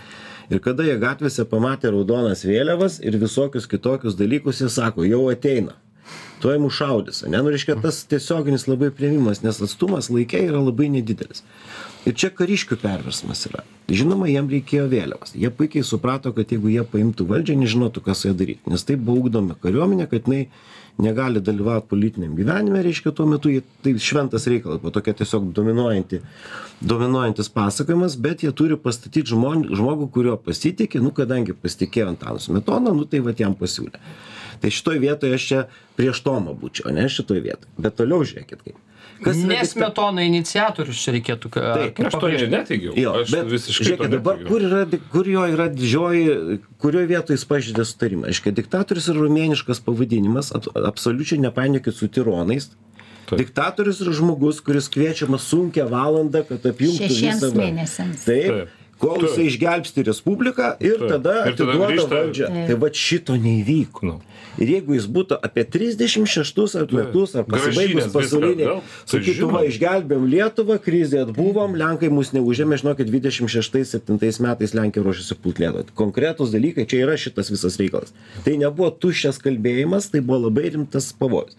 Ir 0.50 0.62
kada 0.65 0.86
jie 0.88 0.95
gatvėse 1.02 1.43
pamatė 1.45 1.91
raudonas 1.93 2.45
vėliavas 2.48 2.98
ir 3.06 3.19
visokius 3.22 3.67
kitokius 3.69 4.15
dalykus, 4.17 4.63
jie 4.63 4.69
sako, 4.72 5.04
jau 5.06 5.28
ateina. 5.30 5.76
Tuoj 6.39 6.56
mus 6.63 6.78
šaudys. 6.80 7.19
Ne, 7.28 7.41
nu, 7.43 7.52
reiškia, 7.52 7.76
tas 7.84 8.00
tiesioginis 8.10 8.63
labai 8.69 8.89
prieimimas, 8.95 9.43
nes 9.43 9.60
atstumas 9.62 10.08
laikė 10.10 10.45
yra 10.48 10.62
labai 10.63 10.88
nedidelis. 10.93 11.43
Ir 12.08 12.15
čia 12.15 12.32
kariškių 12.34 12.80
perversmas 12.80 13.43
yra. 13.50 13.65
Žinoma, 13.91 14.30
jiem 14.32 14.48
reikėjo 14.50 14.88
vėliavas. 14.89 15.36
Jie 15.36 15.52
puikiai 15.52 15.84
suprato, 15.86 16.32
kad 16.34 16.50
jeigu 16.56 16.72
jie 16.72 16.86
paimtų 16.88 17.28
valdžią, 17.30 17.60
nežinotų, 17.60 18.06
ką 18.08 18.15
su 18.15 18.30
ją 18.30 18.38
daryti. 18.39 18.72
Nes 18.72 18.88
tai 18.88 18.95
buvo 18.95 19.26
ugdoma 19.26 19.60
kariuomenė, 19.60 20.08
kad 20.10 20.32
jinai 20.32 20.48
negali 20.99 21.41
dalyvauti 21.43 21.88
politiniam 21.89 22.35
gyvenime, 22.35 22.81
reiškia, 22.83 23.13
tuo 23.15 23.25
metu 23.29 23.51
jie, 23.51 23.62
tai 23.83 23.93
šventas 24.03 24.47
reikalas, 24.51 24.81
buvo 24.83 24.91
tokia 24.95 25.15
tiesiog 25.21 25.49
dominuojanti, 25.55 26.21
dominuojantis 26.91 27.51
pasakojimas, 27.55 28.17
bet 28.19 28.43
jie 28.43 28.51
turi 28.55 28.77
pastatyti 28.79 29.31
žmogų, 29.31 30.09
kurio 30.15 30.35
pasitikė, 30.43 31.01
nu, 31.03 31.13
kadangi 31.15 31.55
pasitikėjo 31.55 32.12
Antanas 32.13 32.49
Metona, 32.51 32.93
nu, 32.95 33.07
tai 33.09 33.23
va 33.25 33.35
jam 33.38 33.55
pasiūlė. 33.59 34.01
Tai 34.62 34.69
šitoj 34.71 34.99
vietoje 34.99 35.33
aš 35.38 35.47
čia 35.51 35.59
prieš 35.97 36.21
Tomą 36.25 36.53
būčiau, 36.57 36.91
ne 36.95 37.07
šitoj 37.09 37.41
vietoje. 37.45 37.71
Bet 37.77 37.95
toliau 37.99 38.23
žiūrėkit 38.25 38.59
kaip. 38.65 38.77
dikta- 39.19 39.47
Nesmetona 39.51 40.23
iniciatorius 40.23 40.95
čia 41.03 41.12
reikėtų. 41.12 41.49
Taip, 41.51 41.99
Aš 42.07 42.13
to 42.21 42.27
neteigiau. 42.31 42.93
Jo, 42.95 43.13
Aš 43.19 43.31
bet 43.35 43.49
visiškai 43.51 43.85
žiūrėkit 43.89 44.12
dabar, 44.15 44.38
kur, 44.47 44.62
yra, 44.63 44.85
kur 45.12 45.27
jo 45.27 45.43
yra 45.43 45.67
didžioji, 45.67 46.59
kurioje 46.79 47.07
vietoje 47.12 47.35
jis 47.35 47.45
pažydė 47.49 47.83
sutarimą. 47.83 48.29
Aiškiai, 48.31 48.53
diktatorius 48.55 49.09
yra 49.12 49.19
rumėniškas 49.25 49.83
pavadinimas, 49.83 50.53
ab, 50.55 50.69
absoliučiai 50.88 51.39
nepainiokit 51.43 51.93
su 51.99 52.07
tironais. 52.07 52.69
Taip. 53.27 53.39
Diktatorius 53.43 53.99
yra 54.01 54.13
žmogus, 54.15 54.62
kuris 54.65 54.88
kviečiamas 54.89 55.43
sunkia 55.51 55.83
valanda, 55.85 56.41
kad 56.47 56.63
apjungtų 56.65 57.09
Šešiems 57.12 57.43
visą. 57.43 57.55
mėnesiams. 57.59 58.23
Taip. 58.25 58.47
Taip. 58.55 58.69
Kol 58.99 59.23
jisai 59.23 59.45
išgelbsti 59.47 60.03
Respubliką 60.09 60.73
ir 60.83 61.05
tada 61.07 61.45
atiduoda 61.47 62.03
valdžią. 62.12 62.49
Tai 62.67 62.75
va 62.81 62.89
šito 62.91 63.38
neįvyko. 63.39 64.03
Nu. 64.09 64.17
Ir 64.59 64.73
jeigu 64.73 64.97
jis 64.97 65.05
būtų 65.07 65.38
apie 65.45 65.63
36 65.63 66.75
ar 66.81 66.89
metus, 66.91 67.35
ar 67.39 67.45
pasibaigus 67.47 68.09
pasaulinį, 68.12 68.65
tai 68.65 69.13
sakytų, 69.13 69.35
žinoma. 69.38 69.53
va, 69.55 69.62
išgelbėjom 69.69 70.25
Lietuvą, 70.33 70.77
krizė 70.83 71.21
atbuvom, 71.23 71.77
Lenkai 71.79 72.09
mus 72.12 72.33
neužėmė, 72.35 72.79
žinokit, 72.81 73.07
26-7 73.13 74.43
metais 74.43 74.75
Lenkija 74.75 75.05
ruošiasi 75.05 75.38
Lietuvą. 75.45 75.85
Konkretus 75.95 76.51
dalykai, 76.51 76.88
čia 76.89 77.05
yra 77.05 77.15
šitas 77.19 77.53
visas 77.53 77.79
reikalas. 77.79 78.12
Tai 78.43 78.57
nebuvo 78.59 78.91
tuščias 78.91 79.39
kalbėjimas, 79.43 80.12
tai 80.12 80.19
buvo 80.25 80.49
labai 80.49 80.73
rimtas 80.75 81.13
pavojus. 81.15 81.55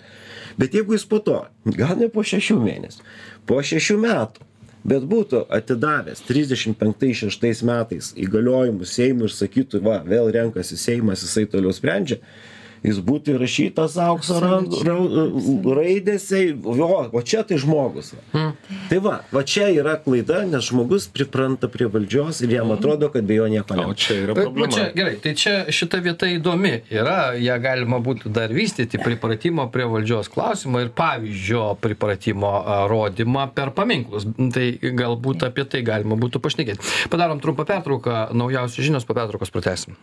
Bet 0.61 0.77
jeigu 0.77 0.93
jis 0.93 1.09
po 1.09 1.23
to, 1.25 1.41
gal 1.65 1.97
ne 1.97 2.11
po 2.13 2.21
šešių 2.27 2.59
mėnesių, 2.61 3.05
po 3.49 3.63
šešių 3.65 3.97
metų, 4.03 4.50
bet 4.85 5.05
būtų 5.09 5.45
atidavęs 5.53 6.23
35-6 6.29 7.65
metais 7.69 8.13
įgaliojimus 8.17 8.95
Seimui 8.97 9.29
ir 9.29 9.35
sakytų, 9.35 9.83
va, 9.85 10.01
vėl 10.07 10.31
renkasi 10.35 10.79
Seimas, 10.81 11.25
jisai 11.27 11.47
toliau 11.51 11.75
sprendžia, 11.77 12.21
jis 12.87 12.99
būtų 13.05 13.35
įrašytas 13.37 13.97
aukso 14.01 14.39
ra- 14.41 14.61
raidėse, 15.77 16.41
jo, 16.57 16.89
o 17.13 17.23
čia 17.23 17.43
tai 17.47 17.59
žmogus. 17.61 18.13
Va. 18.33 18.51
Tai 18.91 18.99
va, 19.05 19.15
va 19.33 19.43
čia 19.47 19.69
yra 19.75 19.97
klaida, 20.01 20.43
nes 20.49 20.65
žmogus 20.71 21.09
pripranta 21.13 21.69
prie 21.71 21.89
valdžios 21.93 22.41
ir 22.45 22.55
jam 22.57 22.73
atrodo, 22.75 23.11
kad 23.13 23.27
be 23.29 23.37
jo 23.39 23.49
nieko 23.53 23.77
O 23.77 23.91
ne. 23.91 23.95
čia 23.95 24.17
yra 24.25 24.35
Bet, 24.37 24.45
va 24.47 24.51
problema. 24.51 24.73
čia, 24.75 24.87
gerai, 24.97 25.15
tai 25.23 25.35
čia 25.39 25.55
šita 25.73 26.01
vieta 26.05 26.29
įdomi 26.31 26.73
yra, 26.91 27.19
ją 27.41 27.59
galima 27.63 28.01
būtų 28.03 28.33
dar 28.35 28.53
vystyti, 28.55 29.01
pripratimo 29.03 29.69
prie 29.73 29.87
valdžios 29.91 30.31
klausimą 30.33 30.85
ir 30.87 30.93
pavyzdžio 30.97 31.67
pripratimo 31.81 32.53
rodymą 32.91 33.49
per 33.55 33.71
paminklus. 33.77 34.27
Tai 34.55 34.67
galbūt 34.81 35.45
apie 35.49 35.65
tai 35.69 35.85
galima 35.87 36.17
būtų 36.21 36.41
pašnekėti. 36.43 37.09
Padarom 37.13 37.41
trumpą 37.43 37.67
pertrauką, 37.69 38.31
naujausios 38.35 38.85
žinios 38.89 39.07
po 39.09 39.15
pertraukos 39.19 39.53
pratesim. 39.55 39.97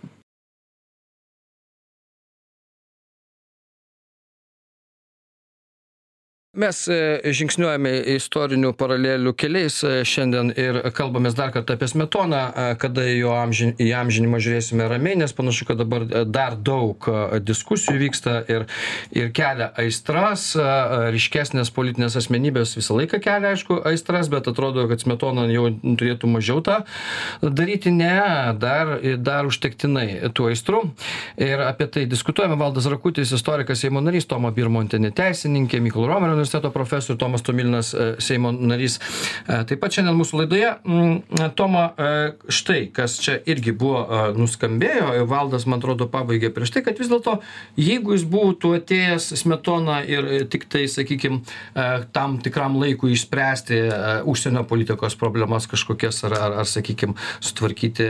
Mes 6.58 6.78
e, 6.90 7.20
žingsniuojame 7.38 7.92
istorinių 8.16 8.72
paralelių 8.78 9.36
keliais 9.38 9.76
e, 9.86 10.00
šiandien 10.10 10.50
ir 10.58 10.80
kalbamės 10.98 11.36
dar 11.38 11.52
kartą 11.54 11.76
apie 11.78 11.86
Smetoną, 11.92 12.40
e, 12.50 12.64
kada 12.82 13.04
jo 13.12 13.36
amžin, 13.38 13.76
į 13.78 13.92
amžinimą 14.00 14.40
žiūrėsime 14.42 14.88
ramiai, 14.90 15.20
nes 15.22 15.36
panašu, 15.38 15.68
kad 15.70 15.78
dabar 15.78 16.08
dar 16.26 16.56
daug 16.58 17.06
diskusijų 17.46 18.00
vyksta 18.02 18.34
ir, 18.50 18.66
ir 19.14 19.30
kelia 19.38 19.68
aistras, 19.78 20.48
ryškesnės 21.14 21.70
politinės 21.76 22.18
asmenybės 22.24 22.74
visą 22.80 22.98
laiką 22.98 23.20
kelia, 23.22 23.54
aišku, 23.54 23.78
aistras, 23.92 24.32
bet 24.34 24.50
atrodo, 24.50 24.88
kad 24.90 25.06
Smetona 25.06 25.46
jau 25.52 25.68
turėtų 25.86 26.32
mažiau 26.32 26.64
tą 26.66 26.80
daryti. 27.44 27.94
Ne, 27.94 28.18
dar, 28.58 28.96
dar 29.22 29.46
užtektinai 29.46 30.34
tų 30.34 30.50
aistrų. 30.56 30.82
Ir 31.38 31.62
apie 31.68 31.86
tai 31.94 32.08
diskutuojame. 32.10 32.58
Valdas 32.58 32.90
Rakutis, 32.90 33.36
istorikas 33.38 33.86
Seimo 33.86 34.02
narys, 34.02 34.26
Tomo 34.26 34.50
Birmontinė 34.54 35.14
teisininkė, 35.16 35.84
Mykolo 35.86 36.10
Romerio 36.10 36.47
universiteto 36.48 36.72
profesorius, 36.72 37.20
Tomas 37.20 37.42
Tomilinas 37.42 37.94
e, 37.94 38.16
Seimo 38.20 38.52
narys. 38.52 39.00
E, 39.48 39.64
Taip 39.68 39.82
pat 39.82 39.96
šiandien 39.96 40.18
mūsų 40.18 40.42
laidoje. 40.42 40.72
mm, 40.84 41.52
Toma, 41.56 41.92
e, 41.98 42.34
štai, 42.50 42.88
kas 42.94 43.18
čia 43.22 43.38
irgi 43.46 43.74
buvo 43.76 44.06
nuskambėjo, 44.38 45.26
Valdas, 45.28 45.66
man 45.68 45.82
atrodo, 45.82 46.08
pabaigė 46.12 46.52
prieš 46.54 46.72
tai, 46.76 46.84
kad 46.86 47.00
vis 47.00 47.10
dėlto, 47.12 47.40
jeigu 47.78 48.16
jis 48.16 48.26
būtų 48.28 48.74
atėjęs 48.80 49.30
smetona 49.42 50.00
ir 50.08 50.48
tik 50.52 50.68
tai, 50.72 50.86
sakykime, 50.88 51.42
tam 52.16 52.38
tikram 52.44 52.78
laikui 52.80 53.14
išspręsti 53.16 53.80
užsienio 54.30 54.64
politikos 54.70 55.18
problemas 55.20 55.68
kažkokias 55.70 56.24
ar, 56.28 56.38
ar, 56.38 56.58
ar 56.64 56.70
sakykime, 56.70 57.18
sutvarkyti 57.44 58.08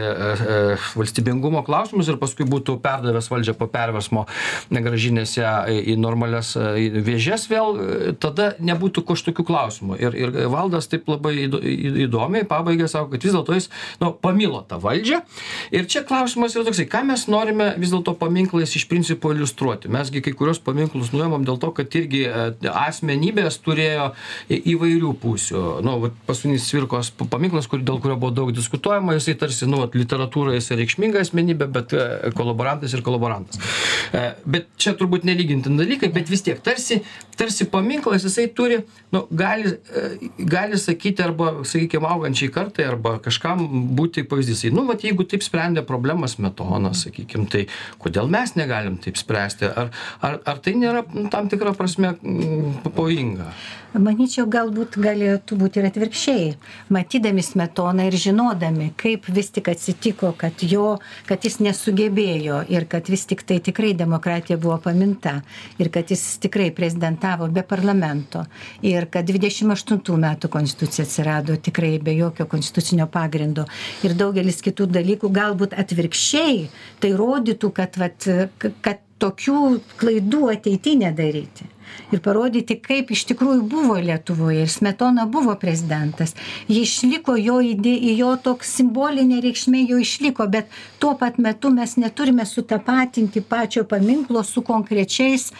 valstybingumo 0.97 1.63
klausimus 1.67 2.09
ir 2.11 2.19
paskui 2.21 2.47
būtų 2.49 2.77
perdavęs 2.83 3.31
valdžią 3.31 3.57
po 3.57 3.69
perversmo, 3.71 4.27
negražinęs 4.73 5.37
ją 5.39 5.53
į 5.71 5.97
į 5.97 7.03
vėžes 7.07 7.47
vėl, 7.51 7.77
tada 8.27 8.49
nebūtų 8.59 9.03
kažkokių 9.07 9.45
klausimų. 9.47 9.97
Ir, 10.03 10.15
ir 10.19 10.35
valdas 10.53 10.87
taip 10.91 11.07
labai 11.09 11.33
įdo- 11.47 11.61
į- 11.63 12.05
įdomiai 12.07 12.45
pabaigė 12.47 12.87
savo, 12.91 13.09
kad 13.11 13.23
vis 13.23 13.33
dėlto 13.35 13.55
jis 13.57 13.69
nu, 14.03 14.11
pamilo 14.13 14.61
tą 14.67 14.79
valdžią. 14.83 15.21
Ir 15.71 15.87
čia 15.89 16.03
klausimas 16.07 16.55
yra 16.55 16.65
toksai, 16.67 16.87
ką 16.91 17.03
mes 17.07 17.25
norime 17.31 17.71
vis 17.79 17.91
dėlto 17.95 18.13
paminklais 18.19 18.75
iš 18.75 18.85
principo 18.91 19.31
iliustruoti. 19.33 19.89
Mesgi 19.93 20.21
kai 20.25 20.33
kurios 20.37 20.59
paminklus 20.63 21.13
nuėmam 21.15 21.45
dėl 21.47 21.59
to, 21.61 21.71
kad 21.77 21.87
irgi 21.95 22.25
e, 22.27 22.47
asmenybės 22.71 23.59
turėjo 23.65 24.11
į- 24.51 24.61
įvairių 24.75 25.13
pusių. 25.21 25.63
Nu, 25.85 25.97
vat 26.03 26.15
paskutinis 26.27 26.67
Svirkos 26.67 27.11
p- 27.15 27.27
paminklas, 27.31 27.67
kur, 27.71 27.79
dėl 27.85 28.01
kurio 28.03 28.17
buvo 28.19 28.33
daug 28.35 28.51
diskutuojama, 28.55 29.15
jisai 29.17 29.37
tarsi, 29.39 29.67
nu, 29.69 29.79
vat, 29.83 29.95
literatūroje 29.97 30.59
jisai 30.59 30.79
reikšminga 30.81 31.21
asmenybė, 31.23 31.67
bet 31.71 31.93
e, 31.97 32.31
kolaborantas 32.37 32.93
ir 32.97 33.03
kolaborantas. 33.05 33.59
E, 34.13 34.25
Bet 34.47 34.67
čia 34.79 34.93
turbūt 34.97 35.25
nelygintin 35.27 35.77
dalykai, 35.79 36.09
bet 36.13 36.29
vis 36.31 36.41
tiek, 36.45 36.59
tarsi, 36.63 37.01
tarsi 37.37 37.65
paminklas 38.17 38.23
jisai 38.23 38.47
turi, 38.53 38.85
nu, 39.11 39.27
gali, 39.31 39.77
e, 39.95 40.29
gali 40.39 40.77
sakyti 40.77 41.23
arba, 41.23 41.63
sakykime, 41.63 42.07
augančiai 42.07 42.51
kartai 42.51 42.85
arba 42.85 43.19
kažkam 43.19 43.93
būti 43.95 44.25
pavyzdys. 44.27 44.71
Nu, 44.73 44.85
vat, 44.87 45.03
jeigu 45.03 45.25
taip 45.25 45.43
sprendė 45.43 45.85
problemas 45.85 46.37
metonas, 46.39 47.05
sakykime, 47.05 47.47
tai 47.49 47.67
kodėl 47.99 48.27
mes 48.29 48.55
negalim 48.55 48.97
taip 48.97 49.17
spręsti? 49.17 49.65
Ar, 49.65 49.91
ar, 50.21 50.39
ar 50.45 50.57
tai 50.59 50.75
nėra 50.75 51.03
tam 51.31 51.49
tikrą 51.49 51.75
prasme 51.77 52.15
pavojinga? 52.83 53.51
Manyčiau, 53.97 54.45
galbūt 54.45 54.97
galėtų 55.01 55.57
būti 55.57 55.79
ir 55.81 55.87
atvirkščiai. 55.89 56.47
Matydami 56.93 57.41
smetoną 57.45 58.05
ir 58.07 58.17
žinodami, 58.19 58.91
kaip 58.99 59.25
vis 59.33 59.49
tik 59.55 59.71
atsitiko, 59.71 60.33
kad, 60.37 60.61
jo, 60.61 60.97
kad 61.29 61.45
jis 61.45 61.57
nesugebėjo 61.65 62.59
ir 62.73 62.85
kad 62.91 63.09
vis 63.09 63.25
tik 63.29 63.41
tai 63.47 63.57
tikrai 63.63 63.93
demokratija 63.97 64.59
buvo 64.61 64.77
paminta 64.83 65.39
ir 65.81 65.89
kad 65.93 66.13
jis 66.13 66.23
tikrai 66.43 66.69
prezidentavo 66.77 67.47
be 67.53 67.63
parlamento 67.65 68.43
ir 68.85 69.09
kad 69.13 69.29
28 69.29 70.19
metų 70.27 70.51
konstitucija 70.53 71.07
atsirado 71.07 71.57
tikrai 71.57 71.95
be 72.03 72.13
jokio 72.17 72.45
konstitucinio 72.49 73.07
pagrindo 73.11 73.65
ir 74.05 74.13
daugelis 74.17 74.61
kitų 74.65 74.91
dalykų 74.99 75.31
galbūt 75.33 75.73
atvirkščiai 75.77 76.67
tai 77.01 77.15
rodytų, 77.17 77.73
kad, 77.73 77.97
vat, 77.97 78.29
kad 78.85 79.01
tokių 79.21 79.63
klaidų 79.97 80.51
ateityje 80.53 81.01
nedaryti 81.07 81.71
ir 82.11 82.21
parodyti, 82.23 82.77
kaip 82.81 83.11
iš 83.11 83.25
tikrųjų 83.31 83.63
buvo 83.69 83.97
Lietuvoje. 84.01 84.63
Ir 84.65 84.71
Smetona 84.71 85.25
buvo 85.29 85.55
prezidentas. 85.59 86.35
Ji 86.67 86.83
išliko, 86.85 87.35
jo, 87.39 87.59
idė, 87.63 87.93
jo 88.17 88.33
toks 88.43 88.71
simbolinė 88.79 89.41
reikšmė 89.43 89.83
jo 89.89 89.99
išliko, 90.01 90.47
bet 90.51 90.71
tuo 91.01 91.13
pat 91.19 91.37
metu 91.41 91.71
mes 91.73 91.97
neturime 91.99 92.45
sutapatinti 92.47 93.41
pačio 93.41 93.83
paminklo 93.87 94.43
su 94.43 94.63
konkrečiais, 94.65 95.51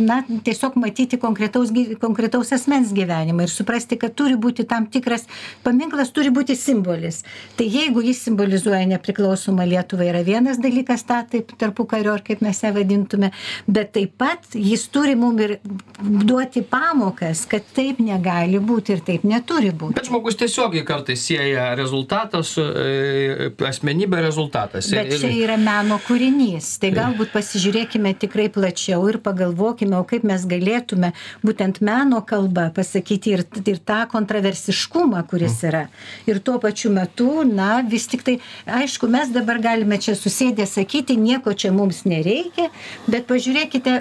na, 0.00 0.22
tiesiog 0.44 0.76
matyti 0.80 1.18
konkretaus, 1.22 1.72
konkretaus 2.02 2.52
asmens 2.56 2.92
gyvenimą 2.96 3.46
ir 3.46 3.52
suprasti, 3.52 3.98
kad 4.00 4.14
turi 4.18 4.36
būti 4.40 4.66
tam 4.68 4.86
tikras 4.90 5.26
paminklas, 5.64 6.12
turi 6.14 6.32
būti 6.34 6.56
simbolis. 6.58 7.22
Tai 7.56 7.66
jeigu 7.68 8.02
jis 8.04 8.24
simbolizuoja 8.26 8.84
nepriklausomą 8.94 9.66
Lietuvą, 9.68 10.06
yra 10.10 10.22
vienas 10.26 10.60
dalykas, 10.62 11.06
tą 11.08 11.22
taip 11.30 11.54
tarpu 11.60 11.86
kario, 11.88 12.14
ar 12.16 12.24
kaip 12.26 12.42
mes 12.44 12.62
ją 12.62 12.72
vadintume, 12.76 13.32
bet 13.66 13.92
taip 13.96 14.16
pat 14.20 14.54
jis 14.54 14.86
turi 14.92 15.16
mums 15.18 15.42
ir 15.42 15.56
duoti 16.02 16.62
pamokas, 16.62 17.44
kad 17.50 17.64
taip 17.76 18.00
negali 18.02 18.58
būti 18.62 18.96
ir 18.96 19.02
taip 19.06 19.24
neturi 19.28 19.70
būti. 19.70 19.96
Bet 19.98 20.08
žmogus 20.10 20.38
tiesiogiai 20.40 20.84
kartais 20.86 21.22
sieja 21.28 21.70
rezultatą 21.78 22.42
su 22.46 22.62
e, 22.62 23.50
asmenybė 23.68 24.22
rezultatas. 24.24 24.90
Bet 24.92 25.14
čia 25.20 25.30
yra 25.32 25.56
meno 25.60 25.98
kūrinys. 26.06 26.74
Tai 26.82 26.92
galbūt 26.96 27.32
pasižiūrėkime 27.34 28.14
tikrai 28.22 28.48
plačiau 28.52 29.06
ir 29.10 29.20
pagalvokime, 29.22 29.96
o 29.98 30.06
kaip 30.08 30.26
mes 30.28 30.46
galėtume 30.48 31.12
būtent 31.44 31.82
meno 31.84 32.22
kalba 32.26 32.68
pasakyti 32.74 33.36
ir, 33.36 33.44
ir 33.62 33.80
tą 33.86 34.02
kontroversiškumą, 34.12 35.22
kuris 35.30 35.60
mm. 35.60 35.70
yra. 35.70 35.84
Ir 36.30 36.42
tuo 36.44 36.58
pačiu 36.62 36.92
metu, 36.94 37.30
na, 37.48 37.80
vis 37.86 38.08
tik 38.10 38.24
tai, 38.26 38.38
aišku, 38.66 39.10
mes 39.12 39.30
dabar 39.34 39.62
galime 39.62 39.98
čia 40.02 40.16
susėdę 40.18 40.66
sakyti, 40.68 41.16
nieko 41.20 41.54
čia 41.54 41.72
mums 41.74 42.02
nereikia, 42.08 42.68
bet 43.06 43.28
pažiūrėkite, 43.30 43.98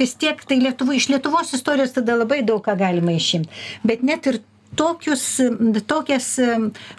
vis 0.00 0.16
tiek 0.18 0.40
tai 0.48 0.60
Lietuva 0.62 0.96
iš 0.96 1.08
lietuvos 1.12 1.52
istorijos 1.58 1.94
tada 1.96 2.16
labai 2.18 2.42
daug 2.46 2.62
ką 2.64 2.76
galima 2.78 3.14
išimt. 3.16 3.50
Bet 3.86 4.02
net 4.06 4.26
ir 4.30 4.40
tokius, 4.76 5.24
tokias, 5.86 6.28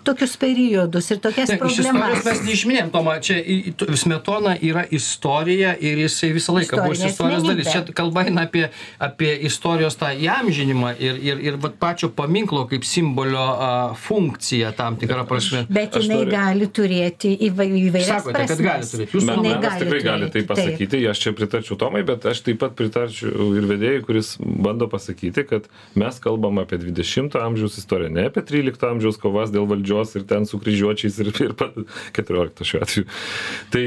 tokius 0.04 0.38
periodus 0.38 1.10
ir 1.12 1.22
tokias 1.24 1.50
ne, 1.54 1.58
problemas. 1.62 2.24
Mes 2.26 2.42
neišminėm, 2.48 2.92
Toma, 2.94 3.18
čia 3.24 3.40
Smetona 3.98 4.56
yra 4.62 4.84
istorija 4.94 5.74
ir 5.80 6.04
jisai 6.04 6.34
visą 6.36 6.56
laiką 6.58 6.78
Istorinė 6.78 6.94
buvo 6.94 7.10
istorijos 7.10 7.46
dalis. 7.48 7.72
Čia 7.74 7.96
kalba 7.96 8.26
eina 8.28 8.46
apie, 8.48 8.68
apie 9.02 9.32
istorijos 9.48 9.98
tą 10.00 10.12
įamžinimą 10.14 10.94
ir, 11.02 11.20
ir, 11.32 11.42
ir 11.50 11.60
pačio 11.82 12.12
paminklo 12.14 12.66
kaip 12.70 12.86
simbolio 12.88 13.44
a, 13.44 13.72
funkciją 13.98 14.74
tam 14.78 14.98
tikrą 15.02 15.26
prasme. 15.30 15.66
Bet 15.74 15.98
jinai 16.00 16.24
gali 16.30 16.70
turėti 16.74 17.34
įvairias 17.50 18.10
Sakote, 18.10 18.38
prasmes. 18.38 18.54
kad 18.54 18.64
gali 18.68 18.90
turėti. 18.92 19.18
Jūs 19.18 19.28
manai, 19.30 19.56
gali 19.64 19.86
tikrai 19.86 20.04
gali 20.06 20.32
tai 20.34 20.46
pasakyti, 20.50 20.92
taip. 20.96 21.10
aš 21.14 21.24
čia 21.26 21.36
pritarčiau 21.38 21.80
Tomai, 21.80 22.04
bet 22.08 22.28
aš 22.30 22.44
taip 22.46 22.62
pat 22.62 22.78
pritarčiau 22.78 23.50
ir 23.58 23.68
vedėjai, 23.70 24.04
kuris 24.06 24.36
bando 24.40 24.90
pasakyti, 24.92 25.46
kad 25.50 25.70
mes 26.00 26.20
kalbam 26.24 26.62
apie 26.62 26.80
20 26.82 27.40
amžiaus 27.42 27.63
amžiaus 27.64 27.78
istorija, 27.78 28.10
ne 28.10 28.26
apie 28.28 28.42
13 28.42 28.84
amžiaus 28.90 29.18
kovas 29.18 29.52
dėl 29.52 29.66
valdžios 29.68 30.16
ir 30.18 30.26
ten 30.28 30.46
su 30.46 30.60
kryžiuočiais 30.60 31.20
ir, 31.24 31.32
ir 31.32 31.54
14 32.14 32.64
šiuo 32.68 32.82
atveju. 32.84 33.06
Tai, 33.72 33.86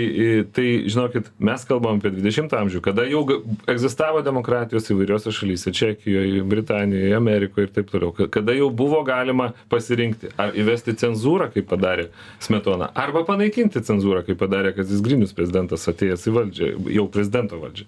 tai 0.56 0.66
žinokit, 0.88 1.28
mes 1.38 1.64
kalbam 1.68 2.00
apie 2.00 2.10
20 2.14 2.54
amžių, 2.56 2.80
kada 2.84 3.04
jau 3.08 3.22
egzistavo 3.68 4.22
demokratijos 4.24 4.88
įvairiose 4.92 5.32
šalyse- 5.32 5.72
Čekijoje, 5.76 6.42
Britanijoje, 6.42 7.14
Amerikoje 7.16 7.68
ir 7.68 7.72
taip 7.74 7.90
toliau, 7.90 8.12
kada 8.30 8.52
jau 8.56 8.70
buvo 8.70 9.02
galima 9.04 9.52
pasirinkti 9.68 10.32
ar 10.38 10.54
įvesti 10.56 10.96
cenzūrą, 10.96 11.50
kaip 11.52 11.68
padarė 11.68 12.08
Smetona, 12.40 12.90
arba 12.94 13.24
panaikinti 13.24 13.80
cenzūrą, 13.80 14.24
kaip 14.26 14.38
padarė 14.40 14.74
Kazis 14.76 15.02
Grinius 15.04 15.34
prezidentas 15.36 15.86
atėjęs 15.88 16.26
į 16.26 16.34
valdžią, 16.38 16.72
jau 16.96 17.06
prezidento 17.08 17.60
valdžią. 17.60 17.86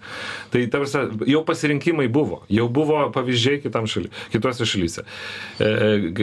Tai 0.52 0.66
tarsi 0.66 1.04
jau 1.26 1.44
pasirinkimai 1.44 2.08
buvo, 2.08 2.42
jau 2.48 2.68
buvo 2.68 3.10
pavyzdžiai 3.14 3.62
kitam 3.62 3.86
šaly, 3.86 4.10
kitose 4.32 4.66
šalyse. 4.68 5.04
E, 5.58 5.68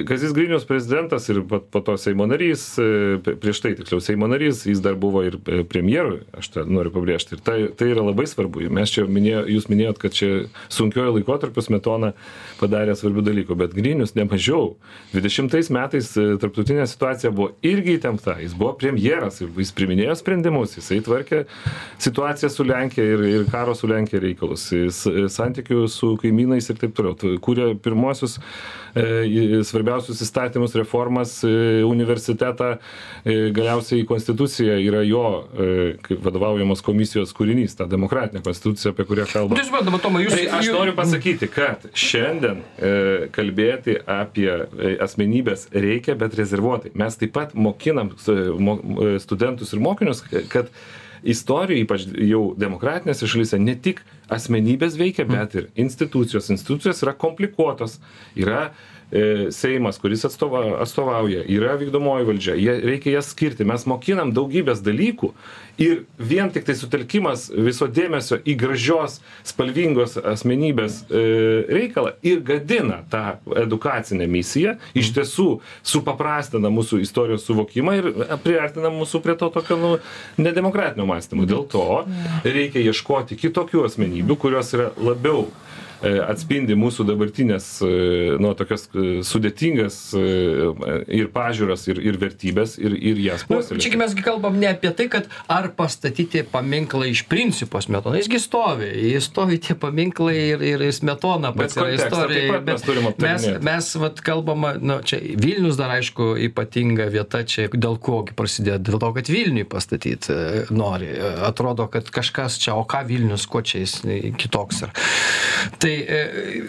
Kazis 0.08 0.34
Grinius 0.34 0.66
prezidentas 0.66 1.30
ir 1.30 1.42
po, 1.48 1.60
po 1.60 1.80
to 1.86 1.96
Seimo 2.02 2.26
narys, 2.28 2.64
e, 2.82 3.18
prieš 3.24 3.62
tai 3.64 3.74
tiksliau 3.78 4.02
Seimo 4.04 4.28
narys, 4.28 4.64
jis 4.68 4.82
dar 4.84 4.98
buvo 5.00 5.22
ir 5.24 5.38
e, 5.48 5.62
premjeru, 5.70 6.20
aš 6.36 6.50
tą 6.54 6.66
noriu 6.68 6.92
pabrėžti. 6.96 7.38
Ir 7.38 7.44
tai, 7.46 7.58
tai 7.78 7.92
yra 7.94 8.04
labai 8.04 8.28
svarbu. 8.28 8.66
Mes 8.74 8.92
čia 8.92 9.06
minėjo, 9.08 9.46
jūs 9.56 9.70
minėjot, 9.72 10.02
kad 10.02 10.18
čia 10.18 10.32
sunkiojo 10.74 11.16
laikotarpiu 11.18 11.64
Smetona 11.64 12.12
padarė 12.66 12.96
svarbių 12.98 13.24
dalykų, 13.30 13.58
bet 13.60 13.76
Grinius 13.78 14.16
nemažiau. 14.18 14.76
20 15.14 15.72
metais 15.76 16.12
e, 16.18 16.28
tarptautinė 16.42 16.88
situacija 16.90 17.32
buvo 17.36 17.54
irgi 17.66 17.98
įtempta. 18.00 18.40
Jis 18.44 18.56
buvo 18.58 18.74
premjeras, 18.82 19.42
jis 19.46 19.74
priminėjo 19.78 20.18
sprendimus, 20.20 20.76
jisai 20.80 21.02
tvarkė 21.06 21.46
situaciją 22.04 22.52
su 22.52 22.66
Lenkija 22.68 23.06
ir, 23.16 23.26
ir 23.30 23.46
karo 23.52 23.76
su 23.78 23.90
Lenkija 23.90 24.24
reikalus, 24.24 24.68
jis 24.74 25.04
santykių 25.36 25.86
su 25.92 26.16
kaimynais 26.22 26.72
ir 26.72 26.82
taip 26.82 26.98
toliau. 26.98 27.16
Kūrė 27.46 27.74
pirmosius 27.82 28.40
E, 28.96 29.60
svarbiausius 29.68 30.22
įstatymus, 30.24 30.72
reformas, 30.80 31.42
e, 31.44 31.84
universitetą, 31.84 32.78
e, 33.26 33.50
galiausiai 33.52 34.06
konstitucija 34.08 34.78
yra 34.80 35.02
jo 35.04 35.26
kaip 36.06 36.22
vadovaujamos 36.24 36.80
komisijos 36.86 37.34
kūrinys, 37.36 37.76
ta 37.76 37.90
demokratinė 37.92 38.40
konstitucija, 38.46 38.94
apie 38.94 39.04
kurią 39.10 39.26
kalbame. 39.28 39.60
Tai 39.60 40.00
Tomai, 40.06 40.24
jūs... 40.24 40.36
Tai 40.38 40.60
aš 40.60 40.70
noriu 40.72 40.94
pasakyti, 40.96 41.50
kad 41.52 41.84
šiandien 41.92 42.55
kalbėti 43.36 43.98
apie 44.10 44.50
asmenybės 45.04 45.70
reikia, 45.74 46.18
bet 46.20 46.38
rezervuotai. 46.40 46.94
Mes 46.98 47.18
taip 47.20 47.34
pat 47.36 47.56
mokinam 47.58 48.14
studentus 49.22 49.74
ir 49.74 49.84
mokinius, 49.84 50.24
kad 50.52 50.72
istorijoj 51.26 51.86
ypač 51.86 52.08
jau 52.30 52.44
demokratinėse 52.60 53.30
šalyse 53.30 53.60
ne 53.62 53.74
tik 53.76 54.04
asmenybės 54.32 54.98
veikia 55.00 55.26
bet 55.30 55.56
ir 55.58 55.70
institucijos 55.80 56.52
institucijos 56.54 57.02
yra 57.06 57.16
komplikuotos 57.18 58.00
yra 58.38 58.70
E, 58.70 58.95
Seimas, 59.54 60.00
kuris 60.02 60.26
atstova, 60.26 60.64
atstovauja, 60.82 61.44
yra 61.46 61.76
vykdomoji 61.78 62.26
valdžia, 62.26 62.56
jie, 62.58 62.74
reikia 62.90 63.14
jas 63.20 63.30
skirti. 63.36 63.68
Mes 63.68 63.86
mokinam 63.86 64.32
daugybės 64.34 64.82
dalykų 64.84 65.30
ir 65.78 66.02
vien 66.18 66.50
tik 66.50 66.66
tai 66.66 66.74
sutelkimas 66.76 67.46
viso 67.54 67.86
dėmesio 67.92 68.40
į 68.42 68.56
gražios, 68.60 69.20
spalvingos 69.46 70.18
asmenybės 70.18 71.04
e, 71.06 71.24
reikalą 71.78 72.16
ir 72.26 72.42
gadina 72.48 73.04
tą 73.12 73.38
edukacinę 73.62 74.26
misiją, 74.32 74.76
iš 74.98 75.12
tiesų 75.16 75.48
supaprastina 75.86 76.72
mūsų 76.74 77.04
istorijos 77.06 77.46
suvokimą 77.46 77.98
ir 78.00 78.10
priartina 78.44 78.90
mūsų 78.96 79.22
prie 79.22 79.38
to 79.38 79.52
tokio 79.54 79.78
nu, 79.80 79.92
nedemokratinio 80.42 81.06
mąstymo. 81.06 81.46
Dėl 81.46 81.68
to 81.70 81.86
reikia 82.48 82.82
ieškoti 82.82 83.38
kitokių 83.38 83.86
asmenybių, 83.86 84.40
kurios 84.42 84.74
yra 84.74 84.90
labiau 84.98 85.46
E, 85.46 85.65
atspindi 86.26 86.76
mūsų 86.78 87.06
dabartinės, 87.10 87.68
e, 87.86 87.92
nu, 88.42 88.52
tokias 88.58 88.88
e, 88.92 89.06
sudėtingas 89.26 89.98
ir 90.16 91.30
pažiūras, 91.34 91.86
ir, 91.92 92.00
ir 92.04 92.20
vertybės, 92.22 92.76
ir, 92.82 92.96
ir 92.96 93.22
jas 93.24 93.46
nu, 93.48 93.58
puoselėti. 93.58 93.86
Čia 93.86 94.00
mes 94.02 94.16
kalbam 94.26 94.60
ne 94.62 94.70
apie 94.72 94.92
tai, 94.96 95.08
kad 95.12 95.30
ar 95.52 95.70
pastatyti 95.78 96.44
paminklą 96.52 97.10
iš 97.12 97.26
principo 97.32 97.82
smetona, 97.84 98.20
jisgi 98.22 98.42
stovi, 98.44 98.90
jis 99.14 99.30
stovi 99.30 99.60
tie 99.64 99.78
paminklai 99.80 100.36
ir, 100.54 100.66
ir 100.76 100.86
smetona 100.96 101.54
pats 101.56 101.78
yra 101.80 101.92
istorija. 101.96 102.62
Mes, 102.66 102.88
mes, 103.26 103.48
mes 103.66 103.92
vat, 104.02 104.22
kalbam, 104.26 104.68
nu, 104.82 105.00
čia 105.06 105.20
Vilnius 105.42 105.80
dar 105.80 105.96
aišku 105.98 106.34
ypatinga 106.50 107.10
vieta, 107.14 107.44
čia 107.48 107.68
dėl 107.74 108.00
ko 108.02 108.22
prasidėjo, 108.36 108.80
dėl 108.86 109.02
to, 109.02 109.12
kad 109.20 109.32
Vilniui 109.32 109.68
pastatyti 109.70 110.36
nori. 110.76 111.12
Atrodo, 111.46 111.88
kad 111.92 112.10
kažkas 112.14 112.60
čia, 112.62 112.76
o 112.78 112.86
ką 112.90 113.06
Vilnius, 113.08 113.48
kuo 113.50 113.64
čia 113.66 113.84
jis 113.84 114.00
kitoks 114.40 114.84
yra. 114.86 114.94
Tai 115.82 115.92
e, 115.92 115.95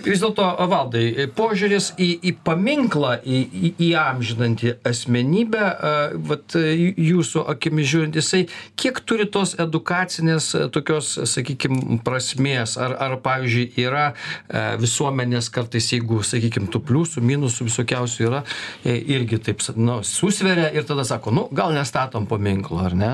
vis 0.06 0.22
dėlto, 0.22 0.46
valdai, 0.70 1.26
požiūris 1.36 1.92
į, 2.00 2.08
į 2.30 2.32
paminklą, 2.46 3.16
į, 3.24 3.40
į, 3.46 3.70
į 3.86 3.90
amžinantį 4.00 4.74
asmenybę, 4.86 5.62
e, 5.62 5.92
vat, 6.30 6.56
jūsų 6.56 7.44
akimis 7.52 7.90
žiūrint, 7.92 8.18
jisai 8.18 8.44
kiek 8.78 9.00
turi 9.06 9.28
tos 9.32 9.54
edukacinės 9.62 10.50
tokios, 10.74 11.12
sakykime, 11.30 12.00
prasmės, 12.06 12.76
ar, 12.80 12.96
ar 13.06 13.16
pavyzdžiui, 13.24 13.68
yra 13.86 14.06
e, 14.12 14.64
visuomenės 14.82 15.50
kartais, 15.54 15.90
jeigu, 15.94 16.22
sakykime, 16.26 16.70
tų 16.72 16.82
pliusų, 16.88 17.24
minusų 17.26 17.68
visokiausių 17.70 18.28
yra, 18.28 18.42
irgi 18.86 19.40
taip, 19.48 19.64
nu, 19.78 20.00
susveria 20.06 20.68
ir 20.74 20.86
tada 20.88 21.06
sako, 21.08 21.34
nu, 21.34 21.46
gal 21.56 21.74
nestatom 21.76 22.28
paminklo, 22.30 22.80
ar 22.86 22.96
ne, 22.98 23.12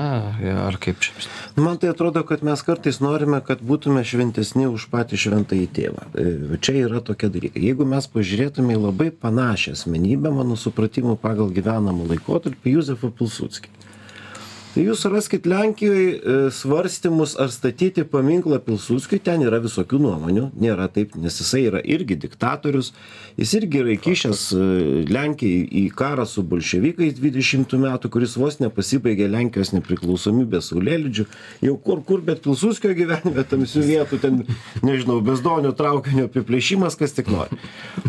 ar 0.65 0.79
kaip 0.81 1.01
čia. 1.03 1.15
Man 1.59 1.77
tai 1.81 1.91
atrodo, 1.93 2.23
kad 2.27 2.43
mes 2.45 2.61
kartais 2.65 2.99
norime, 3.03 3.39
kad 3.45 3.61
būtume 3.63 4.03
šventesni 4.07 4.65
už 4.69 4.89
patį 4.93 5.19
šventąjį 5.25 5.67
tėvą 5.75 5.92
va, 5.93 6.07
e, 6.19 6.57
čia 6.63 6.75
yra 6.87 7.01
tokie 7.05 7.29
dalykai. 7.33 7.61
Jeigu 7.69 7.87
mes 7.89 8.07
pažiūrėtume 8.11 8.75
į 8.75 8.81
labai 8.87 9.09
panašią 9.13 9.75
asmenybę, 9.77 10.33
mano 10.33 10.57
supratimu, 10.59 11.15
pagal 11.21 11.53
gyvenamą 11.53 12.09
laikotarpį, 12.11 12.77
Juzefą 12.77 13.13
Pilsudskį. 13.13 13.71
Tai 14.73 14.81
jūs 14.81 15.03
raskit 15.05 15.45
Lenkijoje 15.45 16.05
e, 16.17 16.35
svarstymus, 16.49 17.35
ar 17.37 17.51
statyti 17.53 18.01
paminklą 18.09 18.57
Pilsudskiui, 18.65 19.19
ten 19.21 19.43
yra 19.45 19.59
visokių 19.61 19.99
nuomonių, 20.01 20.47
nėra 20.57 20.87
taip, 20.89 21.13
nes 21.21 21.35
jisai 21.37 21.67
yra 21.67 21.81
irgi 21.85 22.15
diktatorius, 22.23 22.89
jis 23.37 23.51
irgi 23.59 23.83
yra 23.83 23.91
įkišęs 23.93 24.41
e, 24.57 24.63
Lenkijai 25.13 25.67
į 25.77 25.83
karą 25.93 26.25
su 26.25 26.41
bolševikais 26.49 27.19
20 27.19 27.75
metų, 27.83 28.09
kuris 28.15 28.33
vos 28.41 28.57
nepasibaigė 28.63 29.27
Lenkijos 29.29 29.75
nepriklausomybės 29.75 30.71
saulėlydžių, 30.71 31.27
jau 31.69 31.77
kur 31.85 32.01
kur, 32.09 32.25
bet 32.25 32.41
Pilsudskio 32.41 32.95
gyvenime 32.97 33.45
tamsių 33.45 33.85
vietų, 33.91 34.21
ten, 34.25 34.41
nežinau, 34.81 35.19
bezdonio 35.21 35.75
traukinio 35.77 36.25
apiplėšimas, 36.31 36.97
kas 36.97 37.13
tik 37.13 37.29
nori. 37.29 37.61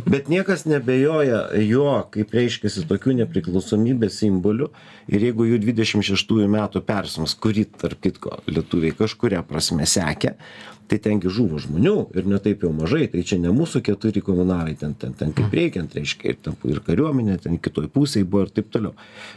Bet 0.09 0.33
niekas 0.33 0.65
nebejoja 0.65 1.45
jo, 1.61 1.93
kaip 2.17 2.33
reiškia, 2.41 2.73
tokių 2.89 3.21
nepriklausomybės 3.21 4.23
simbolių. 4.25 4.73
Ir 5.13 5.29
jeigu 5.29 5.45
jų 5.45 5.61
26 5.61 6.49
metų 6.55 6.85
persims, 6.87 7.35
kurį, 7.41 7.67
tarp 7.81 8.01
kitko, 8.05 8.39
lietuviai 8.51 8.95
kažkuria 8.97 9.43
prasme 9.47 9.87
sekė, 9.89 10.35
tai 10.89 10.99
tengi 11.01 11.31
žuvo 11.33 11.59
žmonių 11.63 11.95
ir 12.19 12.27
ne 12.29 12.39
taip 12.43 12.65
jau 12.65 12.71
mažai, 12.75 13.07
tai 13.11 13.23
čia 13.27 13.39
ne 13.41 13.53
mūsų 13.55 13.81
keturi 13.87 14.21
komunarai, 14.25 14.75
ten, 14.79 14.93
ten, 14.99 15.15
ten 15.17 15.33
kaip 15.37 15.55
reikiant, 15.57 15.95
reiškia, 15.97 16.35
ir, 16.35 16.39
ten, 16.45 16.57
ir 16.69 16.81
kariuomenė, 16.85 17.39
ten 17.45 17.57
kitoj 17.63 17.89
pusėje 17.95 18.29
buvo 18.29 18.45
ir 18.45 18.53
taip 18.55 18.69
toliau. 18.75 18.93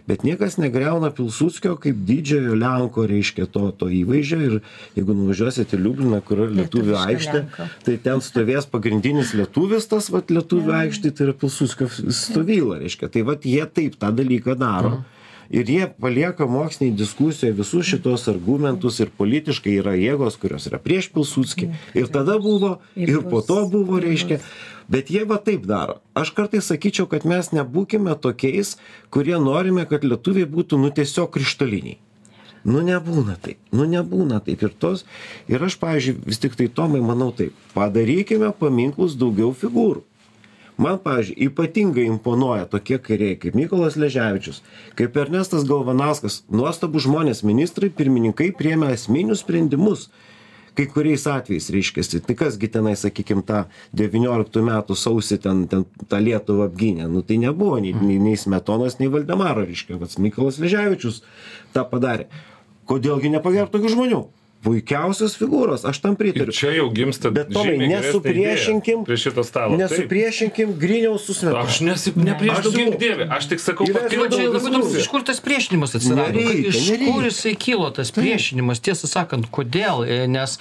Bet 0.10 0.26
niekas 0.28 0.58
negreuna 0.60 1.12
Pilsudskio 1.16 1.78
kaip 1.84 2.04
didžiojo 2.08 2.58
Lenko, 2.60 3.08
reiškia, 3.08 3.48
to, 3.54 3.70
to 3.80 3.90
įvaizdžio 4.02 4.42
ir 4.44 4.58
jeigu 4.98 5.16
nuvažiuosite 5.16 5.80
į 5.80 5.84
Liubliną, 5.86 6.22
kur 6.28 6.44
yra 6.44 6.62
lietuvių 6.62 6.98
aikštė, 7.06 7.44
tai 7.88 8.00
ten 8.04 8.24
stovės 8.26 8.68
pagrindinis 8.72 9.36
lietuvis, 9.38 9.88
tas 9.88 10.12
vat, 10.14 10.34
lietuvių 10.34 10.76
aikštė, 10.84 11.14
tai 11.16 11.30
yra 11.30 11.38
Pilsudskio 11.38 11.88
stovyla, 11.92 12.82
reiškia. 12.84 13.12
Tai 13.14 13.24
vat 13.32 13.48
jie 13.48 13.64
taip 13.72 13.96
tą 14.02 14.12
dalyką 14.16 14.60
daro. 14.60 14.98
Mhm 14.98 15.14
ir 15.50 15.70
jie 15.70 15.88
palieka 16.02 16.48
mokslinėj 16.50 16.96
diskusijoj 16.98 17.54
visus 17.58 17.88
šituos 17.90 18.28
argumentus 18.32 19.00
ir 19.04 19.12
politiškai 19.18 19.78
yra 19.82 19.96
jėgos 19.98 20.40
kurios 20.42 20.68
yra 20.70 20.80
prieš 20.82 21.12
pilsudskį. 21.14 21.70
Ir 21.98 22.10
tada 22.14 22.38
buvo 22.42 22.78
ir 22.96 23.22
po 23.30 23.42
to 23.42 23.64
buvo 23.72 24.02
reiškia. 24.04 24.40
bet 24.88 25.12
jie 25.12 25.26
va 25.28 25.38
taip 25.44 25.66
daro. 25.68 26.00
Aš 26.16 26.32
kartais 26.32 26.68
sakyčiau 26.72 27.08
kad 27.12 27.26
mes 27.28 27.52
nebūkime 27.52 28.16
tokiais 28.24 28.78
kurie 29.12 29.38
norime 29.40 29.86
kad 29.86 30.04
lietuviai 30.04 30.48
būtų 30.48 30.80
nu 30.80 30.92
tiesiog 30.92 31.32
krištoliniai. 31.36 32.00
Nu 32.68 32.82
nebūna 32.84 33.38
taip. 33.40 33.60
Nu 33.72 33.86
nebūna 33.88 34.42
taip. 34.44 34.64
Ir 34.64 34.74
tos 34.76 35.06
ir 35.48 35.64
aš 35.64 35.78
pavyzdžiui 35.80 36.20
vis 36.28 36.42
tiktai 36.44 36.68
tomai 36.68 37.00
manau 37.00 37.32
taip. 37.32 37.56
Padarykime 37.76 38.52
paminklus 38.60 39.16
daugiau 39.20 39.54
figūrų 39.56 40.04
man 40.78 41.00
pavyzdžiui 41.04 41.50
ypatingai 41.50 42.06
imponuoja 42.12 42.68
tokie 42.70 43.00
kairiai 43.02 43.38
kaip 43.42 43.58
mykolas 43.58 43.98
sleževičius 43.98 44.62
kaip 44.98 45.18
ernestas 45.18 45.66
galvanauskas. 45.68 46.44
Nuostabūs 46.54 47.08
žmonės 47.08 47.44
ministrai 47.48 47.90
pirmininkai 47.94 48.52
priėmę 48.58 48.92
esminius 48.96 49.44
sprendimus. 49.46 50.08
Kai 50.78 50.86
kuriais 50.94 51.24
atvejais 51.26 51.72
reiškiasi 51.74 52.22
tai 52.28 52.36
kas 52.38 52.60
gi 52.62 52.70
tenai 52.70 52.94
sakykim 53.00 53.42
tą 53.46 53.64
devynioliktų 53.98 54.62
metų 54.68 54.98
sausį 54.98 55.40
ten 55.42 55.64
ten 55.72 55.88
tą 56.06 56.22
lietuvą 56.22 56.68
apgynė? 56.70 57.08
Nu 57.10 57.24
tai 57.26 57.40
nebuvo 57.42 57.80
nei 57.82 57.96
nei 57.98 58.20
nei 58.22 58.38
smetonos 58.38 59.00
nei 59.02 59.10
valdemaro 59.10 59.66
reiškia 59.66 59.98
pats 59.98 60.22
mykolas 60.22 60.62
sleževičius 60.62 61.24
tą 61.74 61.88
padarė. 61.90 62.30
Kodėl 62.88 63.18
gi 63.24 63.34
nepagerbt 63.34 63.74
tokių 63.74 63.96
žmonių 63.96 64.22
puikiausios 64.66 65.36
figūros, 65.38 65.86
aš 65.88 66.00
tam 66.04 66.16
pritariu. 66.20 66.50
Ir 66.50 66.56
čia 66.56 66.72
jau 66.76 66.88
gimsta. 66.94 67.30
Bet 67.34 67.52
tomai, 67.54 67.78
nesupriešinkim. 67.92 69.04
Prie 69.08 69.18
šito 69.22 69.44
stalo. 69.46 69.78
Nesupriešinkim 69.80 70.74
griniaus 70.82 71.28
su 71.28 71.36
smetonu. 71.38 71.68
Aš 71.68 71.80
nepriešinu 72.18 72.74
gink 72.76 72.98
dievį, 73.02 73.28
aš 73.38 73.50
tik 73.52 73.64
sakau, 73.64 73.88
kad 73.88 74.08
tai 74.08 74.18
čia 74.18 74.24
labai 74.26 74.44
įdomu, 74.48 74.82
iš 75.02 75.10
kur 75.12 75.26
tas 75.28 75.42
priešinimas 75.46 75.96
atsirado, 76.00 76.34
nereikia, 76.34 76.72
iš 76.72 76.90
nereikia. 76.90 77.14
kur 77.14 77.28
jisai 77.30 77.54
kilo 77.68 77.90
tas 77.96 78.12
priešinimas, 78.16 78.82
tiesą 78.84 79.10
sakant, 79.12 79.50
kodėl, 79.54 80.04
e, 80.08 80.20
nes, 80.32 80.58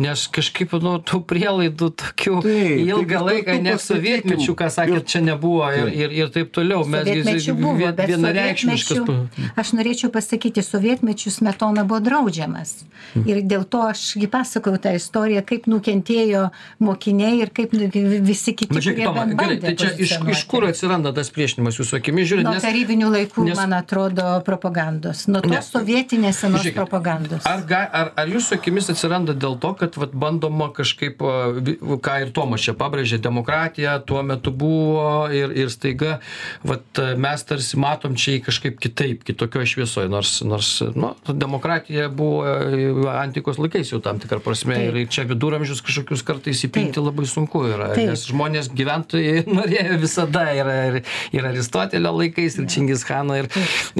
nes 0.00 0.26
kažkaip, 0.34 0.74
nu, 0.84 0.96
tų 1.04 1.20
prielaidų 1.28 1.90
tokių 2.00 2.40
taip, 2.44 2.72
ilgą 2.88 3.20
taip, 3.20 3.28
laiką, 3.28 3.58
net 3.68 3.84
sovietmečių, 3.84 4.56
ką 4.58 4.70
sakėt, 4.72 5.08
čia 5.12 5.22
nebuvo 5.24 5.68
ir, 5.74 5.92
ir, 5.92 6.16
ir 6.22 6.32
taip 6.34 6.52
toliau. 6.54 6.82
Mes 6.88 7.06
vienareikšmiškas. 8.14 9.04
Aš 9.60 9.74
norėčiau 9.76 10.10
pasakyti, 10.14 10.64
sovietmečių 10.64 11.32
smetona 11.38 11.84
buvo 11.88 12.00
draudžiamas. 12.04 12.76
Ir 13.34 13.48
dėl 13.50 13.64
to 13.68 13.82
aš 13.88 14.02
gi 14.20 14.28
pasakojau 14.30 14.80
tą 14.82 14.94
istoriją, 14.98 15.42
kaip 15.46 15.68
nukentėjo 15.70 16.46
mokiniai 16.84 17.40
ir 17.42 17.52
kaip 17.54 17.74
nu, 17.76 17.88
visi 18.24 18.54
kiti. 18.56 18.74
Bet 18.74 18.86
žiūrėk, 18.86 19.08
Toma, 19.08 19.26
gerai, 19.32 19.58
tai 19.62 19.74
čia 19.78 19.90
iš, 20.00 20.16
iš 20.34 20.44
kur 20.50 20.66
atsiranda 20.68 21.12
tas 21.16 21.30
priešinimas 21.34 21.78
jūsų 21.80 21.98
akimis 22.00 22.28
žiūrint? 22.30 22.48
Nuo 22.48 22.54
nes, 22.56 22.64
tarybinių 22.64 23.10
laikų, 23.14 23.46
nes, 23.48 23.58
man 23.58 23.76
atrodo, 23.78 24.26
propagandos. 24.46 25.26
Nuo 25.30 25.42
tos 25.44 25.70
sovietinės 25.74 26.42
senos 26.44 26.64
žiūrėk, 26.64 26.78
propagandos. 26.78 27.48
Ar, 27.48 27.64
ga, 27.68 27.82
ar, 27.88 28.12
ar 28.20 28.32
jūsų 28.32 28.58
akimis 28.58 28.90
atsiranda 28.92 29.36
dėl 29.36 29.58
to, 29.62 29.74
kad 29.80 29.98
vat, 30.00 30.14
bandoma 30.24 30.70
kažkaip, 30.74 31.22
ką 32.04 32.18
ir 32.24 32.32
Tomas 32.34 32.64
čia 32.64 32.76
pabrėžė, 32.78 33.20
demokratija 33.24 33.98
tuo 34.06 34.22
metu 34.26 34.52
buvo 34.54 35.26
ir, 35.34 35.52
ir 35.64 35.72
staiga 35.72 36.18
vat, 36.66 37.02
mes 37.20 37.46
tarsi 37.48 37.78
matom 37.80 38.16
čia 38.18 38.38
kažkaip 38.44 38.78
kitaip, 38.82 39.24
kitokioje 39.26 39.74
šviesoje, 39.74 40.10
nors, 40.12 40.36
nors 40.46 40.70
nu, 40.94 41.12
demokratija 41.28 42.08
buvo 42.12 42.44
antikos 43.24 43.58
laikais 43.60 43.90
jau 43.92 44.00
tam 44.04 44.18
tikrą 44.22 44.40
prasme 44.44 44.76
ir 44.88 44.98
čia 45.12 45.24
viduramžius 45.28 45.82
kažkokius 45.84 46.24
kartais 46.26 46.62
įpinti 46.66 47.02
labai 47.02 47.26
sunku 47.28 47.64
yra 47.68 47.90
nes 47.96 48.26
žmonės 48.30 48.70
gyventojai 48.76 49.44
norėjo 49.58 49.98
visada 50.02 50.44
ir 50.56 50.70
ir 50.74 50.98
ir 51.36 51.48
aristotelio 51.48 52.12
laikais 52.18 52.58
ir 52.60 52.68
čingischano 52.70 53.38
ir 53.40 53.48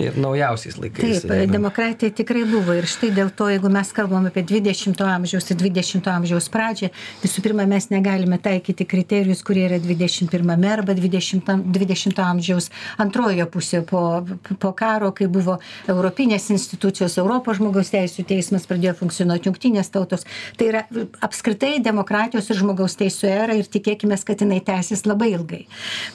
ir 0.01 0.19
naujausiais 0.21 0.79
laikais 0.81 1.25
taip 1.27 1.53
demokratija 1.53 2.15
tikrai 2.23 2.45
buvo 2.49 2.77
ir 2.79 2.89
štai 2.91 3.13
dėl 3.17 3.33
to 3.37 3.49
jeigu 3.53 3.73
mes 3.73 3.93
kalbam 3.97 4.29
apie 4.31 4.45
dvidešimto 4.47 5.07
amžiaus 5.09 5.51
ir 5.51 5.61
dvidešimto 5.63 6.13
amžiaus 6.13 6.51
pradžią 6.53 6.91
visų 7.23 7.45
pirma 7.47 7.67
mes 7.71 7.91
negalime 7.93 8.39
taikyti 8.43 8.87
kriterijus 8.89 9.45
kurie 9.47 9.67
yra 9.69 9.81
dvidešim 9.83 10.31
pirmame 10.33 10.71
arba 10.77 10.97
dvidešimtam 10.97 11.67
dvidešimto 11.75 12.25
amžiaus 12.25 12.71
antrojoje 12.99 13.49
pusėje 13.57 13.85
po 13.89 14.05
po 14.61 14.73
karo 14.77 15.13
kai 15.17 15.29
buvo 15.31 15.59
europinės 15.89 16.51
institucijos 16.55 17.19
europos 17.23 17.61
žmogaus 17.61 17.93
teisių 17.95 18.27
teismas 18.29 18.69
pradėjo 18.71 18.97
funkcionuoti 19.01 19.14
jungtinės 19.21 19.91
tautos. 19.95 20.25
Tai 20.59 20.69
yra 20.71 20.85
apskritai 21.25 21.79
demokratijos 21.85 22.51
ir 22.51 22.61
žmogaus 22.61 22.97
teisų 23.01 23.29
era 23.31 23.57
ir 23.59 23.69
tikėkime, 23.71 24.17
kad 24.25 24.41
jinai 24.41 24.61
tęsis 24.65 25.05
labai 25.07 25.33
ilgai. 25.35 25.65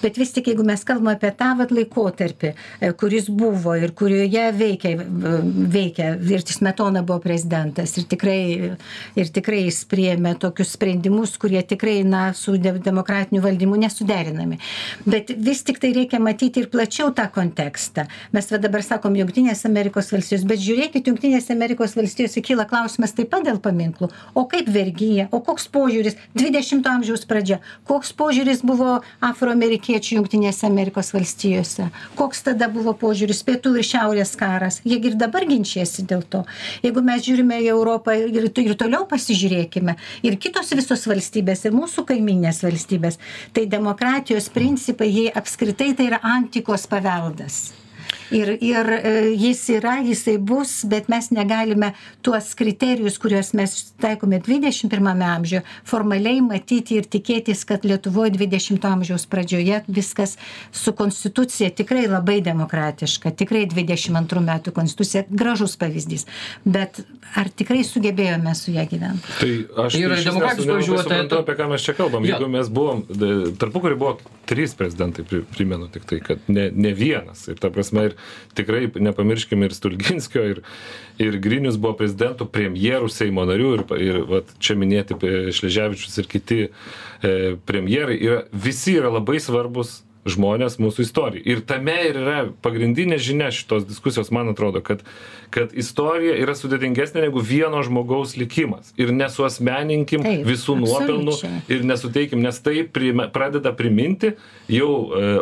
Bet 0.01 0.17
vis 0.17 0.33
tik, 0.35 0.49
jeigu 0.51 0.65
mes 0.65 0.83
kalbame 0.87 1.15
apie 1.15 1.31
tą 1.37 1.51
vat, 1.59 1.73
laikotarpį, 1.75 2.53
e, 2.81 2.91
kuris 2.99 3.29
buvo 3.29 3.75
ir 3.77 3.93
kurioje 3.97 4.45
veikia, 4.55 4.95
veikia 5.75 6.13
ir 6.17 6.45
Smetona 6.49 7.03
buvo 7.05 7.19
prezidentas 7.23 7.95
ir 7.97 8.07
tikrai, 8.09 8.75
ir 9.19 9.31
tikrai 9.35 9.61
jis 9.67 9.83
priėmė 9.89 10.33
tokius 10.41 10.73
sprendimus, 10.75 11.35
kurie 11.39 11.61
tikrai 11.63 12.01
na, 12.07 12.29
su 12.33 12.57
demokratiniu 12.57 13.43
valdymu 13.43 13.77
nesuderinami. 13.79 14.59
Bet 15.05 15.31
vis 15.37 15.63
tik 15.67 15.79
tai 15.81 15.93
reikia 15.95 16.19
matyti 16.23 16.63
ir 16.63 16.71
plačiau 16.73 17.13
tą 17.15 17.27
kontekstą. 17.33 18.07
Mes 18.35 18.49
dabar 18.49 18.83
sakom 18.85 19.15
Junktinės 19.19 19.65
Amerikos 19.69 20.11
valstijos, 20.13 20.45
bet 20.49 20.61
žiūrėkit, 20.63 21.07
Junktinės 21.11 21.51
Amerikos 21.53 21.95
valstijose 21.97 22.41
kyla 22.45 22.65
klausimas 22.69 22.88
taip 22.97 23.29
pat 23.33 23.45
dėl 23.45 23.59
paminklų. 23.61 24.09
O 24.33 24.45
kaip 24.49 24.69
vergyja, 24.73 25.27
o 25.31 25.41
koks 25.45 25.67
požiūris 25.71 26.17
20-ojo 26.37 26.89
amžiaus 26.89 27.25
pradžia, 27.29 27.59
koks 27.87 28.11
požiūris 28.17 28.63
buvo 28.65 28.99
afroamerikiečių 29.25 30.17
Junktinėse 30.17 30.65
Amerikos 30.67 31.11
valstijose, 31.13 31.89
koks 32.19 32.45
tada 32.47 32.69
buvo 32.71 32.95
požiūris 32.97 33.43
pietų 33.47 33.75
ir 33.79 33.87
šiaurės 33.87 34.35
karas. 34.39 34.79
Jie 34.87 34.99
ir 35.11 35.17
dabar 35.19 35.45
ginčiasi 35.49 36.05
dėl 36.09 36.23
to. 36.23 36.43
Jeigu 36.85 37.03
mes 37.05 37.23
žiūrime 37.25 37.61
į 37.63 37.71
Europą 37.73 38.15
ir, 38.17 38.49
ir 38.49 38.77
toliau 38.79 39.05
pasižiūrėkime, 39.09 39.97
ir 40.25 40.39
kitos 40.41 40.73
visos 40.75 41.05
valstybės, 41.09 41.65
ir 41.65 41.75
mūsų 41.77 42.07
kaiminės 42.09 42.63
valstybės, 42.65 43.19
tai 43.53 43.67
demokratijos 43.69 44.49
principai, 44.53 45.11
jie 45.13 45.27
apskritai 45.29 45.93
tai 45.95 46.09
yra 46.11 46.23
antikos 46.35 46.87
paveldas 46.89 47.78
ir 48.31 48.51
ir 48.61 48.91
e, 48.93 49.13
jis 49.35 49.61
yra 49.77 49.97
jisai 50.05 50.37
bus 50.37 50.85
bet 50.89 51.09
mes 51.09 51.29
negalime 51.31 51.93
tuos 52.21 52.53
kriterijus 52.55 53.17
kuriuos 53.21 53.53
mes 53.57 53.75
taikome 54.01 54.39
dvidešim 54.45 54.89
pirmame 54.89 55.25
amžiuje 55.25 55.63
formaliai 55.83 56.41
matyti 56.45 56.99
ir 56.99 57.09
tikėtis 57.09 57.65
kad 57.69 57.85
lietuvoj 57.85 58.33
dvidešimto 58.37 58.87
amžiaus 58.87 59.25
pradžioje 59.29 59.83
viskas 59.87 60.37
su 60.71 60.93
konstitucija 60.93 61.69
tikrai 61.69 62.07
labai 62.07 62.39
demokratiška. 62.45 63.31
Tikrai 63.39 63.65
dvidešim 63.69 64.17
antrų 64.19 64.43
metų 64.45 64.73
konstitucija 64.75 65.25
gražus 65.29 65.75
pavyzdys. 65.79 66.25
Bet 66.65 67.01
ar 67.37 67.49
tikrai 67.49 67.83
sugebėjome 67.87 68.55
su 68.57 68.73
ja 68.75 68.85
gyvent 68.89 69.25
tai 69.39 69.51
aš 69.85 69.97
yra 69.99 70.19
demokratijos 70.23 70.69
pavyzdžių 70.69 70.99
suprantu 71.03 71.39
apie 71.43 71.55
ką 71.59 71.69
mes 71.71 71.85
čia 71.85 71.95
kalbam. 71.97 72.27
Jeigu 72.27 72.49
mes 72.51 72.69
buvom 72.73 73.03
tarpukary 73.61 73.97
buvo 73.99 74.17
trys 74.49 74.73
prezidentai 74.77 75.25
pri 75.29 75.43
primenu 75.53 75.87
tiktai 75.93 76.19
kad 76.25 76.49
ne 76.49 76.69
ne 76.73 76.93
vienas. 76.97 77.45
Ir 77.51 77.59
ta 77.61 77.69
prasme 77.73 78.09
ir 78.09 78.17
tikrai 78.57 78.87
nepamirškim 78.95 79.63
ir 79.63 79.75
Stulginskio, 79.77 80.43
ir, 80.55 80.61
ir 81.21 81.37
Grinius 81.43 81.77
buvo 81.77 81.95
prezidentų, 82.01 82.49
premjerų, 82.49 83.11
Seimo 83.13 83.45
narių, 83.49 83.71
ir, 83.77 83.85
ir 84.07 84.21
vat, 84.29 84.53
čia 84.59 84.77
minėti 84.79 85.17
Šleževičius 85.55 86.21
ir 86.21 86.29
kiti 86.31 86.59
e, 86.65 87.33
premjerai, 87.69 88.17
yra, 88.17 88.43
visi 88.51 88.97
yra 88.97 89.13
labai 89.13 89.37
svarbus 89.43 89.99
žmonės 90.27 90.77
mūsų 90.81 91.05
istorijai. 91.05 91.43
Ir 91.47 91.61
tame 91.67 91.95
ir 92.09 92.19
yra 92.19 92.37
pagrindinė 92.63 93.19
žinia 93.23 93.49
šitos 93.55 93.85
diskusijos, 93.87 94.31
man 94.35 94.51
atrodo, 94.51 94.81
kad, 94.85 95.05
kad 95.53 95.73
istorija 95.77 96.35
yra 96.41 96.55
sudėtingesnė 96.57 97.23
negu 97.27 97.43
vieno 97.43 97.81
žmogaus 97.85 98.35
likimas. 98.39 98.91
Ir 98.99 99.13
nesuosmeninkim 99.15 100.25
Taip, 100.25 100.45
visų 100.47 100.79
nuopelnų 100.83 101.37
ir 101.71 101.87
nesuteikim, 101.87 102.43
nes 102.43 102.59
tai 102.63 102.83
prime, 102.83 103.29
pradeda 103.33 103.73
priminti 103.75 104.35
jau 104.71 104.91
e, 105.07 105.35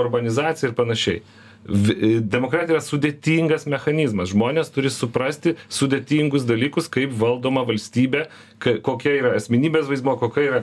urbanizaciją 0.00 0.72
ir 0.72 0.78
panašiai. 0.78 1.22
E, 1.22 1.44
Demokratija 1.66 2.76
yra 2.76 2.82
sudėtingas 2.84 3.66
mechanizmas. 3.70 4.30
Žmonės 4.34 4.70
turi 4.74 4.90
suprasti 4.92 5.56
sudėtingus 5.72 6.46
dalykus, 6.46 6.90
kaip 6.92 7.14
valdoma 7.18 7.64
valstybė, 7.66 8.26
kokia 8.62 9.16
yra 9.20 9.32
asmenybės 9.38 9.88
vaidmo, 9.90 10.14
kokia 10.20 10.46
yra 10.46 10.62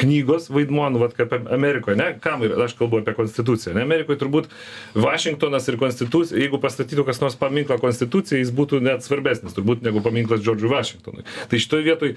knygos 0.00 0.48
vaidmuo, 0.52 0.88
nu, 0.90 0.98
vat, 1.02 1.14
kaip 1.16 1.32
Amerikoje, 1.52 1.96
ne, 1.98 2.08
kam 2.22 2.42
ir 2.46 2.54
aš 2.64 2.74
kalbu 2.78 3.00
apie 3.02 3.14
konstituciją, 3.16 3.74
ne, 3.76 3.82
Amerikoje 3.86 4.18
turbūt 4.20 4.48
Vašingtonas 4.96 5.68
ir 5.68 5.76
konstitucija, 5.80 6.38
jeigu 6.40 6.60
pastatytų 6.62 7.04
kas 7.06 7.20
nors 7.22 7.36
paminklą 7.40 7.78
konstitucijai, 7.82 8.40
jis 8.42 8.52
būtų 8.56 8.80
net 8.84 9.04
svarbesnis, 9.06 9.54
turbūt 9.56 9.84
negu 9.86 10.00
paminklas 10.04 10.40
Džordžui 10.44 10.70
Vašingtonui. 10.72 11.24
Tai 11.50 11.60
šitoje 11.62 11.86
vietoje 11.86 12.16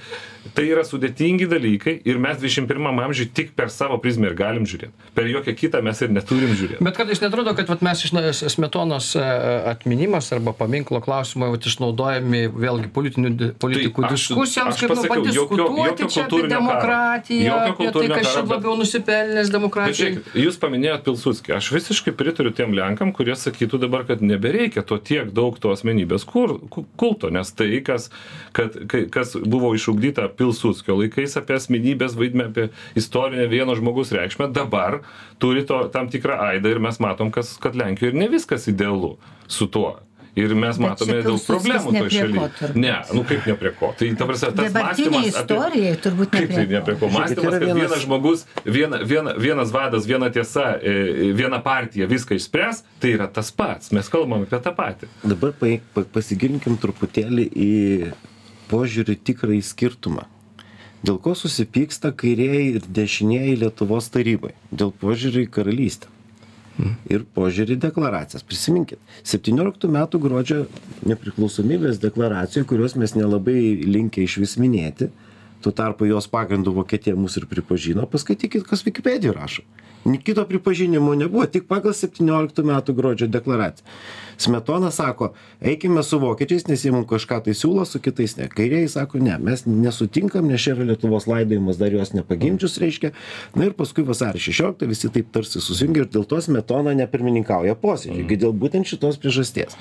tai 0.56 0.68
yra 0.72 0.84
sudėtingi 0.88 1.48
dalykai 1.52 1.98
ir 2.08 2.20
mes 2.22 2.40
21 2.42 2.90
amžiui 3.06 3.30
tik 3.36 3.52
per 3.58 3.70
savo 3.74 3.98
prizmę 4.02 4.30
ir 4.32 4.38
galim 4.40 4.66
žiūrėti. 4.70 4.94
Per 5.18 5.28
jokią 5.30 5.56
kitą 5.60 5.82
mes 5.86 6.00
ir 6.06 6.14
neturim 6.16 6.54
žiūrėti. 6.56 6.84
Bet 6.86 6.98
kartais 6.98 7.22
netrodo, 7.24 7.54
kad 7.58 7.70
vat, 7.70 7.84
mes 7.86 8.04
iš 8.08 8.14
smetonos 8.56 9.12
e, 9.20 9.24
atminimas 9.74 10.32
arba 10.36 10.54
paminklo 10.58 11.02
klausimai 11.04 11.52
vat, 11.54 11.66
išnaudojami 11.70 12.46
vėlgi 12.56 12.92
politinių, 12.96 13.34
politikų 13.62 14.06
aš- 14.08 14.16
diskusijoms, 14.16 14.76
aš 14.76 14.84
kaip 14.86 14.90
nu, 14.94 14.96
pasakiau, 14.96 15.26
jokio- 15.26 15.58
padiskutuoti 15.60 15.90
jokio 15.90 16.10
čia 16.16 16.26
apie 16.26 16.48
demokratiją, 16.50 17.49
Jokio 17.50 17.66
tai, 17.66 17.76
kultūrinio 17.80 18.16
čia 18.20 18.24
karo, 18.30 18.44
bet- 18.46 18.56
labiau 18.58 18.76
nusipelnęs 18.80 19.52
demokratijai. 19.54 20.20
jūs 20.46 20.58
paminėjot 20.62 21.04
Pilsudskį. 21.08 21.54
Aš 21.58 21.72
visiškai 21.76 22.14
pritariu 22.20 22.52
tiem 22.56 22.74
Lenkam, 22.78 23.12
kurie 23.16 23.36
sakytų 23.36 23.80
dabar, 23.84 24.06
kad 24.08 24.22
nebereikia 24.22 24.84
to 24.86 24.98
tiek 24.98 25.32
daug 25.34 25.58
to 25.60 25.72
asmenybės 25.74 26.26
kur, 26.30 26.58
ku- 26.70 26.86
kulto, 26.98 27.30
nes 27.34 27.52
tai, 27.52 27.82
kas, 27.86 28.10
kad, 28.54 28.76
kas 29.12 29.34
buvo 29.36 29.74
išugdyta 29.78 30.28
Pilsudskio 30.30 30.98
laikais 31.00 31.38
apie 31.40 31.58
asmenybės 31.60 32.16
vaidmę, 32.20 32.50
apie 32.52 32.70
istorinę 33.00 33.48
vieno 33.52 33.76
žmogus 33.76 34.12
reikšmę, 34.16 34.52
dabar 34.54 35.02
turi 35.40 35.64
to 35.66 35.88
tam 35.94 36.10
tikrą 36.10 36.40
aidą 36.52 36.70
ir 36.76 36.80
mes 36.80 37.00
matom, 37.00 37.32
kas, 37.32 37.58
kad 37.62 37.76
Lenkijoje 37.76 38.14
ir 38.14 38.20
ne 38.20 38.28
viskas 38.32 38.68
idealu 38.68 39.18
su 39.48 39.68
tuo. 39.68 40.00
Ir 40.40 40.54
mes 40.56 40.78
matome 40.82 41.18
daug 41.26 41.40
problemų 41.44 41.92
ne 41.96 42.02
toj 42.04 42.10
prie 42.10 42.22
ko 42.22 42.46
šalyje. 42.50 42.76
Ne, 42.80 42.94
nu 43.18 43.24
kaip 43.28 43.48
ne 43.50 43.56
prie 43.60 43.72
ko. 43.80 43.90
Tai 44.00 44.10
ta 44.20 44.28
prasme, 44.30 44.52
tas 44.60 44.74
mąstymas 44.78 45.20
apie- 45.20 45.32
istorijai 45.34 45.94
turbūt 46.06 46.34
ne 46.34 46.40
Kaip 46.40 46.54
tai 46.56 46.66
ne 46.74 46.82
prie 46.88 46.96
ko? 47.02 47.10
Mąstymas, 47.16 47.44
yra 47.50 47.60
kad 47.60 47.68
vienas- 47.68 47.80
vienas 47.82 48.04
žmogus, 48.06 48.46
viena, 48.66 49.02
viena, 49.12 49.34
vienas 49.38 49.74
vadas, 49.76 50.08
viena 50.10 50.30
tiesa, 50.32 50.66
e, 50.82 51.32
viena 51.34 51.60
partija 51.64 52.08
viską 52.08 52.38
išspręs, 52.40 52.84
tai 53.02 53.14
yra 53.18 53.28
tas 53.28 53.52
pats. 53.52 53.92
Mes 53.92 54.08
kalbam 54.10 54.44
apie 54.46 54.60
tą 54.64 54.72
patį. 54.76 55.08
Dabar 55.24 55.52
pa, 55.60 55.68
pa, 55.94 56.02
pasigilinkim 56.20 56.78
truputėlį 56.78 57.50
į 57.54 58.14
požiūrį 58.70 59.18
tikrąjį 59.26 59.64
skirtumą. 59.66 60.26
Dėl 61.04 61.18
ko 61.24 61.32
susipyksta 61.32 62.12
kairieji 62.12 62.76
ir 62.76 62.82
dešinieji 62.92 63.58
Lietuvos 63.62 64.10
tarybai? 64.12 64.52
Dėl 64.76 64.92
požiūrį 64.92 65.46
į 65.48 65.50
karalystę. 65.50 66.08
Ir 67.12 67.26
požiūrį 67.36 67.76
į 67.76 67.82
deklaracijas. 67.84 68.46
Prisiminkit, 68.48 69.00
17 69.28 69.90
metų 69.92 70.22
gruodžio 70.24 70.60
nepriklausomybės 71.10 72.00
deklaracijoje, 72.04 72.68
kurios 72.70 72.96
mes 73.00 73.16
nelabai 73.18 73.60
linkę 73.84 74.24
iš 74.24 74.38
vis 74.44 74.56
minėti, 74.62 75.10
tuo 75.64 75.74
tarpu 75.76 76.08
jos 76.10 76.30
pagrindų 76.32 76.74
Vokietija 76.78 77.18
mus 77.20 77.38
ir 77.40 77.48
pripažino, 77.50 78.08
paskaitykit, 78.10 78.66
kas 78.68 78.86
Wikipedija 78.88 79.36
rašo. 79.36 79.66
Kito 80.24 80.46
pripažinimo 80.48 81.12
nebuvo, 81.16 81.44
tik 81.52 81.66
pagal 81.68 81.92
17 81.92 82.64
metų 82.64 82.94
gruodžio 82.96 83.28
deklaraciją. 83.28 83.84
Smetona 84.40 84.94
sako, 84.96 85.34
eikime 85.60 86.04
su 86.08 86.22
vokiečiais, 86.22 86.70
nes 86.70 86.86
jie 86.86 86.94
mums 86.96 87.10
kažką 87.10 87.42
tai 87.44 87.56
siūlo, 87.58 87.84
su 87.86 88.00
kitais 88.00 88.38
ne. 88.38 88.48
Kairiai 88.48 88.88
sako, 88.88 89.20
ne, 89.20 89.36
mes 89.44 89.66
nesutinkam, 89.68 90.48
nes 90.48 90.64
čia 90.64 90.78
yra 90.78 90.88
Lietuvos 90.94 91.28
laidojimas, 91.28 91.82
dar 91.82 91.92
jos 91.92 92.14
nepagimdžius, 92.16 92.80
reiškia. 92.80 93.12
Na 93.60 93.68
ir 93.68 93.76
paskui 93.76 94.08
vasarį 94.08 94.40
16 94.48 94.88
visi 94.88 95.12
taip 95.12 95.36
tarsi 95.36 95.60
susijungia 95.60 96.06
ir 96.06 96.12
dėl 96.16 96.24
to 96.32 96.40
Smetona 96.48 96.96
nepirmininkauja 97.04 97.76
posėdžiui, 97.84 98.24
mm. 98.24 98.42
dėl 98.48 98.56
būtent 98.56 98.88
šitos 98.88 99.20
priežasties. 99.20 99.76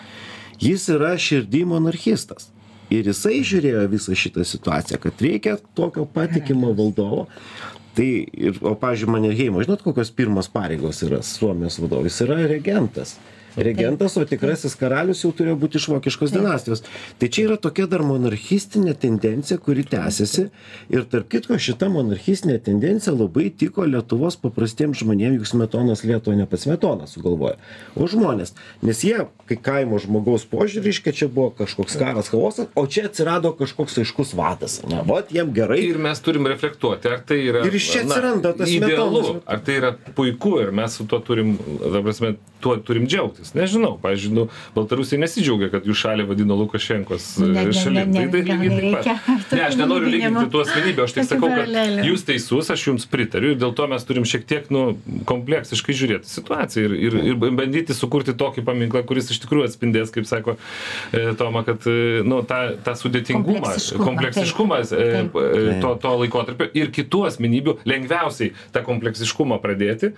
Jis 0.59 0.91
yra 0.91 1.14
širdį 1.14 1.62
monarchistas. 1.70 2.51
Ir 2.95 3.09
jisai 3.11 3.43
žiūrėjo 3.45 3.82
visą 3.93 4.16
šitą 4.16 4.45
situaciją, 4.49 5.01
kad 5.03 5.24
reikia 5.24 5.59
tokio 5.76 6.07
patikimo 6.09 6.72
valdovo. 6.76 7.26
Tai, 7.99 8.07
ir, 8.07 8.61
o, 8.62 8.72
pavyzdžiui, 8.78 9.11
Manerheimo, 9.11 9.64
žinot, 9.64 9.82
kokios 9.84 10.12
pirmos 10.14 10.49
pareigos 10.53 11.03
yra 11.05 11.18
Suomijos 11.26 11.80
vadovas? 11.82 12.12
Jis 12.12 12.24
yra 12.28 12.39
regentas. 12.49 13.16
Regentas, 13.59 14.16
o 14.16 14.24
tikrasis 14.28 14.76
karalius 14.78 15.24
jau 15.24 15.32
turėjo 15.34 15.56
būti 15.59 15.80
iš 15.80 15.88
vokiškos 15.90 16.32
dinastijos. 16.34 16.84
Tai 17.18 17.28
čia 17.32 17.46
yra 17.48 17.56
tokia 17.61 17.88
dar 17.90 18.04
monarchistinė 18.06 18.94
tendencija, 18.98 19.59
kuri 19.62 19.84
tęsiasi. 19.88 20.48
Ir 20.94 21.06
tarp 21.11 21.28
kitko, 21.32 21.59
šita 21.59 21.88
monarchistinė 21.92 22.59
tendencija 22.62 23.14
labai 23.16 23.48
tiko 23.50 23.86
Lietuvos 23.88 24.38
paprastiems 24.40 25.02
žmonėms, 25.02 25.40
juk 25.40 25.50
smetonas 25.50 26.04
Lietuva 26.06 26.38
ne 26.38 26.46
pats 26.48 26.68
smetonas 26.68 27.16
sugalvoja, 27.16 27.56
o 27.98 28.06
žmonės. 28.11 28.54
Nes 28.86 29.02
jie, 29.04 29.26
kai 29.50 29.59
kaimo 29.68 29.98
žmogaus 30.02 30.46
požiūrį, 30.50 30.86
reiškia, 30.88 31.14
čia 31.22 31.30
buvo 31.32 31.50
kažkoks 31.59 31.98
karas, 31.98 32.30
chaosas, 32.32 32.70
o 32.78 32.86
čia 32.86 33.09
atsirado 33.09 33.52
kažkoks 33.59 33.98
aiškus 34.04 34.34
vadas. 34.38 34.78
Ne, 34.88 35.02
vat 35.09 35.32
jiem 35.34 35.50
gerai. 35.56 35.80
Ir 35.88 35.98
mes 36.02 36.22
turim 36.24 36.46
reflektuoti, 36.50 37.11
ar 37.11 37.24
tai 37.26 37.40
yra 37.48 37.64
Ir 37.66 37.74
iš 37.74 37.90
čia 37.94 38.04
atsiranda 38.06 38.54
tas 38.56 38.70
idealu, 38.70 39.24
Smetonos. 39.24 39.42
ar 39.46 39.64
tai 39.66 39.78
yra 39.80 39.92
puiku 40.14 40.59
ir 40.62 40.72
mes 40.76 40.94
su 40.98 41.06
tuo 41.09 41.20
turim, 41.24 41.56
ta 41.82 42.02
prasme, 42.04 42.34
tuo 42.62 42.76
turim 42.84 43.06
džiaugtis. 43.09 43.47
Nežinau, 43.57 43.94
pavyzdžiui, 44.03 44.32
nu, 44.36 44.46
Baltarusiai 44.76 45.20
nesidžiaugia, 45.22 45.70
kad 45.72 45.86
jų 45.88 45.96
šalį 45.96 46.26
vadino 46.28 46.57
Lukašenkos 46.59 47.28
ne, 47.42 47.49
ne, 47.55 47.76
šalim. 47.76 48.12
ne, 48.12 48.26
Tai 48.28 48.32
tai 48.32 48.42
lygiai 48.44 48.72
taip 48.74 48.96
pat. 48.99 49.30
Ne, 49.53 49.62
aš 49.68 49.78
nenoriu 49.80 50.12
lyginti 50.12 50.44
tų 50.53 50.62
asmenybių, 50.64 51.05
aš 51.07 51.16
tik 51.16 51.28
sakau, 51.30 51.51
kad 51.55 52.05
jūs 52.09 52.26
teisus, 52.28 52.72
aš 52.74 52.86
jums 52.90 53.09
pritariu 53.11 53.55
ir 53.55 53.61
dėl 53.61 53.74
to 53.78 53.88
mes 53.90 54.07
turim 54.09 54.26
šiek 54.28 54.46
tiek, 54.49 54.68
nu, 54.74 54.84
kompleksiškai 55.28 55.96
žiūrėti 56.03 56.30
situaciją 56.30 56.88
ir, 56.88 56.96
ir, 57.09 57.18
ir 57.32 57.38
bandyti 57.59 57.96
sukurti 57.96 58.34
tokį 58.38 58.66
paminklą, 58.66 59.05
kuris 59.09 59.30
iš 59.34 59.40
tikrųjų 59.44 59.68
atspindės, 59.70 60.12
kaip 60.14 60.28
sako 60.28 60.59
e, 61.12 61.32
Toma, 61.38 61.62
kad, 61.66 61.86
e, 61.86 62.22
nu, 62.26 62.42
tą, 62.49 62.61
tą 62.84 62.94
sudėtingumą, 62.99 63.74
Kompleksiškumą, 64.03 64.82
e, 64.82 65.09
e, 65.22 65.80
to, 65.82 65.94
to 66.03 66.14
laikotarpio 66.22 66.68
ir 66.78 66.92
kitų 66.94 67.24
asmenybių 67.30 67.78
lengviausiai 67.88 68.53
tą 68.74 68.82
kompleksiškumą 68.86 69.61
pradėti, 69.62 70.12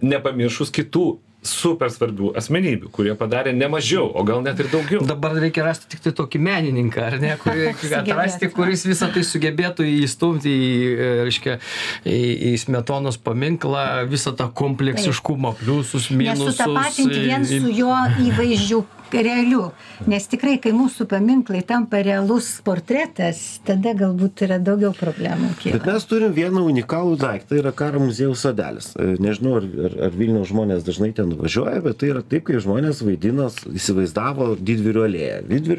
nepamiršus 0.00 0.72
kitų 0.74 1.06
super 1.44 1.90
svarbių 1.92 2.32
asmenybių, 2.38 2.90
kurie 2.92 3.14
padarė 3.18 3.52
ne 3.54 3.68
mažiau, 3.70 4.08
o 4.10 4.24
gal 4.26 4.42
net 4.42 4.58
ir 4.58 4.68
daugiau. 4.72 5.04
Dabar 5.06 5.36
reikia 5.38 5.64
rasti 5.68 5.86
tik 5.92 6.02
tai 6.02 6.12
tokį 6.18 6.40
menininką, 6.42 7.04
ar 7.12 7.16
ne, 7.22 7.32
kurį 7.40 7.68
atrasti, 8.00 8.50
kuris 8.54 8.84
visą 8.88 9.10
tai 9.14 9.22
sugebėtų 9.26 9.86
įstumti 10.02 10.50
į, 10.50 10.68
e, 10.90 11.10
reiškia, 11.28 11.58
į, 12.02 12.20
į 12.50 12.52
smetonos 12.64 13.20
paminklą, 13.22 13.86
visą 14.10 14.34
tą 14.38 14.50
kompleksiškumą, 14.50 15.54
pliusus, 15.62 16.10
minusus. 16.10 16.58
Nesutapatinti 16.58 17.26
vien 17.28 17.46
su 17.48 17.74
jo 17.76 17.94
įvaizdžiu 18.28 18.82
realiu. 19.12 19.70
Nes 20.10 20.26
tikrai, 20.30 20.56
kai 20.62 20.72
mūsų 20.76 21.06
paminklai 21.10 21.62
tampa 21.66 22.00
realus 22.04 22.50
portretas, 22.64 23.40
tada 23.66 23.94
galbūt 23.98 24.44
yra 24.46 24.58
daugiau 24.62 24.92
problemų. 24.96 25.52
Bet 25.56 25.64
kyla. 25.64 25.82
mes 25.92 26.08
turim 26.10 26.34
vieną 26.36 26.64
unikalų 26.68 27.16
daiktą, 27.20 27.50
tai 27.52 27.62
yra 27.62 27.72
karo 27.76 28.02
muziejaus 28.04 28.44
sodelis. 28.46 28.92
E, 28.96 29.16
Nežinau, 29.22 29.58
ar, 29.60 29.68
ar, 29.88 29.98
ar 30.08 30.18
Vilniaus 30.18 30.52
žmonės 30.52 30.86
dažnai 30.86 31.10
ten 31.16 31.32
važiuoja, 31.38 31.82
bet 31.84 32.00
tai 32.02 32.12
yra 32.12 32.22
taip, 32.22 32.46
kai 32.48 32.62
žmonės 32.62 33.02
vaidina, 33.06 33.48
įsivaizdavo 33.72 34.54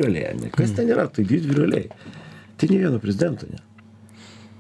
alėja. 0.10 0.36
Ne? 0.42 0.54
Kas 0.56 0.76
ten 0.78 0.92
yra? 0.92 1.08
Tai 1.14 1.26
didvyrių 1.30 1.66
alėja. 1.70 2.16
Tai 2.60 2.70
ne 2.74 2.84
vieno 2.84 3.00
prezidento, 3.02 3.48
ne. 3.50 3.62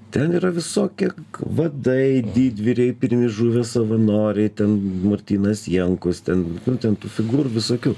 Ten 0.09 0.32
yra 0.34 0.49
visokie 0.49 1.11
vadai, 1.38 2.24
didvyriai, 2.34 2.95
pirmi 2.97 3.28
žuvę 3.30 3.61
savanoriai, 3.67 4.49
ten 4.49 4.72
Martinas 5.05 5.67
Jankus, 5.70 6.24
ten, 6.26 6.41
nu, 6.65 6.78
ten 6.82 6.97
tų 6.97 7.11
figūrų 7.13 7.51
visokių. 7.59 7.93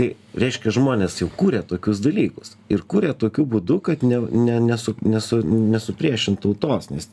Tai 0.00 0.06
reiškia, 0.40 0.72
žmonės 0.72 1.18
jau 1.20 1.26
kūrė 1.28 1.60
tokius 1.68 1.98
dalykus. 2.00 2.54
Ir 2.72 2.80
kūrė 2.88 3.10
tokiu 3.20 3.44
būdu, 3.44 3.76
kad 3.84 4.00
ne, 4.06 4.22
ne, 4.32 4.54
nesu, 4.64 4.94
nesu, 5.04 5.42
nesupriešintų 5.44 6.54
tautos. 6.62 6.88
Nes 6.88 7.10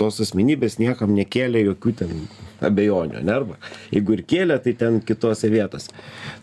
tos 0.00 0.18
asmenybės 0.24 0.80
niekam 0.82 1.14
nekėlė 1.14 1.62
jokių 1.68 1.92
ten 2.00 2.24
abejonių, 2.66 3.22
ne? 3.24 3.34
Arba 3.34 3.58
jeigu 3.92 4.18
ir 4.18 4.24
kėlė, 4.28 4.58
tai 4.64 4.74
ten 4.78 5.00
kitose 5.04 5.50
vietose. 5.52 5.92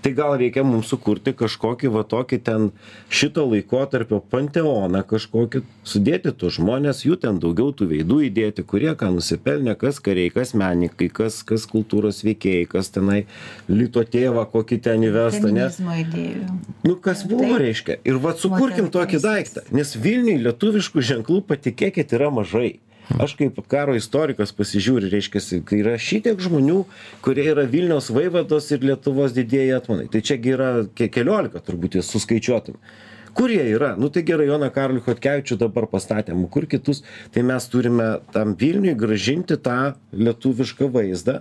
Tai 0.02 0.12
gal 0.18 0.36
reikia 0.42 0.64
mums 0.68 0.92
sukurti 0.92 1.34
kažkokį 1.38 1.92
va 1.94 2.04
tokį 2.08 2.42
ten 2.46 2.70
šito 3.12 3.46
laikotarpio 3.50 4.22
panteoną, 4.32 5.04
kažkokį 5.08 5.64
sudėti 5.88 6.34
tų 6.36 6.52
žmonės, 6.58 7.04
jų 7.08 7.18
ten 7.24 7.40
daugiau 7.44 7.72
tų 7.76 7.90
veidų 7.92 8.20
įdėti, 8.30 8.66
kurie 8.68 8.94
ką 8.98 9.12
nusipelnė, 9.16 9.76
kas 9.80 10.02
kariai, 10.04 10.32
kas 10.34 10.54
menininkai, 10.58 11.10
kas, 11.14 11.42
kas 11.48 11.68
kultūros 11.70 12.24
veikėjai, 12.28 12.68
kas 12.72 12.92
tenai 12.94 13.24
lito 13.72 14.04
tėvą, 14.04 14.46
kokį 14.54 14.82
ten 14.88 15.08
įvesta, 15.08 15.50
ne? 15.50 15.68
Feminizmo 15.72 15.98
idėjų. 16.04 16.60
Nu, 16.88 16.96
kas 17.02 17.26
buvo, 17.28 17.58
reiškia. 17.62 18.00
Ir 18.08 18.22
va, 18.24 18.36
sukurkim 18.38 18.92
tokį 18.94 19.22
daiktą. 19.24 19.66
Nes 19.76 19.96
Vilniui 19.98 20.40
lietuviškų 20.46 21.04
ženklų, 21.12 21.42
patikėkit, 21.50 22.16
yra 22.18 22.32
mažai. 22.34 22.80
Aš 23.22 23.34
kaip 23.39 23.58
karo 23.72 23.95
istorikas 23.97 24.54
pasižiūriu, 24.56 25.10
reiškia, 25.12 25.41
kai 25.68 25.82
yra 25.82 25.97
šitiek 25.99 26.39
žmonių, 26.39 26.84
kurie 27.26 27.45
yra 27.52 27.66
Vilniaus 27.70 28.12
vaivados 28.14 28.70
ir 28.72 28.86
Lietuvos 28.88 29.36
didėjai 29.36 29.80
atmanai. 29.80 30.10
Tai 30.12 30.22
čiagi 30.24 30.54
yra 30.56 30.70
ke 30.95 31.10
keliolika, 31.12 31.64
turbūt 31.66 31.99
suskaičiuotum. 32.06 32.78
Kur 33.34 33.52
jie 33.52 33.64
yra? 33.72 33.93
Nu 33.99 34.10
tai 34.12 34.26
gerai, 34.28 34.49
Joną 34.49 34.68
Karlių 34.76 35.06
Hotkevičių 35.06 35.56
dabar 35.62 35.88
pastatėm, 35.91 36.43
kur 36.52 36.68
kitus, 36.68 36.99
tai 37.32 37.45
mes 37.47 37.68
turime 37.72 38.18
tam 38.36 38.58
Vilniui 38.60 38.95
gražinti 38.99 39.56
tą 39.56 39.93
lietuvišką 40.12 40.89
vaizdą 40.91 41.39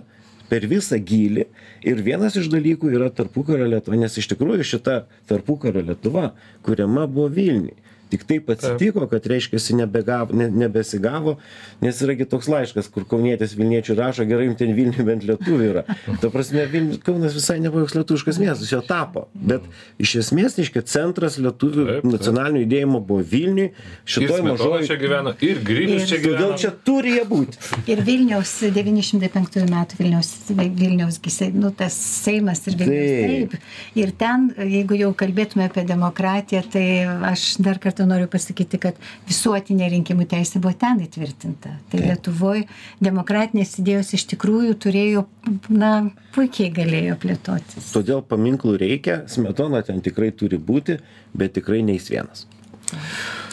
per 0.51 0.67
visą 0.71 0.99
gylį. 0.99 1.47
Ir 1.87 2.03
vienas 2.03 2.35
iš 2.39 2.47
dalykų 2.51 2.93
yra 2.95 3.11
tarpukario 3.15 3.67
Lietuva, 3.71 3.99
nes 3.99 4.15
iš 4.19 4.31
tikrųjų 4.33 4.67
šita 4.67 4.97
tarpukario 5.27 5.83
Lietuva 5.91 6.31
kuriama 6.63 7.07
buvo 7.11 7.27
Vilniui. 7.31 7.75
Tik 8.11 8.25
taip 8.27 8.49
atsitiko, 8.51 9.05
kad 9.07 9.25
reiškia, 9.31 9.59
nebegavo, 9.79 10.35
ne, 10.35 10.49
nebesigavo, 10.51 11.37
nes 11.81 12.01
yragi 12.03 12.25
toks 12.27 12.49
laiškas, 12.51 12.89
kur 12.91 13.05
kaunietis 13.07 13.53
Vilniečių 13.55 13.95
rašo, 13.95 14.25
gerai, 14.27 14.49
jums 14.49 14.57
ten 14.59 14.73
Vilniui 14.75 15.05
bent 15.07 15.23
lietuvių 15.27 15.67
yra. 15.69 15.83
Ta 16.19 16.29
prasme, 16.33 16.65
Vilnius, 16.71 16.99
Kaunas 17.05 17.35
visai 17.37 17.59
nebuvo 17.63 17.85
joks 17.85 17.95
lietuviškas 17.95 18.39
miestas, 18.41 18.71
jo 18.73 18.81
tapo. 18.83 19.27
Bet 19.33 19.63
iš 20.01 20.17
esmės, 20.25 20.57
reiškia, 20.59 20.83
centras 20.91 21.37
lietuvių 21.39 22.01
nacionalinio 22.11 22.65
judėjimo 22.65 22.99
buvo 23.07 23.23
Vilniui, 23.31 23.69
Ir 23.71 24.13
šitoj 24.17 24.43
mažoj. 24.49 24.85
čia 24.89 24.97
gyvena, 24.99 25.33
ir 25.47 25.63
Grinius 25.63 26.09
čia 26.11 26.19
gyvena. 26.19 26.41
Todėl 26.41 26.57
čia 26.65 26.73
turi 26.85 27.15
jie 27.15 27.23
būti. 27.31 27.57
Ir 27.95 28.03
Vilniaus 28.07 28.51
905 28.75 29.63
metų 29.71 29.99
Vilniaus, 30.01 30.33
Vilniaus 30.51 31.19
gi 31.23 31.29
sei- 31.37 31.51
nu, 31.55 31.71
tas 31.71 31.93
Seimas 31.95 32.65
ir 32.67 32.75
Vilnius. 32.75 33.07
Taip. 33.21 33.55
Taip. 33.55 33.61
Ir 34.03 34.11
ten, 34.19 34.49
jeigu 34.57 34.97
jau 34.99 35.13
kalbėtume 35.15 35.65
apie 35.69 35.85
demokratiją, 35.87 36.63
tai 36.71 36.85
aš 37.31 37.55
dar 37.63 37.79
kartą 37.79 38.00
noriu 38.09 38.29
pasakyti, 38.31 38.79
kad 38.81 38.97
visuotinė 39.29 39.89
rinkimų 39.95 40.27
teisė 40.31 40.61
buvo 40.63 40.73
ten 40.79 41.01
įtvirtinta. 41.05 41.75
Tai 41.91 42.01
Lietuvoje 42.03 42.65
demokratinės 43.03 43.77
idėjos 43.81 44.13
iš 44.17 44.27
tikrųjų 44.33 44.77
turėjo, 44.85 45.25
na, 45.69 45.93
puikiai 46.35 46.71
galėjo 46.75 47.17
plėtotis. 47.21 47.91
Todėl 47.95 48.23
paminklų 48.25 48.77
reikia, 48.81 49.21
smetona 49.31 49.83
ten 49.87 50.01
tikrai 50.05 50.31
turi 50.35 50.59
būti, 50.61 50.99
bet 51.37 51.57
tikrai 51.59 51.83
neįs 51.87 52.11
vienas. 52.13 52.47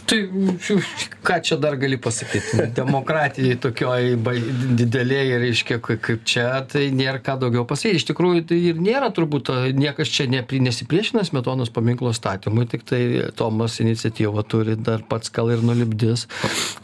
Tai 0.08 0.18
ką 1.22 1.34
čia 1.44 1.56
dar 1.60 1.74
gali 1.76 1.98
pasakyti? 2.00 2.62
Demokratijai 2.76 3.58
tokioj 3.60 4.14
bai- 4.24 4.40
didelėje, 4.78 5.36
reiškia, 5.42 5.76
kai- 5.84 5.98
kaip 6.00 6.22
čia, 6.24 6.46
tai 6.64 6.86
nėra 6.96 7.20
ką 7.20 7.34
daugiau 7.42 7.66
pasakyti. 7.68 8.00
Iš 8.00 8.06
tikrųjų, 8.08 8.44
tai 8.48 8.56
ir 8.70 8.78
nėra 8.80 9.10
turbūt, 9.12 9.50
niekas 9.76 10.08
čia 10.08 10.24
nepri- 10.32 10.62
nesipriešina 10.64 11.24
Smetonos 11.28 11.68
paminklo 11.74 12.12
statymui, 12.16 12.64
tik 12.72 12.86
tai 12.88 13.00
Tomas 13.36 13.76
iniciatyvą 13.84 14.46
turi 14.48 14.76
dar 14.80 15.02
pats 15.08 15.28
gal 15.30 15.50
ir 15.52 15.58
nulipdis 15.60 16.24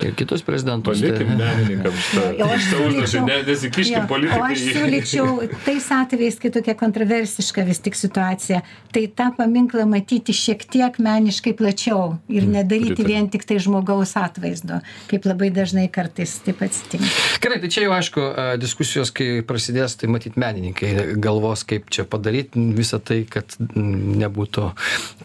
ir 0.04 0.12
kitus 0.12 0.42
prezidentus. 0.44 1.00
Palikim 1.00 1.32
Tai- 1.32 1.38
menininkams 1.40 2.04
šitą 2.10 2.50
šitą 2.60 2.82
užduotį, 2.90 3.24
ne, 3.24 3.40
nesikiškim 3.48 3.94
Jo, 3.94 4.00
O 4.00 4.04
aš 4.04 4.08
politikai. 4.12 4.56
siūlyčiau 4.74 5.48
tais 5.64 5.88
atvejais, 5.96 6.38
kai 6.40 6.50
tokia 6.50 6.74
kontroversiška 6.74 7.64
vis 7.64 7.78
tik 7.80 7.94
situacija, 7.96 8.60
tai 8.92 9.06
tą 9.08 9.30
paminklą 9.36 9.88
matyti 9.88 10.32
šiek 10.36 10.68
tiek 10.68 10.98
meniškai 10.98 11.56
plačiau 11.56 12.18
ir 12.28 12.42
nedaryti 12.42 12.94
pritariu. 12.94 13.13
Vien 13.14 13.30
tik 13.30 13.46
tai 13.46 13.60
žmogaus 13.62 14.16
atvaizdo, 14.18 14.80
kaip 15.10 15.28
labai 15.30 15.48
dažnai 15.54 15.86
kartais 15.94 16.36
taip 16.44 16.60
atsitinka. 16.66 17.08
Gerai, 17.44 17.60
tai 17.62 17.70
čia 17.72 17.86
jau 17.86 17.94
aišku, 17.94 18.26
diskusijos, 18.60 19.14
kai 19.14 19.40
prasidės, 19.46 19.96
tai 20.00 20.10
matyt 20.12 20.38
menininkai 20.40 21.14
galvos, 21.22 21.62
kaip 21.68 21.88
čia 21.94 22.06
padaryti 22.08 22.60
visą 22.74 22.98
tai, 22.98 23.22
kad 23.30 23.56
nebūtų 23.60 24.68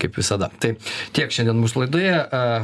kaip 0.01 0.19
visada. 0.19 0.51
Tai 0.61 0.75
tiek 1.15 1.33
šiandien 1.33 1.57
mūsų 1.59 1.85
laidoje. 1.85 2.17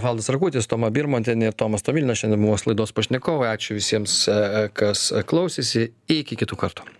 Valdas 0.05 0.29
Rakutis, 0.33 0.69
Toma 0.69 0.91
Birmontenė 0.93 1.51
ir 1.51 1.57
Tomas 1.57 1.85
Tomilinas 1.85 2.21
šiandien 2.21 2.43
mūsų 2.45 2.73
laidos 2.73 2.95
pašnekovai. 2.95 3.53
Ačiū 3.55 3.79
visiems, 3.79 4.21
kas 4.77 5.09
klausėsi. 5.27 5.89
Iki 6.11 6.43
kitų 6.45 6.61
kartų. 6.61 6.95